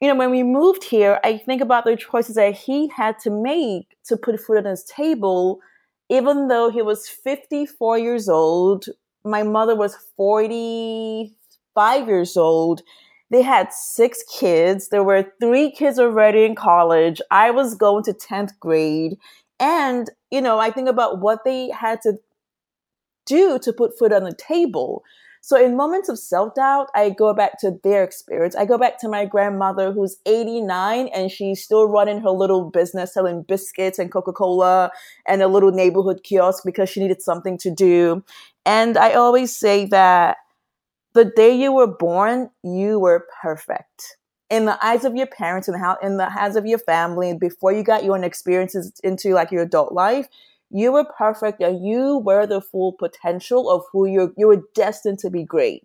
You 0.00 0.08
know, 0.08 0.14
when 0.14 0.30
we 0.30 0.42
moved 0.42 0.84
here, 0.84 1.20
I 1.24 1.36
think 1.36 1.60
about 1.60 1.84
the 1.84 1.96
choices 1.96 2.36
that 2.36 2.54
he 2.54 2.88
had 2.88 3.18
to 3.20 3.30
make 3.30 3.96
to 4.04 4.16
put 4.16 4.40
food 4.40 4.58
on 4.58 4.64
his 4.64 4.84
table, 4.84 5.60
even 6.08 6.48
though 6.48 6.70
he 6.70 6.82
was 6.82 7.08
54 7.08 7.98
years 7.98 8.28
old, 8.28 8.86
my 9.24 9.42
mother 9.42 9.76
was 9.76 9.96
45 10.16 12.08
years 12.08 12.36
old. 12.36 12.82
They 13.30 13.42
had 13.42 13.72
six 13.72 14.22
kids. 14.24 14.88
There 14.88 15.04
were 15.04 15.32
three 15.40 15.70
kids 15.70 15.98
already 15.98 16.44
in 16.44 16.54
college. 16.54 17.20
I 17.30 17.50
was 17.50 17.74
going 17.74 18.04
to 18.04 18.12
10th 18.12 18.58
grade. 18.58 19.18
And, 19.60 20.10
you 20.30 20.40
know, 20.40 20.58
I 20.58 20.70
think 20.70 20.88
about 20.88 21.20
what 21.20 21.44
they 21.44 21.70
had 21.70 22.00
to 22.02 22.14
do 23.26 23.58
to 23.60 23.72
put 23.72 23.98
food 23.98 24.12
on 24.12 24.24
the 24.24 24.34
table. 24.34 25.04
So 25.42 25.62
in 25.62 25.76
moments 25.76 26.08
of 26.08 26.18
self 26.18 26.54
doubt, 26.54 26.88
I 26.94 27.10
go 27.10 27.32
back 27.32 27.58
to 27.60 27.72
their 27.82 28.04
experience. 28.04 28.54
I 28.54 28.66
go 28.66 28.76
back 28.76 28.98
to 29.00 29.08
my 29.08 29.24
grandmother 29.24 29.90
who's 29.92 30.18
89 30.26 31.08
and 31.08 31.30
she's 31.30 31.64
still 31.64 31.88
running 31.88 32.20
her 32.20 32.30
little 32.30 32.70
business 32.70 33.14
selling 33.14 33.42
biscuits 33.42 33.98
and 33.98 34.12
Coca 34.12 34.32
Cola 34.32 34.90
and 35.26 35.42
a 35.42 35.48
little 35.48 35.72
neighborhood 35.72 36.22
kiosk 36.22 36.62
because 36.64 36.90
she 36.90 37.00
needed 37.00 37.22
something 37.22 37.56
to 37.58 37.74
do. 37.74 38.22
And 38.66 38.98
I 38.98 39.14
always 39.14 39.56
say 39.56 39.86
that 39.86 40.36
the 41.14 41.24
day 41.24 41.56
you 41.56 41.72
were 41.72 41.86
born, 41.86 42.50
you 42.62 42.98
were 43.00 43.26
perfect. 43.42 44.16
In 44.50 44.66
the 44.66 44.84
eyes 44.84 45.04
of 45.04 45.14
your 45.14 45.26
parents 45.26 45.68
and 45.68 45.80
how 45.80 45.96
in 46.02 46.16
the 46.16 46.28
eyes 46.38 46.56
of 46.56 46.66
your 46.66 46.78
family, 46.78 47.34
before 47.34 47.72
you 47.72 47.82
got 47.82 48.04
your 48.04 48.16
own 48.16 48.24
experiences 48.24 48.92
into 49.02 49.32
like 49.32 49.50
your 49.50 49.62
adult 49.62 49.92
life, 49.92 50.28
you 50.70 50.92
were 50.92 51.04
perfect 51.18 51.60
and 51.60 51.84
you 51.84 52.18
were 52.18 52.46
the 52.46 52.60
full 52.60 52.92
potential 52.92 53.70
of 53.70 53.82
who 53.92 54.06
you're 54.06 54.32
you 54.36 54.46
were 54.46 54.62
destined 54.74 55.18
to 55.20 55.30
be 55.30 55.44
great. 55.44 55.84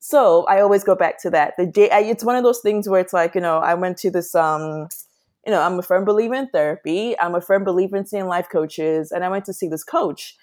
So 0.00 0.44
i 0.46 0.60
always 0.60 0.84
go 0.84 0.94
back 0.94 1.20
to 1.22 1.30
that. 1.30 1.54
The 1.58 1.66
day 1.66 1.88
it's 1.92 2.24
one 2.24 2.36
of 2.36 2.44
those 2.44 2.60
things 2.60 2.88
where 2.88 3.00
it's 3.00 3.12
like 3.12 3.34
you 3.34 3.40
know 3.40 3.58
i 3.58 3.74
went 3.74 3.98
to 3.98 4.10
this 4.10 4.34
um 4.34 4.88
you 5.46 5.52
know 5.52 5.60
i'm 5.60 5.78
a 5.78 5.82
firm 5.82 6.04
believer 6.04 6.34
in 6.34 6.48
therapy. 6.48 7.18
I'm 7.18 7.34
a 7.34 7.40
firm 7.40 7.64
believer 7.64 7.96
in 7.96 8.06
seeing 8.06 8.26
life 8.26 8.48
coaches 8.50 9.12
and 9.12 9.24
i 9.24 9.28
went 9.28 9.44
to 9.46 9.52
see 9.52 9.68
this 9.68 9.84
coach 9.84 10.36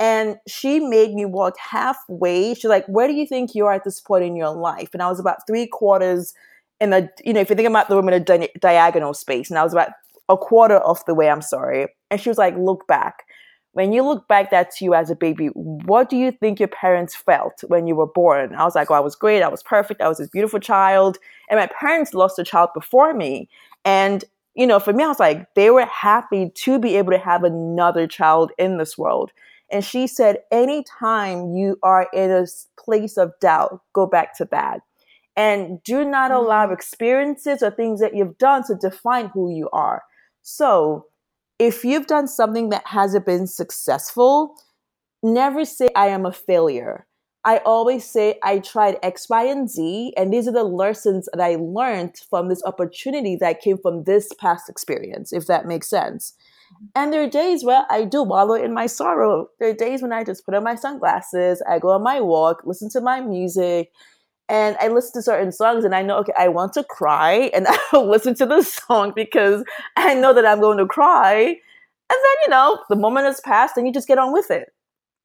and 0.00 0.36
she 0.46 0.78
made 0.78 1.12
me 1.12 1.24
walk 1.24 1.54
halfway. 1.58 2.54
She's 2.54 2.64
like 2.64 2.86
where 2.86 3.08
do 3.08 3.14
you 3.14 3.26
think 3.26 3.54
you 3.54 3.66
are 3.66 3.72
at 3.72 3.84
this 3.84 4.00
point 4.00 4.24
in 4.24 4.36
your 4.36 4.50
life? 4.50 4.90
And 4.92 5.02
i 5.02 5.08
was 5.08 5.20
about 5.20 5.46
three 5.46 5.66
quarters 5.66 6.34
in 6.80 6.90
the 6.90 7.08
you 7.24 7.32
know 7.32 7.40
if 7.40 7.50
you 7.50 7.56
think 7.56 7.68
about 7.68 7.88
the 7.88 7.96
room 7.96 8.08
in 8.08 8.14
a 8.14 8.20
di- 8.20 8.50
diagonal 8.60 9.14
space 9.14 9.50
and 9.50 9.58
i 9.58 9.64
was 9.64 9.72
about 9.72 9.90
a 10.28 10.36
quarter 10.36 10.76
of 10.76 11.04
the 11.06 11.14
way 11.14 11.28
i'm 11.30 11.42
sorry. 11.42 11.88
And 12.10 12.20
she 12.20 12.28
was 12.28 12.38
like 12.38 12.56
look 12.56 12.86
back 12.86 13.24
when 13.72 13.92
you 13.92 14.02
look 14.02 14.26
back 14.28 14.52
at 14.52 14.80
you 14.80 14.94
as 14.94 15.10
a 15.10 15.16
baby, 15.16 15.46
what 15.54 16.08
do 16.08 16.16
you 16.16 16.32
think 16.32 16.58
your 16.58 16.68
parents 16.68 17.14
felt 17.14 17.62
when 17.68 17.86
you 17.86 17.94
were 17.94 18.06
born? 18.06 18.54
I 18.54 18.64
was 18.64 18.74
like, 18.74 18.90
oh, 18.90 18.94
I 18.94 19.00
was 19.00 19.14
great. 19.14 19.42
I 19.42 19.48
was 19.48 19.62
perfect. 19.62 20.00
I 20.00 20.08
was 20.08 20.18
this 20.18 20.28
beautiful 20.28 20.58
child. 20.58 21.18
And 21.50 21.60
my 21.60 21.66
parents 21.66 22.14
lost 22.14 22.38
a 22.38 22.44
child 22.44 22.70
before 22.74 23.14
me. 23.14 23.48
And, 23.84 24.24
you 24.54 24.66
know, 24.66 24.80
for 24.80 24.92
me, 24.92 25.04
I 25.04 25.08
was 25.08 25.20
like, 25.20 25.54
they 25.54 25.70
were 25.70 25.86
happy 25.86 26.50
to 26.50 26.78
be 26.78 26.96
able 26.96 27.12
to 27.12 27.18
have 27.18 27.44
another 27.44 28.06
child 28.06 28.52
in 28.58 28.78
this 28.78 28.96
world. 28.96 29.30
And 29.70 29.84
she 29.84 30.06
said, 30.06 30.38
anytime 30.50 31.54
you 31.54 31.78
are 31.82 32.08
in 32.12 32.30
a 32.30 32.46
place 32.82 33.16
of 33.18 33.32
doubt, 33.40 33.82
go 33.92 34.06
back 34.06 34.36
to 34.38 34.46
that. 34.46 34.80
And 35.36 35.82
do 35.84 36.04
not 36.04 36.32
allow 36.32 36.66
mm. 36.66 36.72
experiences 36.72 37.62
or 37.62 37.70
things 37.70 38.00
that 38.00 38.16
you've 38.16 38.38
done 38.38 38.64
to 38.66 38.74
define 38.74 39.28
who 39.28 39.54
you 39.54 39.68
are. 39.72 40.02
So 40.42 41.06
if 41.58 41.84
you've 41.84 42.06
done 42.06 42.28
something 42.28 42.68
that 42.70 42.86
hasn't 42.86 43.26
been 43.26 43.46
successful, 43.46 44.54
never 45.22 45.64
say, 45.64 45.88
I 45.96 46.08
am 46.08 46.24
a 46.24 46.32
failure. 46.32 47.06
I 47.44 47.58
always 47.58 48.04
say, 48.04 48.38
I 48.42 48.58
tried 48.58 48.98
X, 49.02 49.28
Y, 49.28 49.44
and 49.44 49.70
Z, 49.70 50.12
and 50.16 50.32
these 50.32 50.46
are 50.48 50.52
the 50.52 50.64
lessons 50.64 51.28
that 51.32 51.42
I 51.42 51.56
learned 51.56 52.16
from 52.28 52.48
this 52.48 52.62
opportunity 52.64 53.36
that 53.36 53.60
came 53.60 53.78
from 53.78 54.04
this 54.04 54.28
past 54.38 54.68
experience, 54.68 55.32
if 55.32 55.46
that 55.46 55.66
makes 55.66 55.88
sense. 55.88 56.34
Mm-hmm. 56.74 56.86
And 56.94 57.12
there 57.12 57.22
are 57.22 57.30
days 57.30 57.64
where 57.64 57.84
I 57.90 58.04
do 58.04 58.22
wallow 58.22 58.54
in 58.54 58.74
my 58.74 58.86
sorrow. 58.86 59.48
There 59.58 59.70
are 59.70 59.74
days 59.74 60.02
when 60.02 60.12
I 60.12 60.24
just 60.24 60.44
put 60.44 60.54
on 60.54 60.64
my 60.64 60.74
sunglasses, 60.74 61.62
I 61.68 61.78
go 61.78 61.90
on 61.90 62.02
my 62.02 62.20
walk, 62.20 62.62
listen 62.64 62.90
to 62.90 63.00
my 63.00 63.20
music, 63.20 63.92
and 64.48 64.76
I 64.80 64.88
listen 64.88 65.12
to 65.14 65.22
certain 65.22 65.52
songs 65.52 65.84
and 65.84 65.94
I 65.94 66.02
know, 66.02 66.18
okay, 66.18 66.32
I 66.38 66.48
want 66.48 66.72
to 66.74 66.84
cry 66.84 67.50
and 67.54 67.66
I'll 67.92 68.08
listen 68.08 68.34
to 68.36 68.46
the 68.46 68.62
song 68.62 69.12
because 69.14 69.62
I 69.96 70.14
know 70.14 70.32
that 70.32 70.46
I'm 70.46 70.60
going 70.60 70.78
to 70.78 70.86
cry. 70.86 71.40
And 71.40 71.56
then, 72.08 72.36
you 72.44 72.50
know, 72.50 72.82
the 72.88 72.96
moment 72.96 73.26
has 73.26 73.40
passed 73.40 73.76
and 73.76 73.86
you 73.86 73.92
just 73.92 74.08
get 74.08 74.18
on 74.18 74.32
with 74.32 74.50
it. 74.50 74.72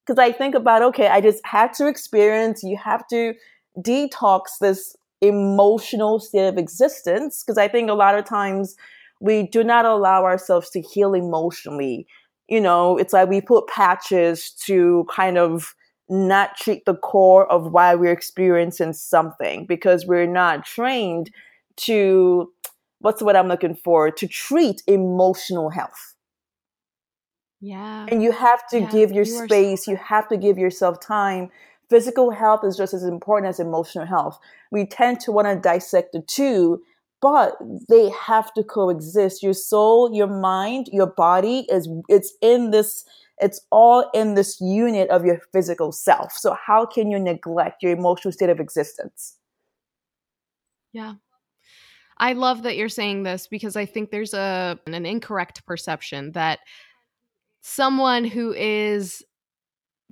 Because 0.05 0.19
I 0.19 0.33
think 0.33 0.53
about, 0.53 0.81
okay, 0.81 1.07
I 1.07 1.21
just 1.21 1.45
had 1.45 1.73
to 1.75 1.87
experience, 1.87 2.61
you 2.61 2.77
have 2.83 3.07
to 3.07 3.33
detox 3.77 4.57
this 4.59 4.97
emotional 5.21 6.19
state 6.19 6.47
of 6.49 6.57
existence. 6.57 7.41
Because 7.43 7.57
I 7.57 7.69
think 7.69 7.89
a 7.89 7.93
lot 7.93 8.17
of 8.17 8.25
times 8.25 8.75
we 9.21 9.43
do 9.47 9.63
not 9.63 9.85
allow 9.85 10.25
ourselves 10.25 10.69
to 10.71 10.81
heal 10.81 11.13
emotionally. 11.13 12.05
You 12.49 12.59
know, 12.59 12.97
it's 12.97 13.13
like 13.13 13.29
we 13.29 13.39
put 13.39 13.67
patches 13.67 14.51
to 14.65 15.07
kind 15.09 15.37
of 15.37 15.73
not 16.13 16.57
treat 16.57 16.85
the 16.85 16.95
core 16.95 17.49
of 17.51 17.71
why 17.71 17.95
we're 17.95 18.11
experiencing 18.11 18.93
something 18.93 19.65
because 19.65 20.05
we're 20.05 20.27
not 20.27 20.65
trained 20.65 21.31
to 21.75 22.51
what's 22.99 23.21
what 23.21 23.35
I'm 23.35 23.47
looking 23.47 23.75
for 23.75 24.11
to 24.11 24.27
treat 24.27 24.81
emotional 24.87 25.69
health. 25.69 26.15
Yeah. 27.59 28.05
And 28.09 28.21
you 28.21 28.31
have 28.31 28.67
to 28.69 28.81
yeah, 28.81 28.89
give 28.89 29.11
your 29.11 29.25
you 29.25 29.45
space, 29.45 29.85
so 29.85 29.91
you 29.91 29.97
have 29.97 30.27
to 30.29 30.37
give 30.37 30.57
yourself 30.57 30.99
time 30.99 31.49
physical 31.93 32.31
health 32.31 32.61
is 32.63 32.75
just 32.75 32.93
as 32.93 33.03
important 33.03 33.49
as 33.49 33.59
emotional 33.59 34.05
health. 34.05 34.39
We 34.71 34.85
tend 34.87 35.19
to 35.21 35.31
want 35.31 35.47
to 35.47 35.55
dissect 35.55 36.13
the 36.13 36.21
two, 36.21 36.81
but 37.21 37.55
they 37.87 38.09
have 38.09 38.51
to 38.55 38.63
coexist. 38.63 39.43
Your 39.43 39.53
soul, 39.53 40.11
your 40.11 40.25
mind, 40.25 40.89
your 40.91 41.05
body 41.05 41.67
is 41.69 41.87
it's 42.09 42.33
in 42.41 42.71
this 42.71 43.05
it's 43.39 43.61
all 43.71 44.09
in 44.13 44.35
this 44.35 44.61
unit 44.61 45.09
of 45.09 45.25
your 45.25 45.39
physical 45.51 45.91
self. 45.91 46.33
So 46.33 46.55
how 46.65 46.85
can 46.85 47.09
you 47.09 47.19
neglect 47.19 47.83
your 47.83 47.91
emotional 47.91 48.31
state 48.31 48.49
of 48.49 48.59
existence? 48.59 49.37
Yeah. 50.91 51.15
I 52.17 52.33
love 52.33 52.63
that 52.63 52.77
you're 52.77 52.89
saying 52.89 53.23
this 53.23 53.47
because 53.47 53.75
I 53.75 53.85
think 53.85 54.11
there's 54.11 54.33
a 54.33 54.79
an 54.85 55.05
incorrect 55.05 55.65
perception 55.65 56.31
that 56.33 56.59
someone 57.61 58.23
who 58.23 58.53
is 58.53 59.23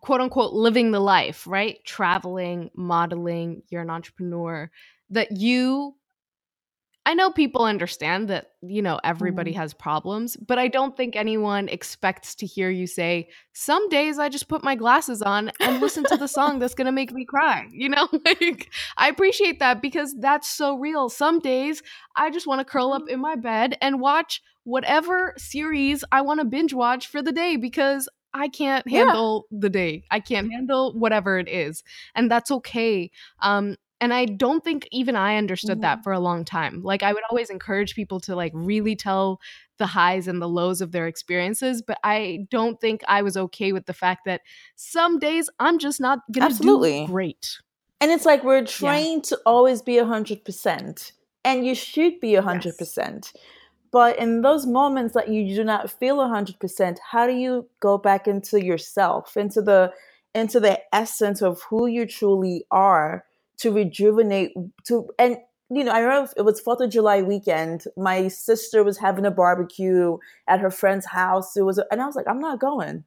quote 0.01 0.19
unquote 0.19 0.53
living 0.53 0.91
the 0.91 0.99
life, 0.99 1.45
right? 1.45 1.77
Traveling, 1.85 2.71
modeling, 2.75 3.61
you're 3.69 3.83
an 3.83 3.89
entrepreneur, 3.89 4.69
that 5.11 5.31
you 5.37 5.95
I 7.05 7.15
know 7.15 7.31
people 7.31 7.65
understand 7.65 8.27
that, 8.29 8.51
you 8.61 8.81
know, 8.81 8.99
everybody 9.03 9.53
mm. 9.53 9.55
has 9.55 9.73
problems, 9.73 10.37
but 10.37 10.59
I 10.59 10.67
don't 10.67 10.95
think 10.95 11.15
anyone 11.15 11.67
expects 11.67 12.35
to 12.35 12.45
hear 12.45 12.69
you 12.69 12.85
say, 12.85 13.29
Some 13.53 13.89
days 13.89 14.19
I 14.19 14.29
just 14.29 14.47
put 14.47 14.63
my 14.63 14.75
glasses 14.75 15.21
on 15.23 15.51
and 15.59 15.81
listen 15.81 16.03
to 16.05 16.17
the 16.17 16.27
song 16.27 16.59
that's 16.59 16.75
going 16.75 16.85
to 16.85 16.91
make 16.91 17.11
me 17.11 17.25
cry. 17.25 17.67
You 17.71 17.89
know, 17.89 18.07
like 18.25 18.69
I 18.97 19.09
appreciate 19.09 19.59
that 19.59 19.81
because 19.81 20.15
that's 20.19 20.47
so 20.47 20.77
real. 20.77 21.09
Some 21.09 21.39
days 21.39 21.81
I 22.15 22.29
just 22.29 22.45
want 22.45 22.59
to 22.59 22.65
curl 22.65 22.93
up 22.93 23.03
mm. 23.03 23.09
in 23.09 23.19
my 23.19 23.35
bed 23.35 23.77
and 23.81 23.99
watch 23.99 24.41
whatever 24.63 25.33
series 25.37 26.03
I 26.11 26.21
want 26.21 26.39
to 26.39 26.45
binge 26.45 26.73
watch 26.73 27.07
for 27.07 27.23
the 27.23 27.31
day 27.31 27.55
because 27.55 28.07
I 28.33 28.47
can't 28.47 28.87
handle 28.87 29.47
yeah. 29.49 29.57
the 29.61 29.69
day. 29.69 30.03
I 30.11 30.19
can't 30.19 30.51
handle 30.51 30.93
whatever 30.97 31.39
it 31.39 31.49
is. 31.49 31.83
And 32.15 32.29
that's 32.29 32.51
okay. 32.51 33.11
Um, 33.41 33.75
and 34.01 34.13
i 34.13 34.25
don't 34.25 34.63
think 34.63 34.87
even 34.91 35.15
i 35.15 35.37
understood 35.37 35.77
mm-hmm. 35.77 35.81
that 35.81 36.03
for 36.03 36.11
a 36.11 36.19
long 36.19 36.43
time 36.43 36.81
like 36.81 37.03
i 37.03 37.13
would 37.13 37.23
always 37.29 37.49
encourage 37.49 37.95
people 37.95 38.19
to 38.19 38.35
like 38.35 38.51
really 38.53 38.95
tell 38.95 39.39
the 39.77 39.85
highs 39.85 40.27
and 40.27 40.41
the 40.41 40.49
lows 40.49 40.81
of 40.81 40.91
their 40.91 41.07
experiences 41.07 41.81
but 41.81 41.97
i 42.03 42.45
don't 42.49 42.81
think 42.81 43.01
i 43.07 43.21
was 43.21 43.37
okay 43.37 43.71
with 43.71 43.85
the 43.85 43.93
fact 43.93 44.25
that 44.25 44.41
some 44.75 45.19
days 45.19 45.49
i'm 45.59 45.79
just 45.79 46.01
not 46.01 46.19
gonna 46.31 46.47
Absolutely. 46.47 47.05
do 47.05 47.11
great 47.11 47.59
and 48.01 48.11
it's 48.11 48.25
like 48.25 48.43
we're 48.43 48.65
trained 48.65 49.25
yeah. 49.25 49.37
to 49.37 49.41
always 49.45 49.83
be 49.83 49.93
100% 49.93 51.11
and 51.45 51.65
you 51.65 51.75
should 51.75 52.19
be 52.19 52.31
100% 52.31 52.73
yes. 52.97 53.33
but 53.91 54.17
in 54.17 54.41
those 54.41 54.65
moments 54.65 55.13
that 55.13 55.29
you 55.29 55.55
do 55.55 55.63
not 55.63 55.89
feel 55.89 56.17
100% 56.17 56.97
how 57.11 57.27
do 57.27 57.33
you 57.33 57.67
go 57.79 57.97
back 57.97 58.27
into 58.27 58.63
yourself 58.63 59.37
into 59.37 59.61
the 59.61 59.93
into 60.33 60.59
the 60.59 60.79
essence 60.93 61.41
of 61.41 61.61
who 61.63 61.87
you 61.87 62.05
truly 62.05 62.63
are 62.71 63.25
to 63.61 63.71
rejuvenate 63.71 64.53
to 64.85 65.09
and 65.17 65.37
you 65.73 65.85
know, 65.85 65.93
I 65.93 65.99
remember 65.99 66.29
it 66.35 66.41
was 66.41 66.59
Fourth 66.59 66.81
of 66.81 66.89
July 66.89 67.21
weekend. 67.21 67.85
My 67.95 68.27
sister 68.27 68.83
was 68.83 68.97
having 68.97 69.25
a 69.25 69.31
barbecue 69.31 70.17
at 70.45 70.59
her 70.59 70.69
friend's 70.69 71.05
house. 71.05 71.55
It 71.55 71.61
was, 71.61 71.79
and 71.89 72.01
I 72.01 72.05
was 72.05 72.15
like, 72.17 72.27
I'm 72.27 72.41
not 72.41 72.59
going. 72.59 73.05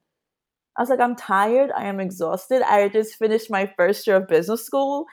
I 0.75 0.81
was 0.81 0.89
like, 0.89 0.99
I'm 0.99 1.15
tired. 1.15 1.69
I 1.77 1.85
am 1.85 1.99
exhausted. 1.99 2.63
I 2.63 2.89
just 2.89 3.19
finished 3.19 3.51
my 3.51 3.71
first 3.77 4.07
year 4.07 4.15
of 4.15 4.27
business 4.27 4.65
school, 4.65 5.05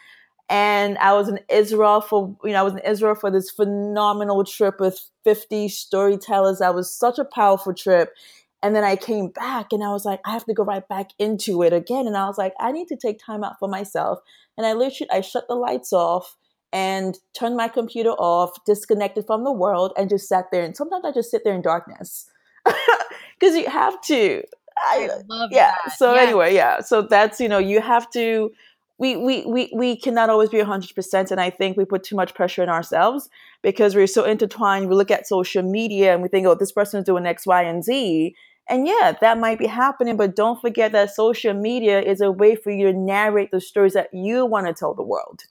and 0.49 0.97
I 0.97 1.13
was 1.13 1.29
in 1.29 1.41
Israel 1.51 2.01
for 2.01 2.35
you 2.43 2.53
know 2.53 2.61
I 2.61 2.63
was 2.63 2.73
in 2.73 2.81
Israel 2.81 3.15
for 3.15 3.31
this 3.31 3.51
phenomenal 3.51 4.45
trip 4.45 4.81
with 4.81 4.99
50 5.25 5.69
storytellers. 5.69 6.61
That 6.61 6.75
was 6.75 6.95
such 6.95 7.19
a 7.19 7.25
powerful 7.25 7.75
trip. 7.75 8.15
And 8.63 8.77
then 8.77 8.85
I 8.85 8.95
came 8.97 9.29
back 9.29 9.73
and 9.73 9.83
I 9.83 9.91
was 9.91 10.05
like, 10.05 10.21
I 10.25 10.33
have 10.33 10.45
to 10.45 10.55
go 10.55 10.63
right 10.65 10.87
back 10.87 11.11
into 11.19 11.63
it 11.63 11.73
again. 11.73 12.07
And 12.07 12.17
I 12.17 12.27
was 12.27 12.39
like, 12.39 12.55
I 12.61 12.71
need 12.71 12.89
to 12.89 12.97
take 12.97 13.19
time 13.19 13.43
out 13.43 13.59
for 13.59 13.69
myself. 13.69 14.21
And 14.57 14.67
I 14.67 14.75
literally, 14.75 15.11
I 15.11 15.21
shut 15.21 15.49
the 15.49 15.55
lights 15.55 15.93
off 15.93 16.37
and 16.73 17.19
turned 17.35 17.57
my 17.57 17.69
computer 17.69 18.11
off, 18.11 18.65
disconnected 18.65 19.27
from 19.27 19.45
the 19.45 19.53
world, 19.53 19.93
and 19.97 20.09
just 20.09 20.29
sat 20.29 20.47
there. 20.51 20.65
And 20.65 20.77
sometimes 20.77 21.05
I 21.05 21.13
just 21.13 21.31
sit 21.31 21.43
there 21.45 21.55
in 21.55 21.63
darkness 21.63 22.27
because 22.65 23.57
you 23.57 23.69
have 23.69 24.01
to. 24.03 24.43
I, 24.79 25.09
I 25.13 25.21
love 25.29 25.51
yeah. 25.53 25.75
That. 25.85 25.93
So 25.97 26.15
yes. 26.15 26.27
anyway, 26.27 26.55
yeah. 26.55 26.81
So 26.81 27.03
that's 27.03 27.41
you 27.41 27.49
know 27.49 27.59
you 27.59 27.81
have 27.81 28.11
to. 28.13 28.53
We, 28.99 29.17
we, 29.17 29.45
we, 29.47 29.73
we 29.75 29.97
cannot 29.97 30.31
always 30.31 30.51
be 30.51 30.59
100% 30.59 31.31
and 31.33 31.41
i 31.41 31.51
think 31.51 31.77
we 31.77 31.85
put 31.85 32.05
too 32.05 32.15
much 32.15 32.35
pressure 32.35 32.63
on 32.63 32.69
ourselves 32.69 33.29
because 33.61 33.97
we're 33.97 34.07
so 34.07 34.23
intertwined 34.23 34.89
we 34.89 34.95
look 34.95 35.11
at 35.11 35.27
social 35.27 35.65
media 35.65 36.13
and 36.13 36.23
we 36.23 36.29
think 36.29 36.47
oh 36.47 36.55
this 36.55 36.71
person 36.71 37.01
is 37.01 37.05
doing 37.07 37.27
x 37.27 37.45
y 37.45 37.63
and 37.63 37.83
z 37.83 38.37
and 38.69 38.87
yeah, 38.87 39.15
that 39.21 39.39
might 39.39 39.59
be 39.59 39.67
happening, 39.67 40.17
but 40.17 40.37
don't 40.37 40.61
forget 40.61 40.93
that 40.93 41.15
social 41.15 41.55
media 41.55 42.01
is 42.01 42.21
a 42.21 42.31
way 42.31 42.55
for 42.55 42.71
you 42.71 42.91
to 42.91 42.97
narrate 42.97 43.51
the 43.51 43.61
stories 43.61 43.95
that 43.95 44.09
you 44.13 44.47
want 44.47 44.67
to 44.67 44.73
tell 44.73 44.95
the 44.95 45.03
world. 45.03 45.43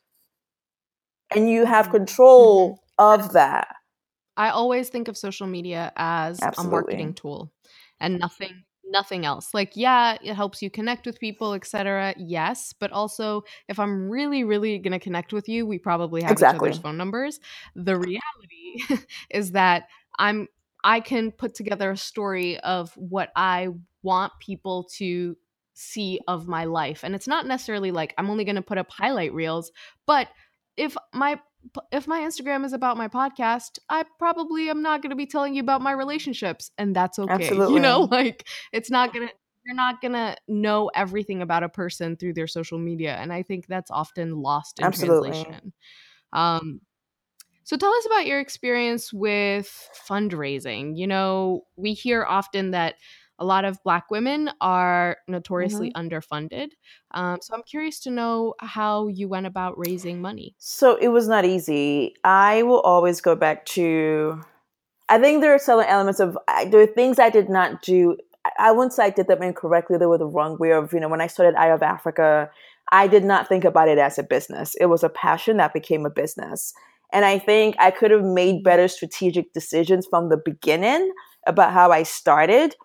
And 1.35 1.49
you 1.49 1.65
have 1.65 1.85
mm-hmm. 1.85 1.97
control 1.97 2.83
mm-hmm. 2.99 3.23
of 3.23 3.33
that. 3.33 3.75
I 4.37 4.49
always 4.49 4.89
think 4.89 5.07
of 5.07 5.17
social 5.17 5.45
media 5.45 5.91
as 5.97 6.41
Absolutely. 6.41 6.67
a 6.67 6.71
marketing 6.71 7.13
tool 7.13 7.51
and 7.99 8.17
nothing 8.17 8.63
nothing 8.85 9.25
else. 9.25 9.53
Like 9.53 9.73
yeah, 9.75 10.17
it 10.21 10.33
helps 10.33 10.61
you 10.61 10.69
connect 10.69 11.05
with 11.05 11.19
people, 11.19 11.53
etc. 11.53 12.13
Yes, 12.17 12.73
but 12.77 12.91
also 12.91 13.43
if 13.67 13.77
I'm 13.77 14.09
really 14.09 14.43
really 14.43 14.77
going 14.79 14.93
to 14.93 14.99
connect 14.99 15.33
with 15.33 15.49
you, 15.49 15.65
we 15.65 15.77
probably 15.77 16.21
have 16.21 16.31
exactly. 16.31 16.69
each 16.69 16.73
other's 16.73 16.81
phone 16.81 16.97
numbers. 16.97 17.39
The 17.75 17.97
reality 17.97 19.05
is 19.29 19.51
that 19.51 19.87
I'm 20.17 20.47
I 20.83 20.99
can 20.99 21.31
put 21.31 21.55
together 21.55 21.91
a 21.91 21.97
story 21.97 22.59
of 22.59 22.91
what 22.95 23.31
I 23.35 23.69
want 24.03 24.33
people 24.39 24.89
to 24.97 25.35
see 25.73 26.19
of 26.27 26.47
my 26.47 26.65
life. 26.65 27.03
And 27.03 27.15
it's 27.15 27.27
not 27.27 27.47
necessarily 27.47 27.91
like 27.91 28.13
I'm 28.17 28.29
only 28.29 28.43
going 28.43 28.55
to 28.55 28.61
put 28.61 28.77
up 28.77 28.91
highlight 28.91 29.33
reels, 29.33 29.71
but 30.05 30.27
if 30.77 30.95
my 31.13 31.39
if 31.91 32.07
my 32.07 32.21
Instagram 32.21 32.65
is 32.65 32.73
about 32.73 32.97
my 32.97 33.07
podcast, 33.07 33.77
I 33.89 34.03
probably 34.17 34.69
am 34.69 34.81
not 34.81 35.01
going 35.01 35.11
to 35.11 35.15
be 35.15 35.27
telling 35.27 35.53
you 35.53 35.61
about 35.61 35.81
my 35.81 35.91
relationships 35.91 36.71
and 36.77 36.95
that's 36.95 37.19
okay. 37.19 37.33
Absolutely. 37.33 37.75
You 37.75 37.79
know, 37.81 38.01
like 38.11 38.47
it's 38.71 38.89
not 38.89 39.13
going 39.13 39.27
to 39.27 39.33
you're 39.63 39.75
not 39.75 40.01
going 40.01 40.13
to 40.13 40.35
know 40.47 40.89
everything 40.95 41.43
about 41.43 41.61
a 41.61 41.69
person 41.69 42.15
through 42.15 42.33
their 42.33 42.47
social 42.47 42.79
media 42.79 43.15
and 43.15 43.31
I 43.31 43.43
think 43.43 43.67
that's 43.67 43.91
often 43.91 44.41
lost 44.41 44.79
in 44.79 44.85
Absolutely. 44.85 45.29
translation. 45.29 45.73
Um 46.33 46.81
so 47.63 47.77
tell 47.77 47.93
us 47.93 48.05
about 48.05 48.25
your 48.25 48.39
experience 48.39 49.13
with 49.13 49.89
fundraising. 50.07 50.97
You 50.97 51.07
know, 51.07 51.65
we 51.75 51.93
hear 51.93 52.25
often 52.25 52.71
that 52.71 52.95
a 53.39 53.45
lot 53.45 53.65
of 53.65 53.81
Black 53.83 54.11
women 54.11 54.51
are 54.61 55.17
notoriously 55.27 55.91
mm-hmm. 55.91 56.07
underfunded. 56.07 56.69
Um, 57.11 57.39
so 57.41 57.55
I'm 57.55 57.63
curious 57.63 57.99
to 58.01 58.11
know 58.11 58.53
how 58.59 59.07
you 59.07 59.27
went 59.27 59.47
about 59.47 59.79
raising 59.79 60.21
money. 60.21 60.53
So 60.59 60.95
it 60.95 61.07
was 61.07 61.27
not 61.27 61.43
easy. 61.43 62.13
I 62.23 62.61
will 62.61 62.81
always 62.81 63.19
go 63.19 63.35
back 63.35 63.65
to, 63.67 64.41
I 65.09 65.17
think 65.17 65.41
there 65.41 65.55
are 65.55 65.59
certain 65.59 65.89
elements 65.89 66.19
of, 66.19 66.37
there 66.69 66.81
are 66.81 66.85
things 66.85 67.17
I 67.17 67.31
did 67.31 67.49
not 67.49 67.81
do. 67.81 68.15
I 68.59 68.71
wouldn't 68.71 68.93
say 68.93 69.05
I 69.05 69.09
did 69.09 69.27
them 69.27 69.41
incorrectly. 69.41 69.97
They 69.97 70.05
were 70.05 70.19
the 70.19 70.25
wrong 70.27 70.57
way 70.59 70.73
of, 70.73 70.93
you 70.93 70.99
know, 70.99 71.09
when 71.09 71.21
I 71.21 71.27
started 71.27 71.55
Eye 71.55 71.69
of 71.69 71.81
Africa, 71.81 72.51
I 72.91 73.07
did 73.07 73.23
not 73.23 73.47
think 73.47 73.63
about 73.63 73.87
it 73.87 73.97
as 73.97 74.19
a 74.19 74.23
business. 74.23 74.75
It 74.79 74.85
was 74.85 75.03
a 75.03 75.09
passion 75.09 75.57
that 75.57 75.73
became 75.73 76.05
a 76.05 76.11
business. 76.11 76.73
And 77.11 77.25
I 77.25 77.39
think 77.39 77.75
I 77.79 77.91
could 77.91 78.11
have 78.11 78.23
made 78.23 78.63
better 78.63 78.87
strategic 78.87 79.53
decisions 79.53 80.07
from 80.09 80.29
the 80.29 80.37
beginning 80.37 81.11
about 81.47 81.73
how 81.73 81.91
I 81.91 82.03
started. 82.03 82.75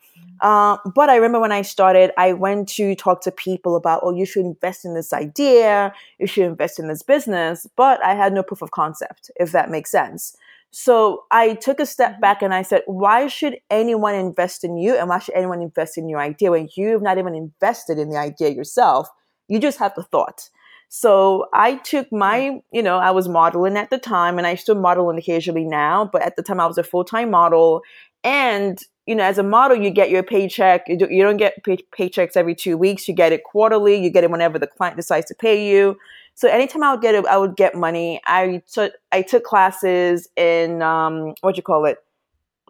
Uh, 0.41 0.77
but 0.95 1.09
I 1.09 1.16
remember 1.16 1.41
when 1.41 1.53
I 1.53 1.62
started, 1.62 2.11
I 2.18 2.33
went 2.33 2.68
to 2.70 2.95
talk 2.95 3.22
to 3.22 3.31
people 3.31 3.77
about, 3.77 4.01
oh, 4.03 4.14
you 4.14 4.27
should 4.27 4.45
invest 4.45 4.85
in 4.85 4.95
this 4.95 5.12
idea, 5.12 5.95
you 6.18 6.27
should 6.27 6.45
invest 6.45 6.79
in 6.79 6.89
this 6.89 7.03
business. 7.03 7.66
But 7.77 8.05
I 8.05 8.14
had 8.14 8.33
no 8.33 8.43
proof 8.43 8.62
of 8.62 8.70
concept, 8.70 9.31
if 9.37 9.53
that 9.53 9.70
makes 9.70 9.91
sense. 9.91 10.37
So 10.70 11.24
I 11.31 11.55
took 11.55 11.81
a 11.81 11.87
step 11.87 12.12
mm-hmm. 12.12 12.20
back 12.20 12.43
and 12.43 12.53
I 12.53 12.62
said, 12.62 12.83
why 12.87 13.29
should 13.29 13.59
anyone 13.70 14.14
invest 14.14 14.62
in 14.62 14.77
you? 14.77 14.95
And 14.95 15.09
why 15.09 15.20
should 15.20 15.35
anyone 15.35 15.62
invest 15.62 15.97
in 15.97 16.09
your 16.09 16.20
idea 16.20 16.51
when 16.51 16.68
you've 16.77 17.03
not 17.03 17.18
even 17.18 17.35
invested 17.35 17.99
in 17.99 18.11
the 18.11 18.18
idea 18.18 18.51
yourself? 18.51 19.09
You 19.49 19.59
just 19.59 19.79
have 19.79 19.95
the 19.95 20.03
thought. 20.03 20.51
So 20.89 21.47
I 21.53 21.76
took 21.76 22.11
my, 22.12 22.61
you 22.72 22.82
know, 22.82 22.99
I 22.99 23.11
was 23.11 23.28
modeling 23.28 23.76
at 23.76 23.91
the 23.91 23.99
time 23.99 24.39
and 24.39 24.47
I 24.47 24.55
still 24.55 24.76
model 24.76 25.11
occasionally 25.11 25.64
now, 25.64 26.09
but 26.11 26.22
at 26.22 26.37
the 26.37 26.43
time 26.43 26.61
I 26.61 26.66
was 26.66 26.78
a 26.78 26.84
full 26.84 27.05
time 27.05 27.30
model. 27.30 27.82
And, 28.22 28.78
you 29.07 29.14
know, 29.14 29.24
as 29.24 29.39
a 29.39 29.43
model, 29.43 29.76
you 29.76 29.91
get 29.91 30.11
your 30.11 30.22
paycheck. 30.22 30.89
You, 30.89 30.97
do, 30.97 31.07
don't 31.07 31.37
get 31.37 31.62
pay- 31.64 31.84
paychecks 31.97 32.37
every 32.37 32.55
two 32.55 32.76
weeks. 32.76 33.09
You 33.09 33.14
get 33.14 33.32
it 33.32 33.43
quarterly. 33.45 33.97
You 33.97 34.11
get 34.11 34.24
it 34.24 34.30
whenever 34.30 34.59
the 34.59 34.66
client 34.66 34.97
decides 34.97 35.26
to 35.26 35.34
pay 35.34 35.68
you. 35.68 35.97
So 36.34 36.49
anytime 36.49 36.82
I 36.82 36.93
would 36.93 37.03
get 37.03 37.14
it, 37.14 37.26
I 37.26 37.37
would 37.37 37.57
get 37.57 37.74
money. 37.74 38.20
I 38.26 38.62
took, 38.72 38.93
I 39.11 39.22
took 39.22 39.43
classes 39.43 40.28
in, 40.37 40.82
um, 40.82 41.34
what 41.41 41.57
you 41.57 41.62
call 41.62 41.84
it? 41.87 41.99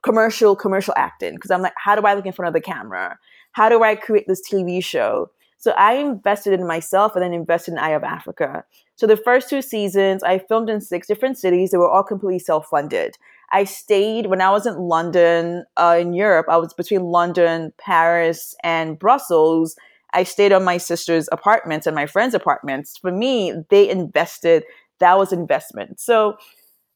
Commercial, 0.03 0.55
commercial 0.55 0.95
acting. 0.97 1.37
Cause 1.39 1.51
I'm 1.51 1.63
like, 1.63 1.73
how 1.77 1.97
do 1.97 2.03
I 2.03 2.15
look 2.15 2.27
in 2.27 2.33
front 2.33 2.49
of 2.49 2.55
the 2.55 2.61
camera? 2.61 3.19
How 3.53 3.69
do 3.69 3.83
I 3.83 3.95
create 3.97 4.27
this 4.29 4.41
TV 4.49 4.85
show? 4.85 5.31
So 5.67 5.73
I 5.73 5.95
invested 5.95 6.53
in 6.61 6.65
myself 6.65 7.17
and 7.17 7.25
then 7.25 7.33
invested 7.33 7.73
in 7.73 7.79
Eye 7.79 7.91
of 7.91 8.05
Africa. 8.05 8.63
So 8.95 9.05
the 9.09 9.17
first 9.17 9.51
two 9.51 9.61
seasons, 9.61 10.23
I 10.23 10.39
filmed 10.39 10.71
in 10.71 10.81
six 10.81 11.09
different 11.09 11.39
cities. 11.39 11.73
They 11.73 11.79
were 11.79 11.91
all 11.91 12.05
completely 12.05 12.39
self-funded. 12.39 13.17
I 13.51 13.65
stayed 13.65 14.27
when 14.27 14.41
I 14.41 14.51
was 14.53 14.65
in 14.65 14.77
London, 14.77 15.65
uh, 15.77 15.99
in 16.01 16.13
Europe. 16.13 16.47
I 16.49 16.57
was 16.59 16.73
between 16.73 17.03
London, 17.03 17.73
Paris, 17.79 18.55
and 18.63 18.97
Brussels. 18.97 19.75
I 20.13 20.23
stayed 20.23 20.53
on 20.53 20.63
my 20.63 20.77
sister's 20.77 21.29
apartments 21.33 21.85
and 21.85 21.97
my 21.97 22.07
friends' 22.07 22.35
apartments. 22.35 22.97
For 22.97 23.11
me, 23.11 23.53
they 23.69 23.91
invested, 23.91 24.63
that 25.01 25.19
was 25.19 25.33
investment. 25.33 25.99
So 25.99 26.37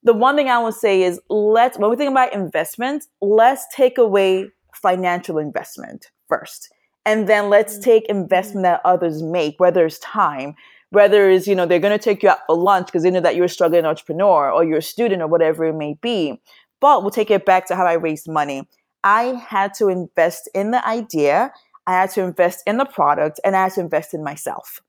the 0.04 0.14
one 0.14 0.36
thing 0.36 0.48
I 0.48 0.58
will 0.58 0.70
say 0.70 1.02
is 1.02 1.20
let's, 1.28 1.76
when 1.76 1.90
we 1.90 1.96
think 1.96 2.12
about 2.12 2.32
investment, 2.32 3.06
let's 3.20 3.66
take 3.74 3.98
away 3.98 4.52
financial 4.80 5.38
investment 5.38 6.12
first. 6.28 6.70
And 7.06 7.28
then 7.28 7.48
let's 7.48 7.74
mm-hmm. 7.74 7.82
take 7.82 8.06
investment 8.06 8.64
that 8.64 8.80
others 8.84 9.22
make, 9.22 9.58
whether 9.58 9.86
it's 9.86 9.98
time, 9.98 10.54
whether 10.90 11.30
it's, 11.30 11.46
you 11.46 11.54
know, 11.54 11.66
they're 11.66 11.78
going 11.78 11.96
to 11.96 12.02
take 12.02 12.22
you 12.22 12.28
out 12.28 12.40
for 12.46 12.56
lunch 12.56 12.86
because 12.86 13.02
they 13.02 13.10
know 13.10 13.20
that 13.20 13.36
you're 13.36 13.46
a 13.46 13.48
struggling 13.48 13.84
entrepreneur 13.84 14.50
or 14.50 14.64
you're 14.64 14.78
a 14.78 14.82
student 14.82 15.22
or 15.22 15.26
whatever 15.26 15.64
it 15.64 15.74
may 15.74 15.94
be. 15.94 16.40
But 16.80 17.02
we'll 17.02 17.10
take 17.10 17.30
it 17.30 17.46
back 17.46 17.66
to 17.66 17.76
how 17.76 17.86
I 17.86 17.94
raised 17.94 18.28
money. 18.28 18.68
I 19.02 19.42
had 19.46 19.72
to 19.74 19.88
invest 19.88 20.48
in 20.54 20.72
the 20.72 20.86
idea, 20.86 21.52
I 21.86 21.92
had 21.92 22.10
to 22.10 22.22
invest 22.22 22.62
in 22.66 22.76
the 22.76 22.84
product, 22.84 23.40
and 23.44 23.56
I 23.56 23.64
had 23.64 23.72
to 23.72 23.80
invest 23.80 24.12
in 24.12 24.22
myself. 24.22 24.80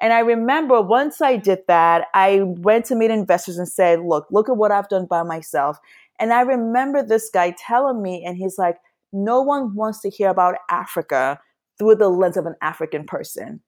And 0.00 0.14
I 0.14 0.20
remember 0.20 0.80
once 0.80 1.20
I 1.20 1.36
did 1.36 1.60
that, 1.68 2.06
I 2.14 2.40
went 2.42 2.86
to 2.86 2.94
meet 2.94 3.10
investors 3.10 3.58
and 3.58 3.68
said, 3.68 4.00
Look, 4.00 4.26
look 4.30 4.48
at 4.48 4.56
what 4.56 4.72
I've 4.72 4.88
done 4.88 5.04
by 5.04 5.22
myself. 5.22 5.78
And 6.18 6.32
I 6.32 6.40
remember 6.40 7.02
this 7.02 7.30
guy 7.32 7.54
telling 7.58 8.02
me, 8.02 8.24
and 8.24 8.36
he's 8.36 8.56
like, 8.56 8.78
No 9.12 9.42
one 9.42 9.74
wants 9.74 10.00
to 10.00 10.10
hear 10.10 10.30
about 10.30 10.56
Africa 10.70 11.38
through 11.80 11.96
the 11.96 12.10
lens 12.10 12.36
of 12.36 12.44
an 12.44 12.56
African 12.60 13.04
person. 13.04 13.60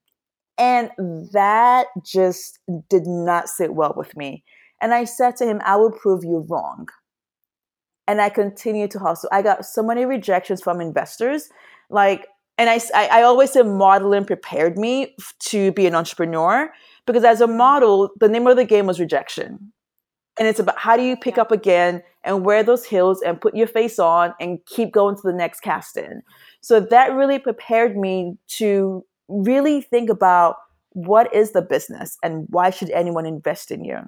And 0.58 0.90
that 1.32 1.86
just 2.04 2.58
did 2.90 3.06
not 3.06 3.48
sit 3.48 3.74
well 3.74 3.94
with 3.96 4.14
me. 4.14 4.44
And 4.82 4.92
I 4.92 5.04
said 5.04 5.36
to 5.36 5.46
him, 5.46 5.62
I 5.64 5.76
will 5.76 5.90
prove 5.90 6.22
you 6.22 6.44
wrong 6.48 6.88
and 8.06 8.20
I 8.20 8.28
continued 8.28 8.90
to 8.90 8.98
hustle. 8.98 9.30
I 9.32 9.40
got 9.40 9.64
so 9.64 9.82
many 9.82 10.04
rejections 10.04 10.60
from 10.60 10.80
investors. 10.80 11.48
Like, 11.88 12.26
and 12.58 12.68
I, 12.68 12.80
I 12.94 13.22
always 13.22 13.52
say 13.52 13.62
modeling 13.62 14.26
prepared 14.26 14.76
me 14.76 15.16
to 15.46 15.72
be 15.72 15.86
an 15.86 15.94
entrepreneur 15.94 16.70
because 17.06 17.24
as 17.24 17.40
a 17.40 17.46
mm-hmm. 17.46 17.56
model, 17.56 18.10
the 18.20 18.28
name 18.28 18.46
of 18.46 18.56
the 18.56 18.66
game 18.66 18.86
was 18.86 19.00
rejection. 19.00 19.72
And 20.38 20.48
it's 20.48 20.60
about 20.60 20.78
how 20.78 20.96
do 20.96 21.02
you 21.02 21.16
pick 21.16 21.38
up 21.38 21.50
again 21.50 22.02
and 22.24 22.44
wear 22.44 22.62
those 22.62 22.84
heels 22.84 23.22
and 23.22 23.40
put 23.40 23.56
your 23.56 23.66
face 23.66 23.98
on 23.98 24.34
and 24.40 24.58
keep 24.66 24.92
going 24.92 25.16
to 25.16 25.22
the 25.24 25.32
next 25.32 25.60
casting. 25.60 26.22
So 26.62 26.80
that 26.80 27.12
really 27.12 27.38
prepared 27.38 27.96
me 27.96 28.38
to 28.58 29.04
really 29.28 29.80
think 29.82 30.08
about 30.08 30.56
what 30.90 31.32
is 31.34 31.52
the 31.52 31.62
business 31.62 32.16
and 32.22 32.46
why 32.50 32.70
should 32.70 32.90
anyone 32.90 33.26
invest 33.26 33.70
in 33.70 33.84
you. 33.84 33.98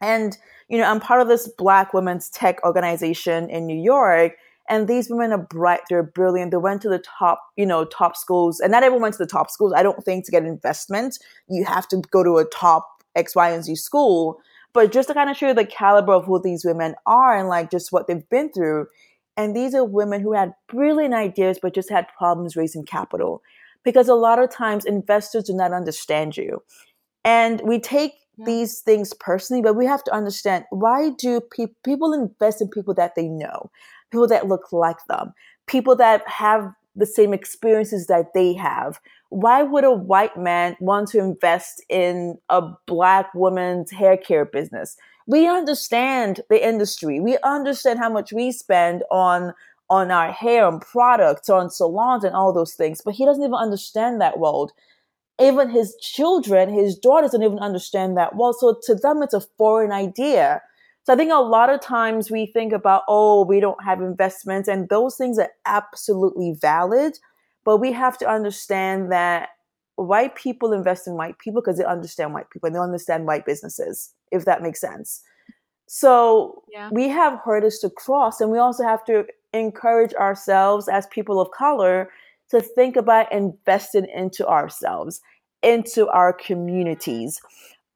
And, 0.00 0.36
you 0.68 0.78
know, 0.78 0.84
I'm 0.84 1.00
part 1.00 1.20
of 1.20 1.28
this 1.28 1.48
Black 1.58 1.92
women's 1.92 2.30
tech 2.30 2.62
organization 2.64 3.50
in 3.50 3.66
New 3.66 3.78
York. 3.78 4.32
And 4.68 4.86
these 4.86 5.10
women 5.10 5.32
are 5.32 5.38
bright, 5.38 5.80
they're 5.88 6.02
brilliant. 6.02 6.52
They 6.52 6.56
went 6.56 6.80
to 6.82 6.88
the 6.88 7.00
top, 7.00 7.42
you 7.56 7.66
know, 7.66 7.84
top 7.84 8.16
schools. 8.16 8.60
And 8.60 8.70
not 8.70 8.82
everyone 8.82 9.02
went 9.02 9.14
to 9.14 9.24
the 9.24 9.26
top 9.26 9.50
schools. 9.50 9.72
I 9.74 9.82
don't 9.82 10.04
think 10.04 10.24
to 10.26 10.30
get 10.30 10.44
investment, 10.44 11.18
you 11.48 11.64
have 11.64 11.88
to 11.88 12.02
go 12.10 12.22
to 12.22 12.38
a 12.38 12.44
top 12.44 12.86
X, 13.16 13.34
Y, 13.34 13.50
and 13.50 13.64
Z 13.64 13.74
school. 13.76 14.40
But 14.72 14.92
just 14.92 15.08
to 15.08 15.14
kind 15.14 15.28
of 15.28 15.36
show 15.36 15.48
you 15.48 15.54
the 15.54 15.64
caliber 15.64 16.12
of 16.12 16.24
who 16.24 16.40
these 16.40 16.64
women 16.64 16.94
are 17.04 17.36
and 17.36 17.48
like 17.48 17.70
just 17.70 17.90
what 17.90 18.06
they've 18.06 18.28
been 18.28 18.52
through. 18.52 18.86
And 19.40 19.56
these 19.56 19.74
are 19.74 19.84
women 19.84 20.20
who 20.20 20.34
had 20.34 20.52
brilliant 20.68 21.14
ideas, 21.14 21.58
but 21.60 21.74
just 21.74 21.88
had 21.88 22.06
problems 22.18 22.56
raising 22.56 22.84
capital. 22.84 23.42
Because 23.82 24.08
a 24.08 24.14
lot 24.14 24.38
of 24.38 24.50
times 24.50 24.84
investors 24.84 25.44
do 25.44 25.54
not 25.54 25.72
understand 25.72 26.36
you. 26.36 26.62
And 27.24 27.62
we 27.64 27.80
take 27.80 28.12
these 28.44 28.80
things 28.80 29.14
personally, 29.14 29.62
but 29.62 29.76
we 29.76 29.86
have 29.86 30.04
to 30.04 30.12
understand 30.12 30.64
why 30.68 31.10
do 31.18 31.40
pe- 31.40 31.74
people 31.84 32.12
invest 32.12 32.60
in 32.60 32.68
people 32.68 32.92
that 32.94 33.14
they 33.14 33.28
know, 33.28 33.70
people 34.10 34.26
that 34.28 34.48
look 34.48 34.72
like 34.72 34.98
them, 35.08 35.32
people 35.66 35.96
that 35.96 36.26
have 36.28 36.70
the 36.94 37.06
same 37.06 37.32
experiences 37.32 38.06
that 38.08 38.34
they 38.34 38.52
have. 38.52 39.00
Why 39.30 39.62
would 39.62 39.84
a 39.84 39.90
white 39.90 40.36
man 40.36 40.76
want 40.80 41.08
to 41.10 41.18
invest 41.18 41.82
in 41.88 42.36
a 42.50 42.62
black 42.86 43.32
woman's 43.34 43.90
hair 43.90 44.16
care 44.18 44.44
business? 44.44 44.96
We 45.26 45.46
understand 45.48 46.40
the 46.48 46.66
industry. 46.66 47.20
We 47.20 47.38
understand 47.42 47.98
how 47.98 48.10
much 48.10 48.32
we 48.32 48.52
spend 48.52 49.04
on 49.10 49.54
on 49.88 50.12
our 50.12 50.30
hair 50.30 50.68
and 50.68 50.80
products, 50.80 51.48
on 51.48 51.68
salons 51.68 52.22
and 52.22 52.32
all 52.34 52.52
those 52.52 52.74
things, 52.74 53.02
but 53.04 53.14
he 53.14 53.24
doesn't 53.24 53.42
even 53.42 53.54
understand 53.54 54.20
that 54.20 54.38
world 54.38 54.70
even 55.40 55.70
his 55.70 55.96
children, 56.00 56.72
his 56.72 56.96
daughters 56.96 57.30
don't 57.30 57.42
even 57.42 57.58
understand 57.58 58.16
that 58.16 58.36
well. 58.36 58.52
So 58.52 58.78
to 58.82 58.94
them, 58.94 59.22
it's 59.22 59.34
a 59.34 59.40
foreign 59.40 59.90
idea. 59.90 60.62
So 61.04 61.14
I 61.14 61.16
think 61.16 61.32
a 61.32 61.36
lot 61.36 61.70
of 61.70 61.80
times 61.80 62.30
we 62.30 62.46
think 62.46 62.72
about, 62.72 63.04
oh, 63.08 63.44
we 63.44 63.58
don't 63.58 63.82
have 63.82 64.00
investments, 64.02 64.68
and 64.68 64.88
those 64.88 65.16
things 65.16 65.38
are 65.38 65.50
absolutely 65.64 66.54
valid. 66.60 67.18
But 67.64 67.78
we 67.78 67.92
have 67.92 68.18
to 68.18 68.28
understand 68.28 69.10
that 69.12 69.50
white 69.96 70.34
people 70.34 70.72
invest 70.72 71.06
in 71.06 71.14
white 71.14 71.38
people 71.38 71.62
because 71.62 71.78
they 71.78 71.84
understand 71.84 72.34
white 72.34 72.50
people 72.50 72.66
and 72.66 72.76
they 72.76 72.80
understand 72.80 73.26
white 73.26 73.46
businesses, 73.46 74.12
if 74.30 74.44
that 74.44 74.62
makes 74.62 74.80
sense. 74.80 75.22
So 75.86 76.62
yeah. 76.70 76.88
we 76.92 77.08
have 77.08 77.40
hurdles 77.44 77.78
to 77.80 77.90
cross, 77.90 78.40
and 78.40 78.50
we 78.50 78.58
also 78.58 78.84
have 78.84 79.04
to 79.06 79.24
encourage 79.52 80.14
ourselves 80.14 80.88
as 80.88 81.06
people 81.08 81.40
of 81.40 81.50
color 81.50 82.10
to 82.50 82.60
think 82.60 82.96
about 82.96 83.32
investing 83.32 84.06
into 84.14 84.46
ourselves, 84.46 85.20
into 85.62 86.08
our 86.08 86.32
communities. 86.32 87.40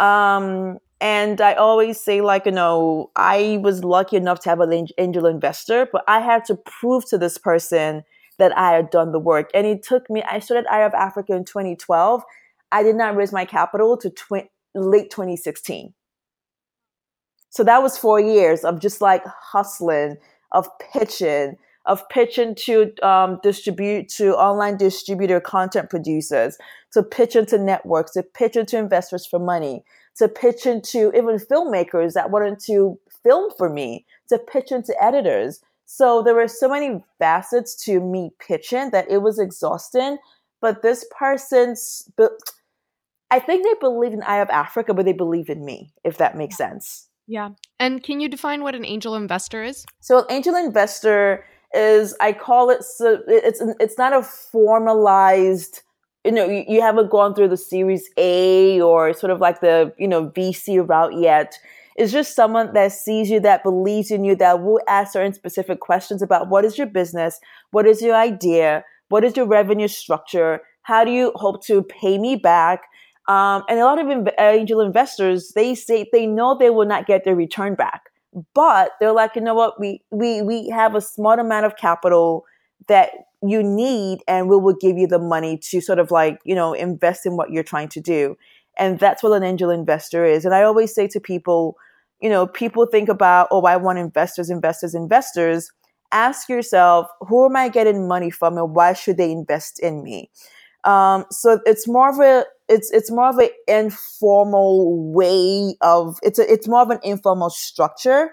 Um, 0.00 0.78
and 1.00 1.40
I 1.40 1.54
always 1.54 2.00
say, 2.00 2.20
like, 2.20 2.46
you 2.46 2.52
know, 2.52 3.10
I 3.14 3.60
was 3.62 3.84
lucky 3.84 4.16
enough 4.16 4.40
to 4.40 4.48
have 4.48 4.60
an 4.60 4.88
angel 4.98 5.26
investor, 5.26 5.88
but 5.92 6.02
I 6.08 6.20
had 6.20 6.44
to 6.46 6.54
prove 6.54 7.04
to 7.10 7.18
this 7.18 7.36
person 7.36 8.04
that 8.38 8.56
I 8.56 8.72
had 8.72 8.90
done 8.90 9.12
the 9.12 9.18
work. 9.18 9.50
And 9.54 9.66
it 9.66 9.82
took 9.82 10.08
me, 10.08 10.22
I 10.22 10.38
started 10.38 10.66
Eye 10.68 10.82
of 10.82 10.94
Africa 10.94 11.34
in 11.34 11.44
2012. 11.44 12.22
I 12.72 12.82
did 12.82 12.96
not 12.96 13.16
raise 13.16 13.32
my 13.32 13.44
capital 13.44 13.96
to 13.98 14.10
tw- 14.10 14.48
late 14.74 15.10
2016. 15.10 15.94
So 17.54 17.62
that 17.62 17.84
was 17.84 17.96
four 17.96 18.18
years 18.18 18.64
of 18.64 18.80
just 18.80 19.00
like 19.00 19.22
hustling, 19.24 20.16
of 20.50 20.68
pitching, 20.92 21.56
of 21.86 22.02
pitching 22.08 22.56
to 22.56 22.92
um, 23.06 23.38
distribute 23.44 24.08
to 24.16 24.34
online 24.34 24.76
distributor 24.76 25.40
content 25.40 25.88
producers, 25.88 26.58
to 26.94 27.04
pitch 27.04 27.36
into 27.36 27.56
networks, 27.56 28.10
to 28.12 28.24
pitch 28.24 28.56
into 28.56 28.76
investors 28.76 29.24
for 29.24 29.38
money, 29.38 29.84
to 30.16 30.26
pitch 30.26 30.66
into 30.66 31.12
even 31.16 31.38
filmmakers 31.38 32.14
that 32.14 32.32
wanted 32.32 32.58
to 32.66 32.98
film 33.22 33.52
for 33.56 33.70
me, 33.70 34.04
to 34.30 34.36
pitch 34.36 34.72
into 34.72 34.92
editors. 35.00 35.60
So 35.86 36.22
there 36.24 36.34
were 36.34 36.48
so 36.48 36.68
many 36.68 37.04
facets 37.20 37.76
to 37.84 38.00
me 38.00 38.32
pitching 38.40 38.90
that 38.90 39.08
it 39.08 39.18
was 39.18 39.38
exhausting. 39.38 40.18
But 40.60 40.82
this 40.82 41.06
person's, 41.16 42.10
I 43.30 43.38
think 43.38 43.64
they 43.64 43.74
believe 43.80 44.12
in 44.12 44.24
Eye 44.24 44.38
of 44.38 44.50
Africa, 44.50 44.92
but 44.92 45.04
they 45.04 45.12
believe 45.12 45.48
in 45.48 45.64
me, 45.64 45.92
if 46.02 46.18
that 46.18 46.36
makes 46.36 46.56
sense. 46.56 47.06
Yeah. 47.26 47.50
And 47.78 48.02
can 48.02 48.20
you 48.20 48.28
define 48.28 48.62
what 48.62 48.74
an 48.74 48.84
angel 48.84 49.14
investor 49.14 49.62
is? 49.62 49.84
So, 50.00 50.18
an 50.18 50.26
angel 50.30 50.54
investor 50.54 51.44
is 51.74 52.14
I 52.20 52.32
call 52.32 52.70
it 52.70 52.84
so 52.84 53.20
it's 53.26 53.60
it's 53.80 53.98
not 53.98 54.12
a 54.12 54.22
formalized 54.22 55.82
you 56.24 56.30
know 56.30 56.46
you, 56.46 56.64
you 56.68 56.80
haven't 56.80 57.10
gone 57.10 57.34
through 57.34 57.48
the 57.48 57.56
series 57.56 58.08
A 58.16 58.80
or 58.80 59.12
sort 59.12 59.32
of 59.32 59.40
like 59.40 59.60
the 59.60 59.92
you 59.98 60.08
know 60.08 60.30
VC 60.30 60.86
route 60.88 61.18
yet. 61.18 61.58
It's 61.96 62.12
just 62.12 62.34
someone 62.34 62.72
that 62.74 62.90
sees 62.90 63.30
you, 63.30 63.38
that 63.40 63.62
believes 63.62 64.10
in 64.10 64.24
you, 64.24 64.34
that 64.36 64.62
will 64.62 64.80
ask 64.88 65.12
certain 65.12 65.32
specific 65.32 65.78
questions 65.78 66.22
about 66.22 66.48
what 66.48 66.64
is 66.64 66.76
your 66.76 66.88
business, 66.88 67.38
what 67.70 67.86
is 67.86 68.02
your 68.02 68.16
idea, 68.16 68.84
what 69.10 69.22
is 69.22 69.36
your 69.36 69.46
revenue 69.46 69.86
structure, 69.86 70.60
how 70.82 71.04
do 71.04 71.12
you 71.12 71.30
hope 71.36 71.64
to 71.66 71.84
pay 71.84 72.18
me 72.18 72.34
back, 72.34 72.82
um, 73.26 73.62
and 73.68 73.78
a 73.78 73.84
lot 73.84 73.98
of 73.98 74.28
angel 74.38 74.80
investors 74.80 75.52
they 75.54 75.74
say 75.74 76.08
they 76.12 76.26
know 76.26 76.56
they 76.56 76.70
will 76.70 76.86
not 76.86 77.06
get 77.06 77.24
their 77.24 77.36
return 77.36 77.74
back 77.74 78.10
but 78.54 78.92
they're 79.00 79.12
like, 79.12 79.36
you 79.36 79.42
know 79.42 79.54
what, 79.54 79.78
we 79.78 80.02
we 80.10 80.42
we 80.42 80.68
have 80.70 80.94
a 80.94 81.00
smart 81.00 81.38
amount 81.38 81.66
of 81.66 81.76
capital 81.76 82.44
that 82.88 83.10
you 83.42 83.62
need, 83.62 84.20
and 84.26 84.48
we 84.48 84.56
will 84.56 84.76
give 84.80 84.96
you 84.96 85.06
the 85.06 85.18
money 85.18 85.58
to 85.70 85.80
sort 85.80 85.98
of 85.98 86.10
like 86.10 86.40
you 86.44 86.54
know 86.54 86.72
invest 86.72 87.26
in 87.26 87.36
what 87.36 87.50
you're 87.50 87.62
trying 87.62 87.88
to 87.90 88.00
do, 88.00 88.36
and 88.78 88.98
that's 88.98 89.22
what 89.22 89.32
an 89.32 89.44
angel 89.44 89.70
investor 89.70 90.24
is. 90.24 90.44
And 90.44 90.54
I 90.54 90.62
always 90.62 90.94
say 90.94 91.06
to 91.08 91.20
people, 91.20 91.76
you 92.20 92.28
know, 92.28 92.46
people 92.46 92.86
think 92.86 93.08
about, 93.08 93.48
oh, 93.50 93.62
I 93.62 93.76
want 93.76 93.98
investors, 93.98 94.50
investors, 94.50 94.94
investors. 94.94 95.70
Ask 96.12 96.48
yourself, 96.48 97.08
who 97.22 97.44
am 97.44 97.56
I 97.56 97.68
getting 97.68 98.06
money 98.06 98.30
from, 98.30 98.56
and 98.58 98.74
why 98.74 98.92
should 98.92 99.16
they 99.16 99.30
invest 99.32 99.78
in 99.80 100.02
me? 100.02 100.30
Um, 100.84 101.24
so 101.30 101.60
it's 101.66 101.88
more 101.88 102.10
of 102.10 102.18
a 102.20 102.44
it's 102.68 102.90
it's 102.92 103.10
more 103.10 103.28
of 103.28 103.38
an 103.38 103.50
informal 103.68 105.12
way 105.12 105.76
of 105.80 106.18
it's 106.22 106.38
a, 106.38 106.50
it's 106.50 106.68
more 106.68 106.82
of 106.82 106.90
an 106.90 107.00
informal 107.02 107.50
structure 107.50 108.30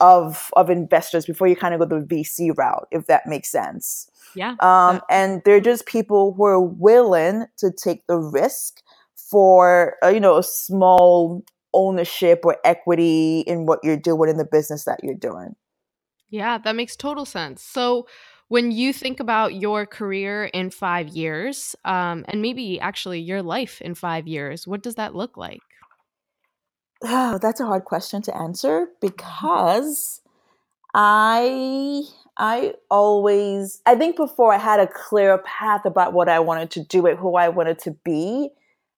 of 0.00 0.50
of 0.54 0.70
investors 0.70 1.26
before 1.26 1.48
you 1.48 1.56
kind 1.56 1.74
of 1.74 1.80
go 1.80 1.86
the 1.86 2.04
VC 2.04 2.56
route, 2.56 2.88
if 2.90 3.06
that 3.06 3.26
makes 3.26 3.50
sense. 3.50 4.10
Yeah. 4.34 4.54
Um, 4.60 5.00
and 5.10 5.42
they're 5.44 5.60
just 5.60 5.86
people 5.86 6.34
who 6.34 6.44
are 6.44 6.60
willing 6.60 7.46
to 7.58 7.70
take 7.72 8.06
the 8.06 8.18
risk 8.18 8.82
for 9.14 9.96
uh, 10.04 10.08
you 10.08 10.20
know 10.20 10.38
a 10.38 10.42
small 10.42 11.44
ownership 11.74 12.40
or 12.44 12.56
equity 12.64 13.40
in 13.40 13.66
what 13.66 13.80
you're 13.82 13.96
doing 13.96 14.30
in 14.30 14.36
the 14.36 14.44
business 14.44 14.84
that 14.84 15.00
you're 15.02 15.14
doing. 15.14 15.54
Yeah, 16.30 16.58
that 16.58 16.76
makes 16.76 16.96
total 16.96 17.24
sense. 17.24 17.62
So 17.62 18.06
When 18.48 18.70
you 18.72 18.94
think 18.94 19.20
about 19.20 19.54
your 19.54 19.84
career 19.84 20.46
in 20.46 20.70
five 20.70 21.08
years, 21.08 21.76
um, 21.84 22.24
and 22.28 22.40
maybe 22.40 22.80
actually 22.80 23.20
your 23.20 23.42
life 23.42 23.80
in 23.82 23.94
five 23.94 24.26
years, 24.26 24.66
what 24.66 24.82
does 24.82 24.94
that 24.94 25.14
look 25.14 25.36
like? 25.36 25.60
Oh, 27.02 27.38
that's 27.38 27.60
a 27.60 27.66
hard 27.66 27.84
question 27.84 28.22
to 28.22 28.36
answer 28.36 28.88
because 29.00 30.20
I 30.94 32.02
I 32.36 32.74
always 32.90 33.82
I 33.86 33.94
think 33.94 34.16
before 34.16 34.52
I 34.52 34.58
had 34.58 34.80
a 34.80 34.86
clear 34.88 35.38
path 35.38 35.84
about 35.84 36.12
what 36.12 36.28
I 36.28 36.40
wanted 36.40 36.70
to 36.72 36.84
do 36.84 37.06
and 37.06 37.18
who 37.18 37.36
I 37.36 37.50
wanted 37.50 37.78
to 37.80 37.92
be. 38.04 38.50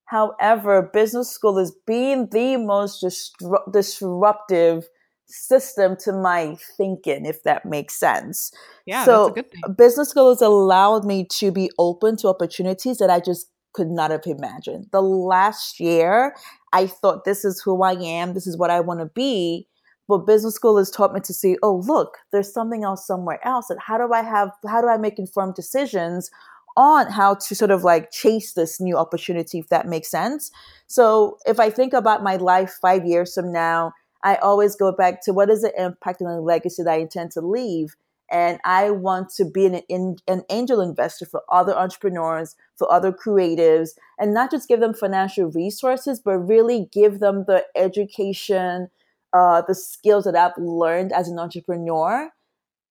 However, 0.06 0.82
business 0.92 1.30
school 1.30 1.58
is 1.58 1.72
being 1.86 2.28
the 2.30 2.56
most 2.56 3.02
disru- 3.02 3.72
disruptive 3.72 4.88
system 5.30 5.96
to 6.04 6.12
my 6.12 6.56
thinking, 6.76 7.26
if 7.26 7.42
that 7.44 7.64
makes 7.64 7.94
sense. 7.94 8.52
Yeah, 8.86 9.04
so 9.04 9.26
that's 9.26 9.38
a 9.38 9.42
good 9.42 9.50
thing. 9.50 9.74
business 9.76 10.10
school 10.10 10.30
has 10.30 10.42
allowed 10.42 11.04
me 11.04 11.26
to 11.32 11.50
be 11.50 11.70
open 11.78 12.16
to 12.18 12.28
opportunities 12.28 12.98
that 12.98 13.10
I 13.10 13.20
just 13.20 13.48
could 13.72 13.88
not 13.88 14.10
have 14.10 14.26
imagined. 14.26 14.86
The 14.92 15.02
last 15.02 15.80
year, 15.80 16.34
I 16.72 16.86
thought 16.86 17.24
this 17.24 17.44
is 17.44 17.60
who 17.60 17.82
I 17.82 17.92
am, 17.92 18.34
this 18.34 18.46
is 18.46 18.56
what 18.56 18.70
I 18.70 18.80
want 18.80 19.00
to 19.00 19.06
be. 19.06 19.66
But 20.08 20.26
business 20.26 20.56
school 20.56 20.76
has 20.76 20.90
taught 20.90 21.12
me 21.12 21.20
to 21.20 21.32
see, 21.32 21.56
oh, 21.62 21.76
look, 21.86 22.18
there's 22.32 22.52
something 22.52 22.82
else 22.82 23.06
somewhere 23.06 23.38
else. 23.46 23.70
And 23.70 23.78
how 23.80 23.96
do 23.96 24.12
I 24.12 24.22
have, 24.22 24.50
how 24.66 24.80
do 24.80 24.88
I 24.88 24.96
make 24.96 25.20
informed 25.20 25.54
decisions 25.54 26.32
on 26.76 27.06
how 27.06 27.34
to 27.34 27.54
sort 27.54 27.70
of 27.70 27.84
like 27.84 28.10
chase 28.10 28.54
this 28.54 28.80
new 28.80 28.96
opportunity, 28.96 29.60
if 29.60 29.68
that 29.68 29.86
makes 29.86 30.10
sense? 30.10 30.50
So 30.88 31.38
if 31.46 31.60
I 31.60 31.70
think 31.70 31.92
about 31.92 32.24
my 32.24 32.34
life 32.36 32.76
five 32.82 33.06
years 33.06 33.34
from 33.34 33.52
now, 33.52 33.92
I 34.22 34.36
always 34.36 34.76
go 34.76 34.92
back 34.92 35.22
to 35.24 35.32
what 35.32 35.50
is 35.50 35.62
the 35.62 35.72
impact 35.82 36.20
and 36.20 36.30
the 36.30 36.40
legacy 36.40 36.82
that 36.82 36.92
I 36.92 36.98
intend 36.98 37.32
to 37.32 37.40
leave. 37.40 37.96
And 38.30 38.60
I 38.64 38.90
want 38.90 39.30
to 39.30 39.44
be 39.44 39.66
an, 39.66 40.16
an 40.28 40.42
angel 40.50 40.80
investor 40.80 41.26
for 41.26 41.42
other 41.50 41.76
entrepreneurs, 41.76 42.54
for 42.76 42.90
other 42.92 43.10
creatives, 43.10 43.90
and 44.18 44.32
not 44.32 44.52
just 44.52 44.68
give 44.68 44.78
them 44.78 44.94
financial 44.94 45.50
resources, 45.50 46.20
but 46.20 46.38
really 46.38 46.88
give 46.92 47.18
them 47.18 47.44
the 47.48 47.64
education, 47.74 48.88
uh, 49.32 49.62
the 49.66 49.74
skills 49.74 50.24
that 50.24 50.36
I've 50.36 50.56
learned 50.56 51.12
as 51.12 51.28
an 51.28 51.40
entrepreneur 51.40 52.30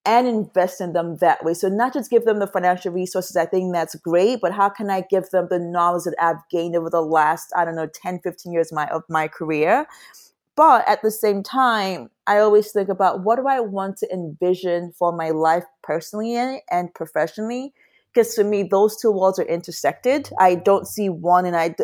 and 0.05 0.27
invest 0.27 0.81
in 0.81 0.93
them 0.93 1.17
that 1.17 1.43
way. 1.43 1.53
So 1.53 1.69
not 1.69 1.93
just 1.93 2.09
give 2.09 2.25
them 2.25 2.39
the 2.39 2.47
financial 2.47 2.91
resources, 2.91 3.35
I 3.35 3.45
think 3.45 3.73
that's 3.73 3.95
great, 3.95 4.39
but 4.41 4.53
how 4.53 4.69
can 4.69 4.89
I 4.89 5.01
give 5.01 5.29
them 5.29 5.47
the 5.49 5.59
knowledge 5.59 6.05
that 6.05 6.15
I've 6.19 6.47
gained 6.49 6.75
over 6.75 6.89
the 6.89 7.01
last, 7.01 7.53
I 7.55 7.63
don't 7.63 7.75
know, 7.75 7.87
10, 7.87 8.19
15 8.19 8.51
years 8.51 8.71
of 8.71 8.75
my, 8.75 8.87
of 8.87 9.03
my 9.07 9.27
career? 9.27 9.87
But 10.59 10.85
at 10.89 11.01
the 11.01 11.09
same 11.09 11.41
time, 11.41 12.09
I 12.27 12.39
always 12.39 12.73
think 12.73 12.89
about 12.89 13.23
what 13.23 13.37
do 13.37 13.47
I 13.47 13.61
want 13.61 13.95
to 13.99 14.13
envision 14.13 14.91
for 14.91 15.15
my 15.15 15.29
life 15.29 15.63
personally 15.83 16.61
and 16.69 16.93
professionally? 16.93 17.73
Because 18.13 18.35
for 18.35 18.43
me, 18.43 18.63
those 18.63 18.97
two 18.97 19.09
worlds 19.09 19.39
are 19.39 19.45
intersected. 19.45 20.29
I 20.37 20.55
don't 20.55 20.85
see 20.85 21.07
one 21.07 21.45
and 21.45 21.55
I, 21.55 21.75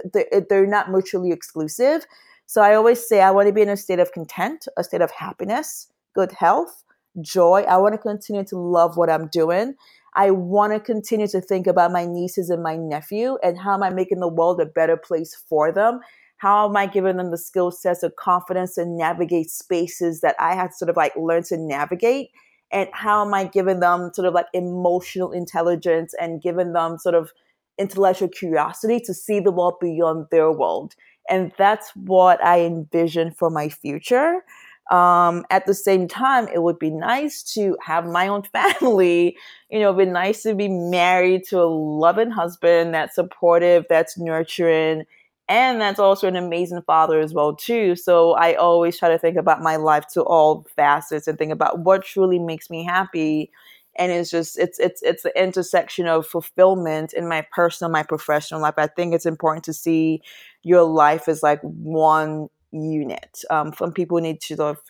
they're 0.49 0.67
not 0.67 0.91
mutually 0.91 1.32
exclusive. 1.32 2.05
So 2.47 2.61
I 2.61 2.76
always 2.76 3.07
say 3.07 3.21
I 3.21 3.32
want 3.32 3.47
to 3.47 3.53
be 3.53 3.61
in 3.61 3.69
a 3.69 3.78
state 3.78 3.99
of 3.99 4.11
content, 4.11 4.67
a 4.76 4.84
state 4.84 4.99
of 4.99 5.11
happiness, 5.11 5.88
good 6.13 6.34
health, 6.34 6.84
joy. 7.21 7.61
I 7.61 7.78
want 7.78 7.93
to 7.93 7.97
continue 7.97 8.43
to 8.43 8.57
love 8.57 8.97
what 8.97 9.09
I'm 9.09 9.28
doing. 9.28 9.76
I 10.15 10.32
want 10.32 10.73
to 10.73 10.82
continue 10.82 11.28
to 11.28 11.39
think 11.39 11.65
about 11.65 11.93
my 11.93 12.05
nieces 12.05 12.49
and 12.49 12.61
my 12.61 12.76
nephew 12.76 13.38
and 13.41 13.57
how 13.57 13.76
am 13.76 13.84
I 13.84 13.89
making 13.89 14.19
the 14.19 14.28
world 14.28 14.59
a 14.59 14.65
better 14.65 14.97
place 14.97 15.34
for 15.34 15.71
them? 15.71 16.01
How 16.38 16.67
am 16.67 16.75
I 16.75 16.86
giving 16.86 17.17
them 17.17 17.31
the 17.31 17.38
skill 17.38 17.71
sets 17.71 18.03
of 18.03 18.15
confidence 18.15 18.75
to 18.75 18.86
navigate 18.86 19.49
spaces 19.49 20.21
that 20.21 20.36
I 20.39 20.55
had 20.55 20.73
sort 20.73 20.89
of 20.89 20.97
like 20.97 21.15
learned 21.15 21.45
to 21.45 21.57
navigate? 21.57 22.29
And 22.71 22.89
how 22.93 23.25
am 23.25 23.33
I 23.33 23.45
giving 23.45 23.79
them 23.79 24.11
sort 24.13 24.27
of 24.27 24.33
like 24.33 24.47
emotional 24.53 25.31
intelligence 25.31 26.13
and 26.19 26.41
giving 26.41 26.73
them 26.73 26.97
sort 26.97 27.15
of 27.15 27.31
intellectual 27.77 28.27
curiosity 28.27 28.99
to 29.01 29.13
see 29.13 29.39
the 29.39 29.51
world 29.51 29.75
beyond 29.79 30.27
their 30.31 30.51
world? 30.51 30.93
And 31.29 31.51
that's 31.57 31.89
what 31.95 32.43
I 32.43 32.61
envision 32.61 33.31
for 33.31 33.49
my 33.49 33.69
future. 33.69 34.43
Um, 34.91 35.45
at 35.49 35.65
the 35.65 35.73
same 35.73 36.07
time, 36.07 36.47
it 36.49 36.61
would 36.61 36.77
be 36.77 36.91
nice 36.91 37.41
to 37.53 37.75
have 37.83 38.05
my 38.05 38.27
own 38.27 38.43
family. 38.53 39.38
You 39.69 39.79
know, 39.79 39.93
it'd 39.93 40.07
be 40.07 40.11
nice 40.11 40.43
to 40.43 40.53
be 40.53 40.67
married 40.67 41.43
to 41.45 41.61
a 41.61 41.65
loving 41.65 42.29
husband 42.29 42.93
that's 42.93 43.15
supportive, 43.15 43.86
that's 43.89 44.17
nurturing, 44.17 45.05
and 45.48 45.80
that's 45.80 46.00
also 46.00 46.28
an 46.28 46.36
amazing 46.36 46.82
father 46.84 47.20
as 47.20 47.34
well 47.34 47.56
too. 47.56 47.96
So 47.96 48.34
I 48.34 48.56
always 48.56 48.98
try 48.98 49.10
to 49.10 49.18
think 49.20 49.38
about 49.38 49.62
my 49.62 49.76
life 49.76 50.08
to 50.14 50.24
all 50.24 50.66
facets 50.76 51.28
and 51.28 51.38
think 51.38 51.52
about 51.52 51.80
what 51.80 52.04
truly 52.04 52.39
makes 52.39 52.70
me 52.70 52.84
happy. 52.84 53.52
And 53.98 54.12
it's 54.12 54.32
just 54.32 54.58
it's 54.60 54.80
it's 54.80 55.02
it's 55.04 55.24
the 55.24 55.41
intersection 55.41 56.08
of 56.08 56.26
fulfillment 56.28 57.14
in 57.14 57.30
my 57.30 57.46
personal, 57.54 57.91
my 57.91 58.04
professional 58.04 58.60
life. 58.60 58.74
I 58.78 58.88
think 58.88 59.14
it's 59.14 59.26
important 59.26 59.64
to 59.66 59.74
see 59.74 60.22
your 60.64 60.84
life 60.84 61.28
as 61.30 61.43
like 61.43 61.62
one 61.62 62.50
unit. 62.72 63.43
Um, 63.50 63.72
some 63.78 63.93
people 63.93 64.20
need 64.20 64.41
to 64.41 64.56
sort 64.56 64.78
of 64.78 64.84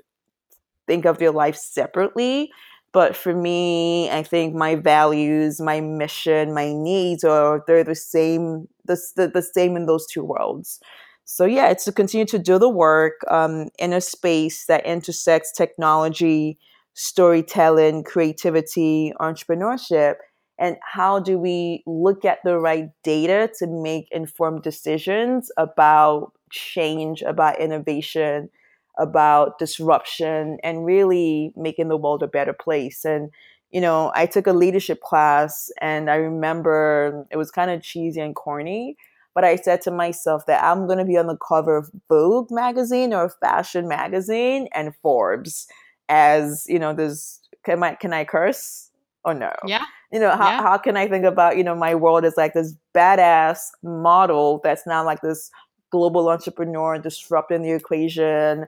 think 0.87 1.05
of 1.05 1.21
your 1.21 1.31
life 1.31 1.55
separately. 1.55 2.51
But 2.95 3.13
for 3.13 3.35
me, 3.35 4.09
I 4.09 4.23
think 4.23 4.55
my 4.55 4.75
values, 4.75 5.59
my 5.59 5.81
mission, 5.81 6.53
my 6.53 6.71
needs 6.71 7.25
are 7.25 7.61
they're 7.67 7.83
the 7.83 7.93
same 7.93 8.69
the, 8.85 8.97
the, 9.17 9.27
the 9.27 9.41
same 9.41 9.75
in 9.75 9.85
those 9.85 10.07
two 10.07 10.23
worlds. 10.23 10.79
So 11.25 11.43
yeah, 11.43 11.67
it's 11.67 11.83
to 11.85 11.91
continue 11.91 12.25
to 12.27 12.39
do 12.39 12.57
the 12.57 12.69
work 12.69 13.15
um, 13.29 13.67
in 13.77 13.91
a 13.91 13.99
space 13.99 14.67
that 14.67 14.85
intersects 14.85 15.51
technology, 15.51 16.57
storytelling, 16.93 18.05
creativity, 18.05 19.11
entrepreneurship, 19.19 20.13
and 20.57 20.77
how 20.81 21.19
do 21.19 21.37
we 21.37 21.83
look 21.85 22.23
at 22.23 22.39
the 22.45 22.57
right 22.57 22.87
data 23.03 23.51
to 23.59 23.67
make 23.67 24.07
informed 24.11 24.63
decisions 24.63 25.51
about 25.57 26.31
change, 26.49 27.23
about 27.23 27.59
innovation, 27.59 28.49
about 28.97 29.59
disruption, 29.59 30.57
and 30.63 30.85
really 30.85 31.51
making 31.55 31.87
the 31.89 31.97
world 31.97 32.23
a 32.23 32.27
better 32.27 32.53
place. 32.53 33.05
And, 33.05 33.29
you 33.71 33.81
know, 33.81 34.11
I 34.15 34.25
took 34.25 34.47
a 34.47 34.53
leadership 34.53 35.01
class 35.01 35.69
and 35.81 36.09
I 36.09 36.15
remember 36.15 37.25
it 37.29 37.37
was 37.37 37.51
kind 37.51 37.71
of 37.71 37.81
cheesy 37.81 38.21
and 38.21 38.35
corny, 38.35 38.95
but 39.33 39.43
I 39.43 39.57
said 39.57 39.81
to 39.81 39.91
myself 39.91 40.45
that 40.45 40.63
I'm 40.63 40.85
going 40.85 40.99
to 40.99 41.05
be 41.05 41.17
on 41.17 41.27
the 41.27 41.37
cover 41.37 41.75
of 41.75 41.91
Vogue 42.07 42.51
magazine 42.51 43.13
or 43.13 43.29
Fashion 43.41 43.87
magazine 43.87 44.69
and 44.73 44.93
Forbes 45.01 45.67
as, 46.07 46.65
you 46.69 46.79
know, 46.79 46.93
this 46.93 47.41
can 47.65 47.83
I 47.83 47.95
can 47.95 48.13
I 48.13 48.23
curse 48.23 48.91
or 49.25 49.33
no? 49.33 49.51
Yeah. 49.65 49.83
You 50.11 50.19
know, 50.21 50.31
how, 50.31 50.51
yeah. 50.51 50.61
how 50.61 50.77
can 50.77 50.95
I 50.95 51.09
think 51.09 51.25
about, 51.25 51.57
you 51.57 51.63
know, 51.63 51.75
my 51.75 51.95
world 51.95 52.23
as 52.23 52.37
like 52.37 52.53
this 52.53 52.75
badass 52.95 53.59
model 53.83 54.61
that's 54.63 54.87
now 54.87 55.03
like 55.03 55.19
this 55.21 55.51
global 55.91 56.29
entrepreneur 56.29 56.97
disrupting 56.99 57.63
the 57.63 57.71
equation 57.71 58.65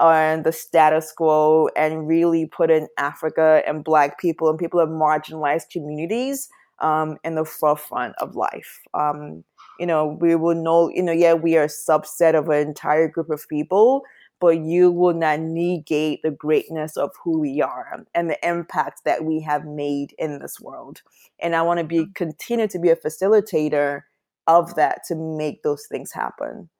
and 0.00 0.44
the 0.44 0.52
status 0.52 1.12
quo 1.12 1.68
and 1.76 2.08
really 2.08 2.46
put 2.46 2.70
in 2.70 2.88
Africa 2.96 3.62
and 3.66 3.84
Black 3.84 4.18
people 4.18 4.48
and 4.48 4.58
people 4.58 4.80
of 4.80 4.88
marginalized 4.88 5.70
communities 5.70 6.48
um, 6.80 7.18
in 7.24 7.34
the 7.34 7.44
forefront 7.44 8.14
of 8.18 8.34
life. 8.34 8.80
Um, 8.94 9.44
you 9.78 9.86
know, 9.86 10.18
we 10.20 10.34
will 10.34 10.54
know, 10.54 10.90
you 10.90 11.02
know, 11.02 11.12
yeah, 11.12 11.34
we 11.34 11.56
are 11.56 11.64
a 11.64 11.66
subset 11.66 12.34
of 12.34 12.48
an 12.48 12.66
entire 12.66 13.08
group 13.08 13.30
of 13.30 13.46
people, 13.48 14.02
but 14.40 14.58
you 14.58 14.90
will 14.90 15.14
not 15.14 15.40
negate 15.40 16.22
the 16.22 16.30
greatness 16.30 16.96
of 16.96 17.10
who 17.22 17.38
we 17.38 17.60
are 17.60 18.04
and 18.14 18.30
the 18.30 18.48
impact 18.48 19.02
that 19.04 19.24
we 19.24 19.40
have 19.40 19.66
made 19.66 20.14
in 20.18 20.38
this 20.38 20.58
world. 20.60 21.02
And 21.40 21.54
I 21.54 21.62
want 21.62 21.78
to 21.78 21.84
be 21.84 22.06
continue 22.14 22.68
to 22.68 22.78
be 22.78 22.88
a 22.88 22.96
facilitator 22.96 24.02
of 24.46 24.74
that 24.76 25.02
to 25.08 25.14
make 25.14 25.62
those 25.62 25.86
things 25.86 26.12
happen. 26.12 26.70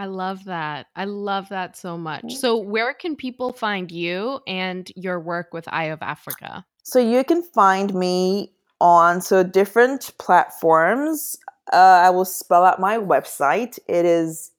I 0.00 0.06
love 0.06 0.44
that. 0.46 0.86
I 0.96 1.04
love 1.04 1.50
that 1.50 1.76
so 1.76 1.98
much. 1.98 2.36
So, 2.36 2.56
where 2.56 2.94
can 2.94 3.16
people 3.16 3.52
find 3.52 3.92
you 3.92 4.40
and 4.46 4.90
your 4.96 5.20
work 5.20 5.52
with 5.52 5.68
Eye 5.68 5.90
of 5.92 6.00
Africa? 6.00 6.64
So, 6.84 6.98
you 6.98 7.22
can 7.22 7.42
find 7.42 7.92
me 7.92 8.50
on 8.80 9.20
so 9.20 9.42
different 9.42 10.14
platforms. 10.18 11.36
Uh, 11.70 11.76
I 11.76 12.08
will 12.08 12.24
spell 12.24 12.64
out 12.64 12.80
my 12.80 12.96
website. 12.96 13.78
It 13.88 14.06
is 14.06 14.52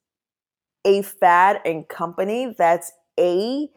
a 0.86 1.02
fad 1.02 1.60
and 1.66 1.88
company. 1.88 2.54
That's 2.56 2.92
a 3.20 3.68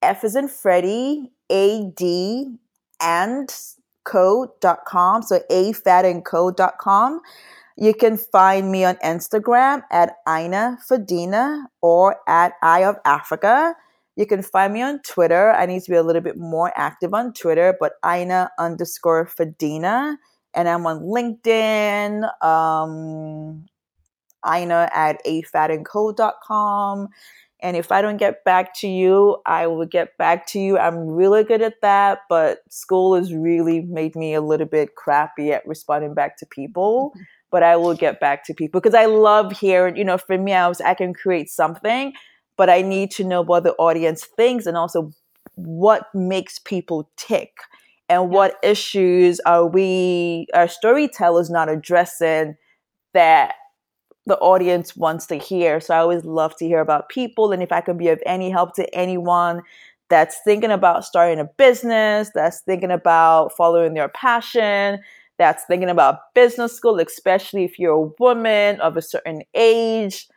F 0.00 0.24
is 0.24 0.34
in 0.34 0.48
Freddie, 0.48 1.30
A 1.50 1.92
D 1.94 2.56
and 3.02 3.54
co.com. 4.04 5.22
So 5.24 5.40
afadandco.com. 5.50 7.20
You 7.76 7.94
can 7.94 8.16
find 8.16 8.70
me 8.70 8.84
on 8.84 8.96
Instagram 8.96 9.82
at 9.90 10.16
Ina 10.28 10.78
Fadina 10.88 11.64
or 11.80 12.16
at 12.28 12.52
Eye 12.62 12.84
of 12.84 12.96
Africa. 13.04 13.74
You 14.16 14.26
can 14.26 14.42
find 14.42 14.74
me 14.74 14.82
on 14.82 15.00
Twitter. 15.00 15.52
I 15.52 15.66
need 15.66 15.82
to 15.82 15.90
be 15.90 15.96
a 15.96 16.02
little 16.02 16.20
bit 16.20 16.36
more 16.36 16.72
active 16.76 17.14
on 17.14 17.32
Twitter, 17.32 17.74
but 17.80 17.92
Ina 18.06 18.50
underscore 18.58 19.26
Fadina. 19.26 20.16
And 20.54 20.68
I'm 20.68 20.86
on 20.86 21.00
LinkedIn, 21.00 22.44
um, 22.44 23.64
Ina 24.46 24.90
at 24.92 25.24
afadandco.com. 25.24 27.08
And 27.62 27.76
if 27.76 27.92
I 27.92 28.02
don't 28.02 28.16
get 28.16 28.44
back 28.44 28.74
to 28.80 28.88
you, 28.88 29.38
I 29.46 29.68
will 29.68 29.86
get 29.86 30.18
back 30.18 30.46
to 30.48 30.58
you. 30.58 30.78
I'm 30.78 31.06
really 31.06 31.44
good 31.44 31.62
at 31.62 31.80
that, 31.80 32.22
but 32.28 32.58
school 32.68 33.14
has 33.14 33.32
really 33.32 33.82
made 33.82 34.16
me 34.16 34.34
a 34.34 34.40
little 34.40 34.66
bit 34.66 34.96
crappy 34.96 35.52
at 35.52 35.66
responding 35.66 36.12
back 36.12 36.36
to 36.38 36.46
people. 36.46 37.14
But 37.52 37.62
I 37.62 37.76
will 37.76 37.94
get 37.94 38.18
back 38.18 38.44
to 38.46 38.54
people 38.54 38.80
because 38.80 38.94
I 38.94 39.04
love 39.04 39.52
hearing, 39.52 39.96
you 39.96 40.04
know, 40.04 40.18
for 40.18 40.36
me, 40.36 40.52
I 40.52 40.66
was, 40.66 40.80
I 40.80 40.94
can 40.94 41.14
create 41.14 41.48
something, 41.50 42.12
but 42.56 42.68
I 42.68 42.82
need 42.82 43.12
to 43.12 43.24
know 43.24 43.42
what 43.42 43.62
the 43.62 43.74
audience 43.74 44.24
thinks 44.24 44.66
and 44.66 44.76
also 44.76 45.12
what 45.54 46.06
makes 46.14 46.58
people 46.58 47.08
tick 47.16 47.52
and 48.08 48.30
what 48.30 48.56
issues 48.62 49.38
are 49.40 49.66
we, 49.66 50.46
our 50.54 50.66
storytellers 50.66 51.50
not 51.50 51.68
addressing 51.68 52.56
that 53.14 53.54
the 54.26 54.38
audience 54.38 54.96
wants 54.96 55.26
to 55.26 55.36
hear. 55.36 55.80
So 55.80 55.94
I 55.94 55.98
always 55.98 56.24
love 56.24 56.56
to 56.56 56.66
hear 56.66 56.80
about 56.80 57.08
people. 57.08 57.52
And 57.52 57.62
if 57.62 57.72
I 57.72 57.80
can 57.80 57.96
be 57.96 58.08
of 58.08 58.22
any 58.24 58.50
help 58.50 58.74
to 58.76 58.94
anyone 58.94 59.62
that's 60.08 60.38
thinking 60.44 60.70
about 60.70 61.04
starting 61.04 61.40
a 61.40 61.44
business, 61.44 62.30
that's 62.34 62.60
thinking 62.60 62.90
about 62.90 63.56
following 63.56 63.94
their 63.94 64.08
passion, 64.08 65.00
that's 65.42 65.64
thinking 65.64 65.90
about 65.90 66.20
business 66.34 66.72
school, 66.72 67.00
especially 67.00 67.64
if 67.64 67.78
you're 67.78 68.04
a 68.04 68.10
woman 68.20 68.80
of 68.80 68.96
a 68.96 69.02
certain 69.02 69.42
age, 69.54 70.28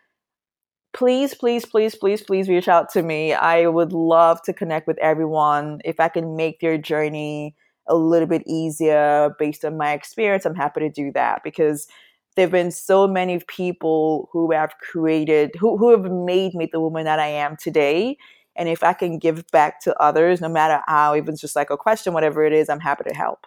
please, 0.94 1.36
please, 1.36 1.64
please, 1.64 1.94
please, 1.94 2.24
please 2.24 2.50
reach 2.50 2.68
out 2.68 2.92
to 2.94 3.04
me. 3.04 3.34
I 3.34 3.68
would 3.68 3.94
love 3.94 4.42
to 4.44 4.54
connect 4.54 4.88
with 4.88 4.98
everyone. 4.98 5.80
If 5.86 6.00
I 6.00 6.08
can 6.08 6.36
make 6.36 6.60
their 6.60 6.80
journey 6.80 7.56
a 7.88 7.96
little 7.96 8.28
bit 8.28 8.42
easier 8.48 9.36
based 9.38 9.64
on 9.64 9.78
my 9.78 9.94
experience, 9.94 10.44
I'm 10.44 10.56
happy 10.56 10.80
to 10.80 10.90
do 10.90 11.12
that 11.12 11.44
because 11.44 11.88
there 12.36 12.46
have 12.46 12.52
been 12.52 12.72
so 12.72 13.08
many 13.08 13.40
people 13.48 14.28
who 14.32 14.52
have 14.52 14.74
created, 14.80 15.52
who, 15.60 15.78
who 15.78 15.92
have 15.92 16.12
made 16.12 16.56
me 16.56 16.68
the 16.72 16.82
woman 16.82 17.06
that 17.06 17.20
I 17.20 17.28
am 17.28 17.58
today. 17.58 18.18
And 18.56 18.68
if 18.68 18.84
I 18.84 18.94
can 18.94 19.20
give 19.20 19.46
back 19.52 19.82
to 19.82 19.96
others, 20.02 20.42
no 20.42 20.50
matter 20.50 20.82
how, 20.88 21.16
even 21.16 21.36
just 21.36 21.56
like 21.56 21.70
a 21.70 21.78
question, 21.78 22.14
whatever 22.14 22.44
it 22.44 22.54
is, 22.54 22.70
I'm 22.70 22.80
happy 22.80 23.04
to 23.08 23.14
help. 23.14 23.46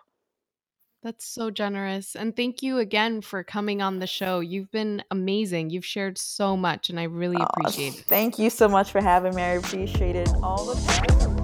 That's 1.00 1.24
so 1.24 1.50
generous. 1.52 2.16
And 2.16 2.34
thank 2.34 2.60
you 2.60 2.78
again 2.78 3.20
for 3.20 3.44
coming 3.44 3.80
on 3.80 4.00
the 4.00 4.06
show. 4.08 4.40
You've 4.40 4.72
been 4.72 5.04
amazing. 5.12 5.70
You've 5.70 5.84
shared 5.84 6.18
so 6.18 6.56
much, 6.56 6.90
and 6.90 6.98
I 6.98 7.04
really 7.04 7.36
oh, 7.38 7.44
appreciate 7.44 7.94
it. 7.94 8.04
Thank 8.06 8.36
you 8.36 8.50
so 8.50 8.68
much 8.68 8.90
for 8.90 9.00
having 9.00 9.36
me. 9.36 9.42
I 9.42 9.50
appreciate 9.50 10.16
it 10.16 10.28
all 10.42 10.64
the 10.64 10.74
time. 10.74 11.38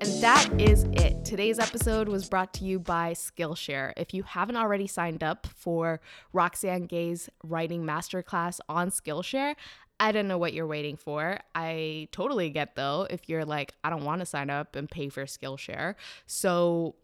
And 0.00 0.22
that 0.22 0.48
is 0.60 0.84
it. 0.92 1.24
Today's 1.24 1.58
episode 1.58 2.08
was 2.08 2.28
brought 2.28 2.54
to 2.54 2.64
you 2.64 2.78
by 2.78 3.14
Skillshare. 3.14 3.92
If 3.96 4.14
you 4.14 4.22
haven't 4.22 4.56
already 4.56 4.86
signed 4.86 5.24
up 5.24 5.48
for 5.48 6.00
Roxane 6.32 6.86
Gay's 6.86 7.28
writing 7.42 7.82
masterclass 7.82 8.60
on 8.68 8.92
Skillshare, 8.92 9.56
I 10.00 10.12
don't 10.12 10.26
know 10.26 10.38
what 10.38 10.54
you're 10.54 10.66
waiting 10.66 10.96
for. 10.96 11.38
I 11.54 12.08
totally 12.10 12.48
get 12.48 12.74
though 12.74 13.06
if 13.10 13.28
you're 13.28 13.44
like, 13.44 13.74
I 13.84 13.90
don't 13.90 14.04
want 14.04 14.20
to 14.20 14.26
sign 14.26 14.48
up 14.48 14.74
and 14.74 14.90
pay 14.90 15.10
for 15.10 15.26
Skillshare. 15.26 15.94
So 16.26 16.96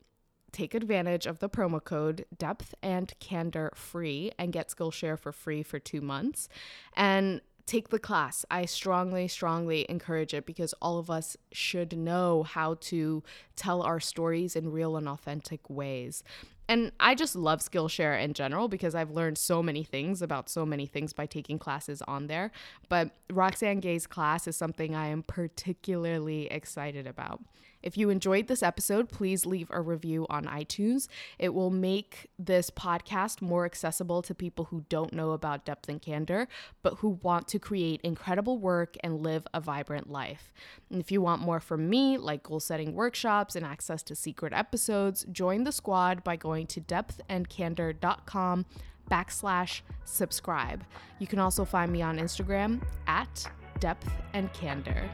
take 0.50 0.74
advantage 0.74 1.26
of 1.26 1.38
the 1.38 1.50
promo 1.50 1.84
code 1.84 2.24
depth 2.36 2.74
and 2.82 3.12
candor 3.20 3.70
free 3.74 4.32
and 4.38 4.50
get 4.50 4.70
Skillshare 4.70 5.18
for 5.18 5.30
free 5.30 5.62
for 5.62 5.78
two 5.78 6.00
months. 6.00 6.48
And 6.96 7.42
take 7.66 7.88
the 7.88 7.98
class. 7.98 8.46
I 8.50 8.64
strongly, 8.64 9.28
strongly 9.28 9.84
encourage 9.88 10.32
it 10.32 10.46
because 10.46 10.72
all 10.80 10.98
of 10.98 11.10
us 11.10 11.36
should 11.52 11.98
know 11.98 12.44
how 12.44 12.74
to 12.74 13.22
tell 13.56 13.82
our 13.82 14.00
stories 14.00 14.56
in 14.56 14.70
real 14.70 14.96
and 14.96 15.08
authentic 15.08 15.68
ways. 15.68 16.22
And 16.68 16.92
I 16.98 17.14
just 17.14 17.36
love 17.36 17.60
Skillshare 17.60 18.20
in 18.20 18.32
general 18.32 18.68
because 18.68 18.94
I've 18.94 19.10
learned 19.10 19.38
so 19.38 19.62
many 19.62 19.84
things 19.84 20.20
about 20.20 20.48
so 20.48 20.66
many 20.66 20.86
things 20.86 21.12
by 21.12 21.26
taking 21.26 21.58
classes 21.58 22.02
on 22.02 22.26
there. 22.26 22.50
But 22.88 23.10
Roxane 23.30 23.80
Gay's 23.80 24.06
class 24.06 24.48
is 24.48 24.56
something 24.56 24.94
I 24.94 25.08
am 25.08 25.22
particularly 25.22 26.46
excited 26.46 27.06
about. 27.06 27.40
If 27.86 27.96
you 27.96 28.10
enjoyed 28.10 28.48
this 28.48 28.64
episode, 28.64 29.08
please 29.08 29.46
leave 29.46 29.68
a 29.70 29.80
review 29.80 30.26
on 30.28 30.46
iTunes. 30.46 31.06
It 31.38 31.54
will 31.54 31.70
make 31.70 32.28
this 32.36 32.68
podcast 32.68 33.40
more 33.40 33.64
accessible 33.64 34.22
to 34.22 34.34
people 34.34 34.64
who 34.64 34.84
don't 34.88 35.12
know 35.12 35.30
about 35.30 35.64
depth 35.64 35.88
and 35.88 36.02
candor, 36.02 36.48
but 36.82 36.94
who 36.94 37.20
want 37.22 37.46
to 37.46 37.60
create 37.60 38.00
incredible 38.02 38.58
work 38.58 38.96
and 39.04 39.22
live 39.22 39.46
a 39.54 39.60
vibrant 39.60 40.10
life. 40.10 40.52
And 40.90 41.00
if 41.00 41.12
you 41.12 41.20
want 41.20 41.42
more 41.42 41.60
from 41.60 41.88
me, 41.88 42.18
like 42.18 42.42
goal 42.42 42.58
setting 42.58 42.92
workshops 42.92 43.54
and 43.54 43.64
access 43.64 44.02
to 44.02 44.16
secret 44.16 44.52
episodes, 44.52 45.24
join 45.30 45.62
the 45.62 45.70
squad 45.70 46.24
by 46.24 46.34
going 46.34 46.66
to 46.66 46.80
depthandcandor.com 46.80 48.66
backslash 49.08 49.82
subscribe. 50.04 50.82
You 51.20 51.28
can 51.28 51.38
also 51.38 51.64
find 51.64 51.92
me 51.92 52.02
on 52.02 52.18
Instagram 52.18 52.82
at 53.06 53.48
depth 53.78 54.10
and 54.32 54.52
candor. 54.52 55.08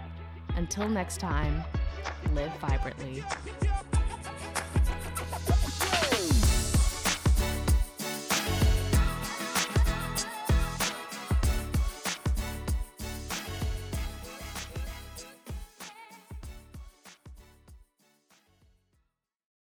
Until 0.56 0.88
next 0.88 1.20
time, 1.20 1.62
live 2.34 2.52
vibrantly. 2.58 3.24